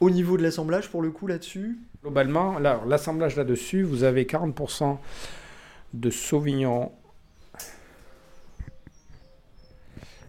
au 0.00 0.08
niveau 0.08 0.38
de 0.38 0.42
l'assemblage, 0.42 0.88
pour 0.88 1.02
le 1.02 1.10
coup, 1.10 1.26
là-dessus, 1.26 1.78
Globalement, 2.00 2.58
l'assemblage 2.58 3.36
là-dessus, 3.36 3.82
vous 3.82 4.02
avez 4.02 4.24
40% 4.24 4.96
de 5.92 6.08
Sauvignon. 6.08 6.90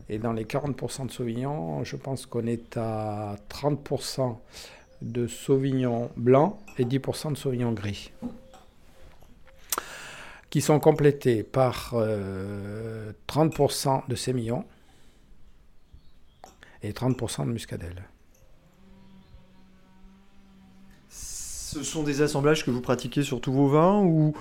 Et 0.09 0.17
dans 0.17 0.33
les 0.33 0.43
40% 0.43 1.05
de 1.05 1.11
Sauvignon, 1.11 1.85
je 1.85 1.95
pense 1.95 2.25
qu'on 2.25 2.45
est 2.47 2.75
à 2.75 3.37
30% 3.49 4.39
de 5.01 5.25
Sauvignon 5.27 6.09
blanc 6.17 6.59
et 6.77 6.83
10% 6.83 7.31
de 7.31 7.37
Sauvignon 7.37 7.71
gris. 7.71 8.11
Qui 10.49 10.59
sont 10.59 10.81
complétés 10.81 11.43
par 11.43 11.93
euh, 11.93 13.13
30% 13.29 14.09
de 14.09 14.15
sémillon 14.15 14.65
et 16.85 16.91
30% 16.91 17.45
de 17.45 17.51
muscadelle. 17.51 18.03
Ce 21.09 21.83
sont 21.83 22.03
des 22.03 22.21
assemblages 22.21 22.63
que 22.65 22.71
vous 22.71 22.81
pratiquez 22.81 23.23
sur 23.23 23.41
tous 23.41 23.51
vos 23.51 23.67
vins 23.67 24.01
ou 24.01 24.33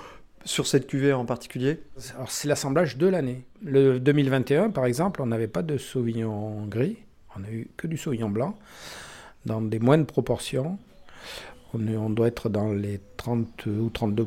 sur 0.45 0.67
cette 0.67 0.87
cuvée 0.87 1.11
en 1.11 1.25
particulier? 1.25 1.81
Alors 2.15 2.31
c'est 2.31 2.47
l'assemblage 2.47 2.97
de 2.97 3.07
l'année. 3.07 3.43
Le 3.63 3.99
2021, 3.99 4.69
par 4.69 4.85
exemple, 4.85 5.21
on 5.21 5.25
n'avait 5.25 5.47
pas 5.47 5.63
de 5.63 5.77
Sauvignon 5.77 6.65
gris, 6.67 6.97
on 7.35 7.43
a 7.43 7.49
eu 7.49 7.67
que 7.75 7.87
du 7.87 7.97
Sauvignon 7.97 8.29
blanc, 8.29 8.57
dans 9.45 9.61
des 9.61 9.79
moindres 9.79 10.05
proportions. 10.05 10.77
On 11.73 12.09
doit 12.09 12.27
être 12.27 12.47
dans 12.47 12.71
les 12.71 13.01
30 13.17 13.65
ou 13.65 13.89
32 13.89 14.25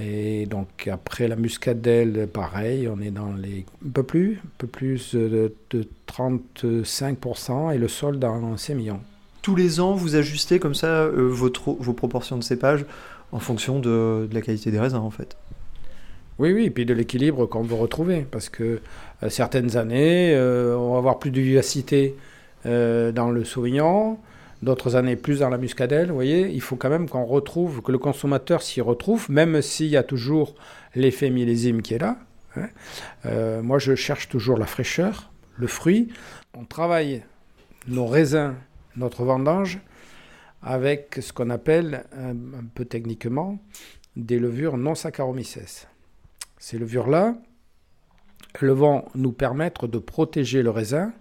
Et 0.00 0.46
donc 0.46 0.88
après 0.90 1.28
la 1.28 1.36
muscadelle, 1.36 2.26
pareil, 2.32 2.88
on 2.88 3.00
est 3.00 3.10
dans 3.10 3.32
les 3.34 3.66
un 3.86 3.90
peu 3.90 4.02
plus, 4.02 4.40
un 4.44 4.48
peu 4.58 4.66
plus 4.66 5.14
de, 5.14 5.54
de 5.70 5.88
35% 6.06 7.72
et 7.74 7.78
le 7.78 7.88
sol 7.88 8.18
dans 8.18 8.56
6 8.56 8.74
millions. 8.74 9.00
Tous 9.42 9.56
les 9.56 9.80
ans, 9.80 9.92
vous 9.94 10.14
ajustez 10.16 10.58
comme 10.58 10.74
ça 10.74 10.86
euh, 11.04 11.28
votre- 11.28 11.72
vos 11.72 11.92
proportions 11.92 12.38
de 12.38 12.42
cépage 12.44 12.84
en 13.32 13.38
fonction 13.40 13.80
de, 13.80 14.26
de 14.30 14.34
la 14.34 14.40
qualité 14.40 14.70
des 14.70 14.78
raisins 14.78 14.96
en 14.96 15.10
fait? 15.10 15.36
Oui, 16.38 16.52
oui, 16.52 16.64
et 16.64 16.70
puis 16.70 16.86
de 16.86 16.94
l'équilibre 16.94 17.46
qu'on 17.46 17.62
veut 17.62 17.74
retrouver, 17.74 18.26
parce 18.30 18.48
que 18.48 18.80
euh, 19.22 19.28
certaines 19.28 19.76
années, 19.76 20.32
euh, 20.34 20.76
on 20.76 20.92
va 20.92 20.98
avoir 20.98 21.18
plus 21.18 21.30
de 21.30 21.40
vivacité 21.40 22.14
dans 22.64 23.32
le 23.32 23.42
Sauvignon, 23.44 24.18
d'autres 24.62 24.96
années 24.96 25.16
plus 25.16 25.40
dans 25.40 25.48
la 25.48 25.58
Muscadelle. 25.58 26.08
Vous 26.08 26.14
voyez, 26.14 26.48
il 26.48 26.60
faut 26.60 26.76
quand 26.76 26.88
même 26.88 27.08
qu'on 27.08 27.24
retrouve, 27.24 27.82
que 27.82 27.92
le 27.92 27.98
consommateur 27.98 28.62
s'y 28.62 28.80
retrouve, 28.80 29.30
même 29.30 29.60
s'il 29.60 29.88
y 29.88 29.96
a 29.96 30.02
toujours 30.02 30.54
l'effet 30.94 31.30
millésime 31.30 31.82
qui 31.82 31.94
est 31.94 31.98
là. 31.98 32.18
hein. 32.56 32.68
Euh, 33.26 33.62
moi, 33.62 33.78
je 33.78 33.94
cherche 33.94 34.28
toujours 34.28 34.56
la 34.56 34.66
fraîcheur, 34.66 35.32
le 35.56 35.66
fruit. 35.66 36.12
On 36.54 36.64
travaille 36.64 37.24
nos 37.88 38.06
raisins, 38.06 38.54
notre 38.96 39.24
vendange, 39.24 39.80
avec 40.62 41.18
ce 41.20 41.32
qu'on 41.32 41.50
appelle, 41.50 42.04
un, 42.16 42.34
peu 42.74 42.84
techniquement, 42.84 43.58
des 44.14 44.38
levures 44.38 44.76
non 44.76 44.94
Saccharomyces. 44.94 45.88
Ces 46.58 46.78
levures-là, 46.78 47.34
elles 48.60 48.70
vont 48.70 49.06
nous 49.16 49.32
permettre 49.32 49.88
de 49.88 49.98
protéger 49.98 50.62
le 50.62 50.70
raisin 50.70 51.12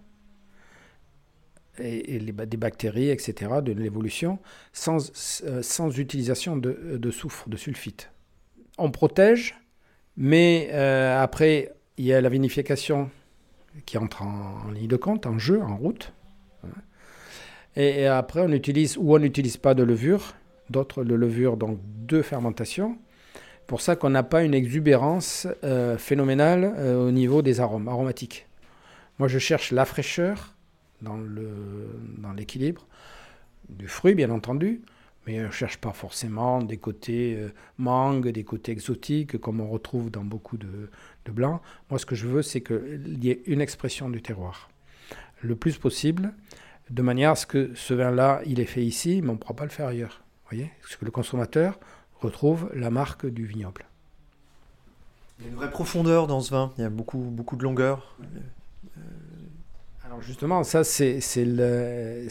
et, 1.79 2.19
les, 2.19 2.31
des 2.31 2.57
bactéries, 2.57 3.09
etc., 3.09 3.51
de 3.63 3.71
l'évolution, 3.71 4.39
sans, 4.73 5.41
euh, 5.45 5.61
sans 5.61 5.97
utilisation 5.97 6.57
de, 6.57 6.97
de 6.97 7.11
soufre, 7.11 7.49
de 7.49 7.57
sulfite. 7.57 8.11
On 8.77 8.91
protège, 8.91 9.55
mais 10.17 10.69
euh, 10.71 11.21
après, 11.21 11.73
il 11.97 12.05
y 12.05 12.13
a 12.13 12.21
la 12.21 12.29
vinification 12.29 13.09
qui 13.85 13.97
entre 13.97 14.23
en, 14.23 14.71
ligne 14.71 14.87
de 14.87 14.97
compte, 14.97 15.25
en 15.25 15.37
jeu, 15.37 15.61
en 15.61 15.77
route. 15.77 16.13
hein. 16.63 16.69
Et, 17.75 18.05
après, 18.05 18.41
on 18.41 18.51
utilise, 18.51 18.97
ou 18.97 19.15
on 19.15 19.19
n'utilise 19.19 19.57
pas 19.57 19.73
de 19.73 19.83
levure, 19.83 20.33
d'autres 20.69 21.03
de 21.03 21.15
levure, 21.15 21.57
donc 21.57 21.79
de 22.05 22.21
fermentation 22.21 22.97
pour 23.67 23.79
ça 23.79 23.95
qu'on 23.95 24.09
n'a 24.09 24.23
pas 24.23 24.43
une 24.43 24.53
exubérance 24.53 25.47
euh, 25.63 25.97
phénoménale 25.97 26.65
au 26.97 27.11
niveau 27.11 27.41
des 27.41 27.61
arômes 27.61 27.87
aromatiques. 27.87 28.45
Moi, 29.17 29.29
je 29.29 29.39
cherche 29.39 29.71
la 29.71 29.85
fraîcheur 29.85 30.57
dans 31.01 31.17
le- 31.17 31.99
dans 32.17 32.33
l'équilibre 32.33 32.85
du 33.69 33.87
fruit, 33.87 34.15
bien 34.15 34.29
entendu, 34.31 34.81
mais 35.27 35.39
je 35.39 35.45
ne 35.45 35.51
cherche 35.51 35.77
pas 35.77 35.93
forcément 35.93 36.61
des 36.61 36.77
côtés 36.77 37.35
euh, 37.37 37.49
mangue, 37.77 38.29
des 38.29 38.43
côtés 38.43 38.71
exotiques, 38.71 39.37
comme 39.39 39.61
on 39.61 39.69
retrouve 39.69 40.09
dans 40.11 40.23
beaucoup 40.23 40.57
de, 40.57 40.89
de 41.25 41.31
blancs. 41.31 41.61
Moi, 41.89 41.99
ce 41.99 42.05
que 42.05 42.15
je 42.15 42.27
veux, 42.27 42.41
c'est 42.41 42.61
qu'il 42.61 43.23
y 43.23 43.29
ait 43.29 43.41
une 43.45 43.61
expression 43.61 44.09
du 44.09 44.21
terroir, 44.21 44.69
le 45.41 45.55
plus 45.55 45.77
possible, 45.77 46.33
de 46.89 47.01
manière 47.01 47.31
à 47.31 47.35
ce 47.35 47.45
que 47.45 47.71
ce 47.75 47.93
vin-là, 47.93 48.41
il 48.45 48.59
est 48.59 48.65
fait 48.65 48.83
ici, 48.83 49.21
mais 49.21 49.29
on 49.29 49.33
ne 49.33 49.37
pourra 49.37 49.55
pas 49.55 49.63
le 49.63 49.69
faire 49.69 49.87
ailleurs. 49.87 50.21
Vous 50.43 50.57
voyez? 50.57 50.71
Parce 50.81 50.95
que 50.97 51.05
le 51.05 51.11
consommateur 51.11 51.79
retrouve 52.19 52.69
la 52.73 52.89
marque 52.89 53.25
du 53.25 53.45
vignoble. 53.45 53.85
Il 55.39 55.45
y 55.45 55.47
a 55.47 55.51
une 55.51 55.55
vraie 55.55 55.71
profondeur 55.71 56.27
dans 56.27 56.41
ce 56.41 56.51
vin, 56.51 56.73
il 56.77 56.81
y 56.81 56.83
a 56.85 56.89
beaucoup, 56.89 57.19
beaucoup 57.19 57.55
de 57.55 57.63
longueur. 57.63 58.17
Alors 60.11 60.23
justement, 60.23 60.65
ça 60.65 60.83
c'est 60.83 61.21
le 61.45 62.27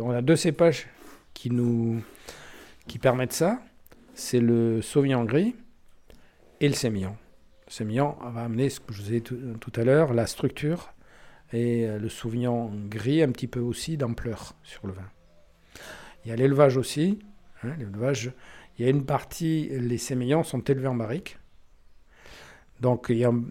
on 0.00 0.10
a 0.10 0.20
deux 0.20 0.34
cépages 0.34 0.88
qui 1.32 1.48
nous 1.48 2.02
qui 2.88 2.98
permettent 2.98 3.32
ça. 3.32 3.62
C'est 4.14 4.40
le 4.40 4.82
Sauvignon 4.82 5.22
gris 5.22 5.54
et 6.60 6.66
le 6.66 6.74
Sémillon. 6.74 7.16
Le 7.68 7.72
Sémillon 7.72 8.16
va 8.32 8.42
amener 8.42 8.68
ce 8.68 8.80
que 8.80 8.92
je 8.92 9.00
vous 9.00 9.12
ai 9.12 9.20
dit 9.20 9.22
tout, 9.22 9.38
tout 9.60 9.80
à 9.80 9.84
l'heure, 9.84 10.12
la 10.12 10.26
structure 10.26 10.92
et 11.52 11.86
euh, 11.86 12.00
le 12.00 12.08
Sauvignon 12.08 12.72
gris 12.88 13.22
un 13.22 13.30
petit 13.30 13.46
peu 13.46 13.60
aussi 13.60 13.96
d'ampleur 13.96 14.56
sur 14.64 14.88
le 14.88 14.92
vin. 14.92 15.08
Il 16.24 16.30
y 16.30 16.32
a 16.32 16.36
l'élevage 16.36 16.76
aussi. 16.76 17.20
hein, 17.62 17.76
l'élevage. 17.78 18.32
Il 18.76 18.84
y 18.84 18.88
a 18.88 18.90
une 18.90 19.04
partie, 19.04 19.68
les 19.68 19.98
sémillons 19.98 20.42
sont 20.42 20.64
élevés 20.64 20.88
en 20.88 20.96
barrique. 20.96 21.38
Donc 22.80 23.06
il 23.08 23.18
y 23.18 23.24
a 23.24 23.28
un, 23.30 23.42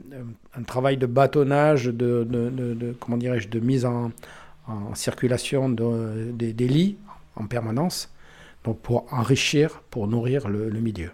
un 0.56 0.64
travail 0.64 0.98
de 0.98 1.06
bâtonnage, 1.06 1.86
de, 1.86 1.92
de- 2.24 2.50
de- 2.50 2.74
de- 2.74 2.96
comment 3.00 3.18
dirais-je, 3.18 3.50
de 3.50 3.60
mise 3.60 3.86
en, 3.86 4.12
en 4.68 4.96
circulation 4.96 5.70
de- 5.70 6.32
des, 6.32 6.54
des 6.54 6.68
lits 6.68 6.98
en 7.36 7.46
permanence, 7.46 8.12
donc 8.64 8.80
pour 8.80 9.12
enrichir, 9.12 9.82
pour 9.90 10.08
nourrir 10.08 10.48
le, 10.48 10.70
le 10.70 10.80
milieu. 10.80 11.10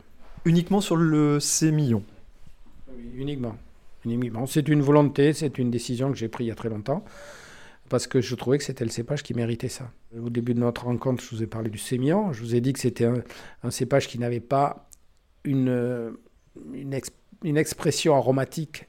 Uniquement 0.45 0.81
sur 0.81 0.95
le 0.95 1.39
sémillon? 1.39 2.03
Oui, 2.95 3.03
uniquement. 3.15 3.55
uniquement. 4.05 4.45
C'est 4.45 4.67
une 4.67 4.81
volonté, 4.81 5.33
c'est 5.33 5.57
une 5.57 5.71
décision 5.71 6.11
que 6.11 6.17
j'ai 6.17 6.27
prise 6.27 6.45
il 6.45 6.49
y 6.49 6.51
a 6.51 6.55
très 6.55 6.69
longtemps, 6.69 7.03
parce 7.89 8.07
que 8.07 8.21
je 8.21 8.35
trouvais 8.35 8.57
que 8.57 8.63
c'était 8.63 8.85
le 8.85 8.91
cépage 8.91 9.23
qui 9.23 9.33
méritait 9.33 9.69
ça. 9.69 9.89
Au 10.17 10.29
début 10.29 10.53
de 10.53 10.59
notre 10.59 10.85
rencontre, 10.85 11.23
je 11.23 11.35
vous 11.35 11.43
ai 11.43 11.47
parlé 11.47 11.69
du 11.69 11.77
sémillon, 11.77 12.33
je 12.33 12.41
vous 12.41 12.55
ai 12.55 12.61
dit 12.61 12.73
que 12.73 12.79
c'était 12.79 13.05
un, 13.05 13.23
un 13.63 13.71
cépage 13.71 14.07
qui 14.07 14.19
n'avait 14.19 14.39
pas 14.39 14.87
une, 15.43 16.13
une, 16.73 16.93
ex- 16.93 17.11
une 17.43 17.57
expression 17.57 18.15
aromatique 18.15 18.87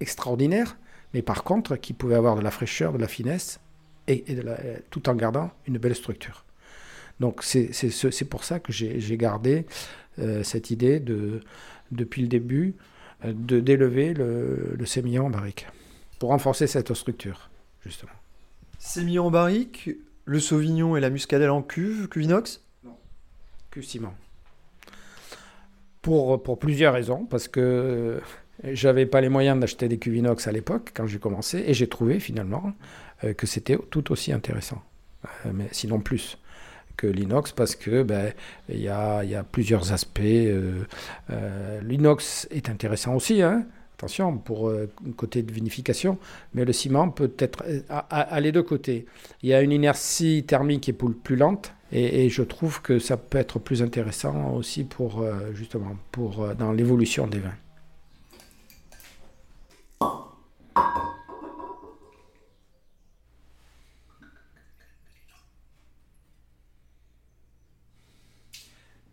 extraordinaire, 0.00 0.76
mais 1.14 1.22
par 1.22 1.42
contre 1.44 1.76
qui 1.76 1.92
pouvait 1.92 2.14
avoir 2.14 2.36
de 2.36 2.42
la 2.42 2.50
fraîcheur, 2.50 2.92
de 2.92 2.98
la 2.98 3.08
finesse, 3.08 3.60
et, 4.06 4.30
et 4.30 4.34
de 4.34 4.42
la- 4.42 4.58
tout 4.90 5.08
en 5.08 5.14
gardant 5.14 5.50
une 5.66 5.78
belle 5.78 5.94
structure. 5.94 6.44
Donc 7.20 7.42
c'est 7.42 7.72
c'est 7.72 7.90
ce- 7.90 8.10
c'est 8.10 8.24
pour 8.24 8.44
ça 8.44 8.60
que 8.60 8.72
j'ai 8.72 9.16
gardé 9.16 9.66
euh, 10.18 10.42
cette 10.42 10.70
idée 10.70 11.00
de, 11.00 11.40
depuis 11.92 12.22
le 12.22 12.28
début 12.28 12.74
euh, 13.24 13.32
de 13.34 13.60
d'élever 13.60 14.14
le, 14.14 14.74
le 14.78 14.86
sémillon 14.86 15.26
en 15.26 15.30
barrique 15.30 15.66
pour 16.18 16.30
renforcer 16.30 16.66
cette 16.66 16.92
structure, 16.94 17.50
justement. 17.84 18.12
Sémillon 18.78 19.26
en 19.26 19.30
barrique, 19.30 19.90
le 20.24 20.40
sauvignon 20.40 20.96
et 20.96 21.00
la 21.00 21.10
muscadelle 21.10 21.50
en 21.50 21.62
cuve, 21.62 22.08
cuve 22.08 22.22
inox 22.24 22.62
que 23.70 23.82
ciment. 23.82 24.14
Pour, 26.02 26.42
plusieurs 26.58 26.94
raisons, 26.94 27.26
parce 27.26 27.48
que 27.48 28.20
j'avais 28.64 29.06
pas 29.06 29.20
les 29.20 29.28
moyens 29.28 29.58
d'acheter 29.60 29.88
des 29.88 29.98
cuves 29.98 30.16
inox 30.16 30.46
à 30.46 30.52
l'époque 30.52 30.90
quand 30.94 31.06
j'ai 31.06 31.18
commencé, 31.18 31.64
et 31.66 31.74
j'ai 31.74 31.88
trouvé 31.88 32.20
finalement 32.20 32.72
euh, 33.24 33.34
que 33.34 33.46
c'était 33.46 33.76
tout 33.90 34.12
aussi 34.12 34.32
intéressant, 34.32 34.82
Euh, 35.46 35.50
mais 35.54 35.68
sinon 35.72 36.00
plus 36.00 36.38
que 36.96 37.06
l'inox, 37.08 37.52
parce 37.52 37.76
que 37.76 38.02
ben, 38.04 38.32
il 38.68 38.80
y, 38.80 38.88
a, 38.88 39.24
y 39.24 39.34
a 39.34 39.42
plusieurs 39.44 39.92
aspects. 39.92 40.20
euh, 41.30 41.80
l'inox 41.82 42.46
est 42.50 42.68
intéressant 42.68 43.14
aussi, 43.14 43.42
hein, 43.42 43.66
attention, 43.96 44.38
pour 44.38 44.68
euh, 44.68 44.88
côté 45.16 45.42
de 45.42 45.52
vinification, 45.52 46.18
mais 46.54 46.64
le 46.64 46.72
ciment 46.72 47.10
peut 47.10 47.32
être 47.38 47.64
à, 47.88 47.98
à- 48.10 48.20
à 48.34 48.40
les 48.40 48.52
deux 48.52 48.62
côtés. 48.62 49.06
Il 49.42 49.48
y 49.48 49.54
a 49.54 49.60
une 49.62 49.72
inertie 49.72 50.44
thermique 50.46 50.82
qui 50.82 50.90
est 50.90 50.94
plus 51.22 51.36
lente, 51.36 51.72
et, 51.92 52.24
et 52.26 52.28
je 52.30 52.42
trouve 52.42 52.82
que 52.82 52.98
ça 52.98 53.16
peut 53.16 53.38
être 53.38 53.58
plus 53.58 53.82
intéressant 53.82 54.52
aussi 54.54 54.84
pour 54.84 55.20
euh, 55.22 55.52
justement 55.54 55.96
pour 56.12 56.42
euh, 56.42 56.54
dans 56.54 56.72
l'évolution 56.72 57.26
des 57.26 57.38
vins. 57.40 57.54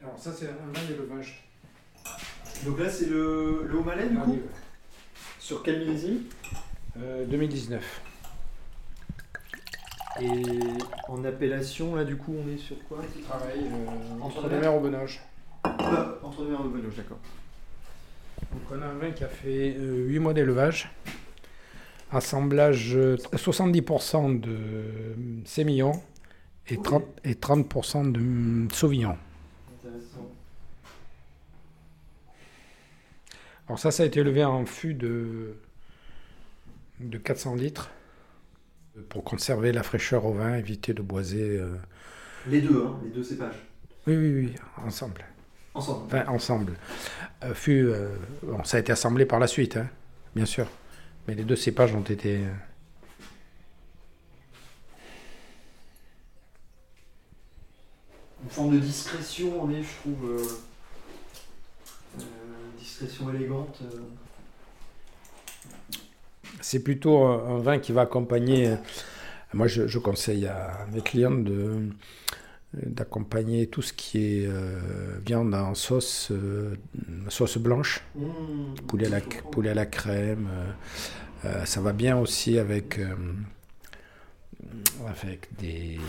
Alors 0.02 0.18
ça 0.20 0.32
c'est 0.34 0.48
un 0.50 0.72
vin 0.74 0.86
d'élevage. 0.88 1.44
Donc 2.66 2.80
là 2.80 2.90
c'est 2.90 3.08
le, 3.08 3.66
le 3.68 3.78
haut 3.78 3.84
malais 3.84 4.10
du 4.10 4.16
coup 4.16 4.40
Sur 5.40 5.64
quel 5.64 5.80
millésime 5.80 6.24
Euh, 6.98 7.26
2019. 7.26 8.02
Et 10.22 10.44
en 11.10 11.26
appellation 11.26 11.96
là 11.96 12.06
du 12.06 12.16
coup 12.16 12.34
on 12.38 12.50
est 12.54 12.58
sur 12.58 12.78
quoi? 12.88 13.00
Travail 13.28 13.66
euh, 13.66 14.22
Entre 14.22 14.46
au 14.70 14.80
Benage. 14.80 15.22
Ah, 15.64 16.16
Entre 16.24 16.44
mer 16.44 16.60
et 16.64 16.70
Benoît, 16.70 16.92
d'accord. 16.96 17.20
Donc 18.52 18.62
on 18.72 18.82
a 18.82 18.86
un 18.86 18.94
vin 18.94 19.12
qui 19.12 19.24
a 19.24 19.28
fait 19.28 19.76
8 19.78 20.20
mois 20.20 20.34
d'élevage. 20.34 20.90
Assemblage 22.12 22.96
euh, 22.96 23.18
70% 23.34 24.40
de 24.40 24.50
euh, 24.52 25.16
sémillon 25.44 25.92
et 26.68 26.78
30%, 26.78 27.04
et 27.26 27.36
30 27.36 28.12
de 28.14 28.74
sauvignon. 28.74 29.18
Intéressant. 29.80 30.30
Alors 33.68 33.80
ça, 33.80 33.92
ça 33.92 34.04
a 34.04 34.06
été 34.06 34.20
élevé 34.22 34.46
en 34.46 34.66
fût 34.66 34.94
de, 34.94 35.58
de 37.00 37.18
400 37.18 37.56
litres 37.56 37.90
pour 39.10 39.24
conserver 39.24 39.72
la 39.72 39.84
fraîcheur 39.84 40.26
au 40.26 40.34
vin, 40.34 40.56
éviter 40.56 40.94
de 40.94 41.02
boiser 41.02 41.60
euh, 41.60 41.76
Les 42.48 42.62
deux, 42.62 42.84
hein, 42.86 43.00
les 43.04 43.10
deux 43.10 43.24
cépages. 43.24 43.62
Oui, 44.08 44.16
oui, 44.16 44.34
oui, 44.34 44.56
ensemble. 44.86 45.26
Ensemble. 45.74 46.06
Enfin, 46.06 46.26
ensemble. 46.28 46.74
Euh, 47.44 47.54
fut, 47.54 47.86
euh, 47.86 48.16
bon, 48.44 48.64
ça 48.64 48.78
a 48.78 48.80
été 48.80 48.92
assemblé 48.92 49.26
par 49.26 49.40
la 49.40 49.48
suite, 49.48 49.78
hein, 49.78 49.90
bien 50.36 50.46
sûr. 50.46 50.68
Mais 51.28 51.36
les 51.36 51.44
deux 51.44 51.56
cépages 51.56 51.94
ont 51.94 52.02
été. 52.02 52.42
Une 58.44 58.50
forme 58.50 58.76
de 58.76 58.80
discrétion 58.80 59.64
en 59.64 59.72
est, 59.72 59.82
je 59.82 59.90
trouve. 60.02 60.60
discrétion 62.78 63.34
élégante. 63.34 63.82
C'est 66.68 66.80
plutôt 66.80 67.20
un, 67.24 67.58
un 67.58 67.60
vin 67.60 67.78
qui 67.78 67.92
va 67.92 68.02
accompagner. 68.02 68.70
euh, 68.70 68.76
Moi, 69.54 69.68
je, 69.68 69.88
je 69.88 70.00
conseille 70.00 70.48
à 70.48 70.88
mes 70.94 71.02
clients 71.02 71.32
de 71.32 71.90
d'accompagner 72.74 73.68
tout 73.68 73.82
ce 73.82 73.94
qui 73.94 74.18
est 74.42 74.48
euh, 74.48 75.18
viande 75.26 75.54
en 75.56 75.76
sauce, 75.76 76.30
euh, 76.32 76.76
sauce 77.30 77.58
blanche, 77.58 78.02
Mmh, 78.16 78.76
poulet 78.88 79.08
à 79.08 79.10
la, 79.10 79.22
poulet 79.22 79.70
à 79.70 79.74
la 79.74 79.86
crème. 79.86 80.50
euh, 81.46 81.66
ça 81.66 81.80
va 81.82 81.94
bien 81.94 82.18
aussi 82.18 82.60
avec, 82.60 83.00
avec 85.08 85.48
des 85.60 86.00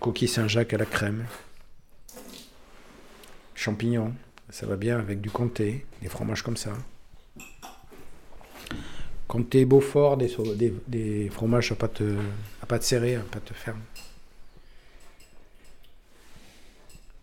coquilles 0.00 0.28
Saint-Jacques 0.28 0.74
à 0.74 0.78
la 0.78 0.84
crème, 0.86 1.24
champignons. 3.54 4.12
Ça 4.50 4.66
va 4.66 4.76
bien 4.76 4.98
avec 4.98 5.20
du 5.20 5.30
comté, 5.30 5.84
des 6.02 6.08
fromages 6.08 6.42
comme 6.42 6.56
ça. 6.56 6.72
Comté 9.26 9.64
Beaufort, 9.64 10.16
des, 10.16 10.28
sau- 10.28 10.54
des, 10.54 10.72
des 10.86 11.28
fromages 11.30 11.72
à 11.72 11.74
pâte, 11.74 12.02
à 12.62 12.66
pâte 12.66 12.82
serrée, 12.82 13.16
à 13.16 13.20
pâte 13.20 13.50
ferme. 13.54 13.80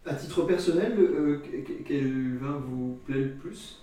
À 0.05 0.15
titre 0.15 0.41
personnel, 0.43 0.93
euh, 0.97 1.39
que- 1.45 1.67
que- 1.67 1.83
quel 1.87 2.37
vin 2.37 2.59
vous 2.67 2.99
plaît 3.05 3.19
le 3.19 3.29
plus? 3.33 3.79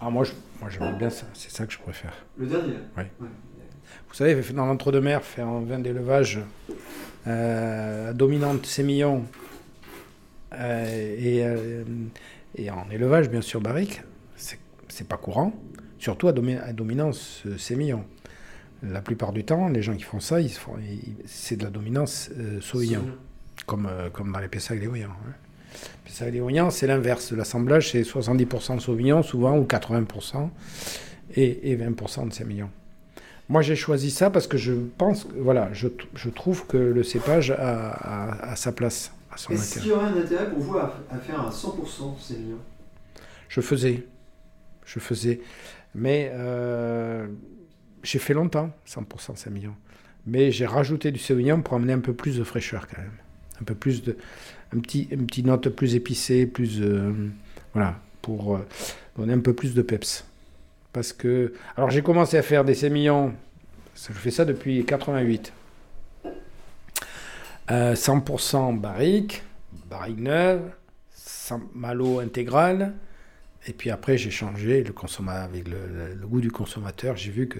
Ah, 0.00 0.10
moi, 0.10 0.24
je- 0.24 0.32
moi 0.60 0.68
j'aime 0.68 0.98
bien 0.98 1.10
ça, 1.10 1.26
c'est 1.32 1.50
ça 1.50 1.64
que 1.64 1.72
je 1.72 1.78
préfère. 1.78 2.12
Le 2.36 2.46
dernier? 2.46 2.74
Oui. 2.96 3.04
Vous 4.08 4.14
savez, 4.14 4.34
dans 4.52 4.66
l'entre-deux-mer, 4.66 5.22
faire 5.22 5.46
un 5.46 5.60
vin 5.60 5.78
d'élevage 5.78 6.40
euh, 7.28 8.12
dominante 8.12 8.66
sémillon 8.66 9.24
euh, 10.54 11.54
et, 12.56 12.62
et 12.64 12.70
en 12.70 12.90
élevage, 12.90 13.30
bien 13.30 13.40
sûr, 13.40 13.60
barrique, 13.60 14.02
c'est 14.36 14.58
c'est 14.88 15.06
pas 15.06 15.16
courant, 15.16 15.52
surtout 16.00 16.26
à, 16.28 16.32
domi- 16.32 16.58
à 16.58 16.72
dominance 16.72 17.42
euh, 17.46 17.56
sémillon. 17.58 18.04
La 18.82 19.02
plupart 19.02 19.32
du 19.32 19.44
temps, 19.44 19.68
les 19.68 19.82
gens 19.82 19.94
qui 19.94 20.02
font 20.04 20.20
ça, 20.20 20.38
c'est 21.26 21.56
de 21.56 21.64
la 21.64 21.70
dominance 21.70 22.30
euh, 22.38 22.60
sauvignon, 22.62 23.04
comme, 23.66 23.86
euh, 23.86 24.08
comme 24.10 24.32
dans 24.32 24.38
les 24.40 24.48
Pessac 24.48 24.80
léoyans. 24.80 25.10
Hein. 25.10 25.32
Pessac 26.04 26.32
léoyans, 26.32 26.70
c'est 26.70 26.86
l'inverse. 26.86 27.30
L'assemblage, 27.32 27.90
c'est 27.90 28.00
70% 28.02 28.76
de 28.76 28.80
sauvignon, 28.80 29.22
souvent, 29.22 29.56
ou 29.58 29.64
80%, 29.64 30.48
et, 31.36 31.70
et 31.70 31.76
20% 31.76 32.28
de 32.28 32.32
sémillon. 32.32 32.70
Moi, 33.50 33.62
j'ai 33.62 33.76
choisi 33.76 34.10
ça 34.10 34.30
parce 34.30 34.46
que 34.46 34.56
je 34.56 34.72
pense, 34.96 35.26
voilà, 35.36 35.68
je, 35.72 35.88
je 36.14 36.30
trouve 36.30 36.66
que 36.66 36.76
le 36.78 37.02
cépage 37.02 37.50
a, 37.50 37.56
a- 37.90 38.50
a 38.52 38.56
sa 38.56 38.72
place, 38.72 39.12
à 39.30 39.36
son 39.36 39.52
Est-ce 39.52 39.80
qu'il 39.80 39.88
y 39.88 39.92
aurait 39.92 40.06
un 40.06 40.16
intérêt 40.16 40.48
pour 40.48 40.60
vous 40.60 40.78
à, 40.78 40.96
à 41.10 41.18
faire 41.18 41.40
un 41.40 41.50
100% 41.50 42.18
sémillon? 42.20 42.58
Je 43.48 43.60
faisais, 43.60 44.06
je 44.86 45.00
faisais, 45.00 45.40
mais 45.94 46.30
euh, 46.32 47.26
j'ai 48.02 48.18
fait 48.18 48.34
longtemps 48.34 48.70
100% 48.86 49.36
sémillon. 49.36 49.74
Mais 50.26 50.50
j'ai 50.50 50.66
rajouté 50.66 51.10
du 51.10 51.18
sauvignon 51.18 51.62
pour 51.62 51.74
amener 51.74 51.92
un 51.92 52.00
peu 52.00 52.12
plus 52.12 52.38
de 52.38 52.44
fraîcheur 52.44 52.86
quand 52.86 53.00
même, 53.00 53.12
un 53.60 53.64
peu 53.64 53.74
plus 53.74 54.02
de, 54.02 54.16
un 54.74 54.80
petit, 54.80 55.08
une 55.10 55.26
petite 55.26 55.46
note 55.46 55.68
plus 55.70 55.94
épicée, 55.94 56.46
plus, 56.46 56.80
euh, 56.80 57.12
voilà, 57.72 57.98
pour 58.22 58.56
euh, 58.56 58.66
donner 59.16 59.32
un 59.32 59.40
peu 59.40 59.54
plus 59.54 59.74
de 59.74 59.82
peps. 59.82 60.24
Parce 60.92 61.12
que, 61.12 61.54
alors 61.76 61.90
j'ai 61.90 62.02
commencé 62.02 62.36
à 62.36 62.42
faire 62.42 62.64
des 62.64 62.74
sémillons, 62.74 63.32
je 63.94 64.12
fais 64.12 64.30
ça 64.30 64.44
depuis 64.44 64.84
88. 64.84 65.52
Euh, 67.70 67.94
100% 67.94 68.78
barrique, 68.78 69.42
barrique 69.88 70.18
neuve, 70.18 70.62
malo 71.74 72.18
intégral. 72.18 72.94
Et 73.66 73.72
puis 73.72 73.90
après, 73.90 74.16
j'ai 74.18 74.30
changé 74.30 74.82
le 74.82 74.94
avec 75.28 75.68
le, 75.68 75.76
le- 75.86 76.14
le 76.14 76.26
goût 76.26 76.40
du 76.40 76.50
consommateur. 76.50 77.16
J'ai 77.16 77.30
vu 77.30 77.46
que 77.48 77.58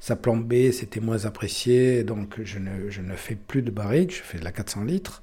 sa 0.00 0.16
plombée, 0.16 0.72
c'était 0.72 1.00
moins 1.00 1.24
apprécié. 1.26 2.04
Donc, 2.04 2.40
je 2.42 2.58
ne, 2.58 2.88
je 2.90 3.02
ne 3.02 3.14
fais 3.14 3.34
plus 3.36 3.62
de 3.62 3.70
barrique, 3.70 4.12
je 4.16 4.22
fais 4.22 4.38
de 4.38 4.44
la 4.44 4.52
400 4.52 4.84
litres. 4.84 5.22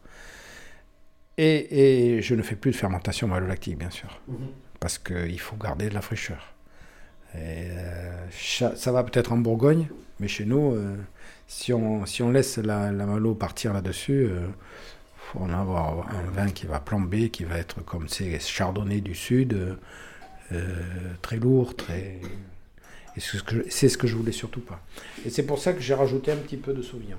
Et, 1.37 2.17
et 2.17 2.21
je 2.21 2.35
ne 2.35 2.41
fais 2.43 2.55
plus 2.55 2.71
de 2.71 2.75
fermentation 2.75 3.27
malolactique, 3.27 3.77
bien 3.77 3.89
sûr. 3.89 4.21
Parce 4.79 4.97
qu'il 4.99 5.39
faut 5.39 5.55
garder 5.55 5.89
de 5.89 5.93
la 5.93 6.01
fraîcheur. 6.01 6.53
Et, 7.35 7.69
euh, 7.71 8.27
ça 8.75 8.91
va 8.91 9.03
peut-être 9.03 9.31
en 9.33 9.37
Bourgogne, 9.37 9.87
mais 10.19 10.27
chez 10.27 10.45
nous, 10.45 10.73
euh, 10.75 10.95
si, 11.47 11.73
on, 11.73 12.05
si 12.05 12.21
on 12.21 12.29
laisse 12.31 12.57
la, 12.59 12.91
la 12.91 13.05
malo 13.07 13.33
partir 13.33 13.73
là-dessus, 13.73 14.25
euh, 14.29 14.47
faut 15.33 15.39
en 15.43 15.49
avoir 15.49 16.07
un 16.09 16.29
vin 16.31 16.49
qui 16.49 16.67
va 16.67 16.79
plomber, 16.79 17.29
qui 17.29 17.43
va 17.43 17.57
être 17.57 17.83
comme 17.83 18.07
ces 18.07 18.39
chardonnays 18.39 19.01
du 19.01 19.15
sud, 19.15 19.53
euh, 19.53 19.75
euh, 20.51 20.81
très 21.21 21.37
lourd, 21.37 21.75
très. 21.75 22.19
Et 23.15 23.19
c'est 23.19 23.37
ce, 23.37 23.43
que 23.43 23.55
je, 23.55 23.61
c'est 23.69 23.89
ce 23.89 23.97
que 23.97 24.05
je 24.07 24.15
voulais 24.15 24.31
surtout 24.31 24.61
pas. 24.61 24.79
Et 25.25 25.29
c'est 25.29 25.43
pour 25.43 25.59
ça 25.59 25.73
que 25.73 25.79
j'ai 25.79 25.95
rajouté 25.95 26.31
un 26.31 26.37
petit 26.37 26.57
peu 26.57 26.73
de 26.73 26.81
sauvignon. 26.81 27.17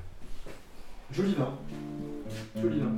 Joli 1.12 1.34
vin. 1.34 1.58
Joli 2.60 2.80
vin. 2.80 2.92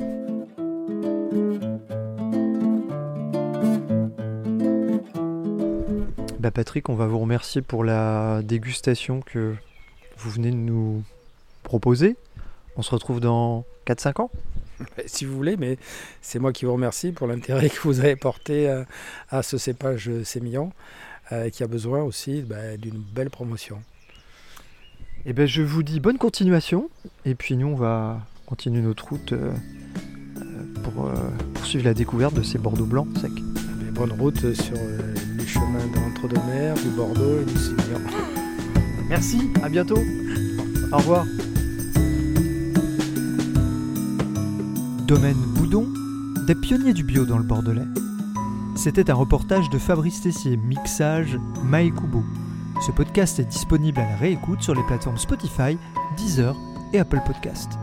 Bah 6.39 6.51
Patrick, 6.51 6.89
on 6.91 6.95
va 6.95 7.07
vous 7.07 7.19
remercier 7.19 7.62
pour 7.62 7.85
la 7.85 8.43
dégustation 8.43 9.21
que 9.21 9.55
vous 10.19 10.31
venez 10.31 10.51
de 10.51 10.57
nous 10.57 11.03
proposer. 11.62 12.17
On 12.77 12.83
se 12.83 12.91
retrouve 12.91 13.21
dans 13.21 13.64
4-5 13.87 14.23
ans 14.23 14.31
Si 15.07 15.24
vous 15.24 15.37
voulez, 15.37 15.57
mais 15.57 15.79
c'est 16.22 16.39
moi 16.39 16.53
qui 16.53 16.64
vous 16.64 16.72
remercie 16.72 17.12
pour 17.12 17.27
l'intérêt 17.27 17.70
que 17.70 17.81
vous 17.83 18.01
avez 18.01 18.16
porté 18.16 18.68
à, 18.68 18.85
à 19.31 19.43
ce 19.43 19.59
cépage 19.59 20.11
sémillon, 20.24 20.72
euh, 21.33 21.51
qui 21.51 21.62
a 21.62 21.66
besoin 21.66 22.03
aussi 22.03 22.43
bah, 22.43 22.77
d'une 22.77 22.99
belle 22.99 23.31
promotion. 23.31 23.83
Eh 25.24 25.33
ben, 25.33 25.47
je 25.47 25.62
vous 25.62 25.83
dis 25.83 25.99
bonne 25.99 26.18
continuation. 26.18 26.89
Et 27.24 27.35
puis 27.35 27.57
nous, 27.57 27.66
on 27.66 27.74
va 27.74 28.20
continuer 28.47 28.81
notre 28.81 29.09
route 29.09 29.33
euh, 29.33 29.51
euh, 30.37 30.43
pour 30.85 31.07
euh, 31.07 31.14
poursuivre 31.55 31.85
la 31.85 31.95
découverte 31.95 32.35
de 32.35 32.43
ces 32.43 32.59
Bordeaux 32.59 32.87
blancs 32.87 33.09
secs. 33.20 33.31
Mais 33.83 33.91
bonne 33.91 34.12
route 34.12 34.55
sur 34.55 34.77
euh, 34.77 35.14
les 35.37 35.47
chemins 35.47 35.85
de 35.85 35.97
l'entre-deux-mer, 35.97 36.74
du 36.74 36.91
Bordeaux 36.91 37.41
et 37.41 37.45
du 37.45 37.59
Sémillon. 37.59 38.01
Merci, 39.09 39.51
à 39.62 39.68
bientôt. 39.68 39.99
Au 40.93 40.99
revoir. 40.99 41.27
Domaine 45.07 45.37
Boudon, 45.55 45.87
des 46.49 46.57
pionniers 46.57 46.93
du 46.93 47.05
bio 47.05 47.25
dans 47.25 47.39
le 47.39 47.45
Bordelais. 47.45 47.87
C'était 48.75 49.09
un 49.09 49.15
reportage 49.15 49.71
de 49.71 49.79
Fabrice 49.79 50.21
Tessier, 50.23 50.57
mixage 50.57 51.39
Maekubo. 51.63 52.25
Ce 52.85 52.91
podcast 52.91 53.39
est 53.39 53.45
disponible 53.45 54.01
à 54.01 54.09
la 54.11 54.17
réécoute 54.17 54.63
sur 54.63 54.75
les 54.75 54.83
plateformes 54.83 55.17
Spotify, 55.17 55.79
Deezer 56.17 56.57
et 56.93 56.99
Apple 56.99 57.21
Podcast. 57.25 57.79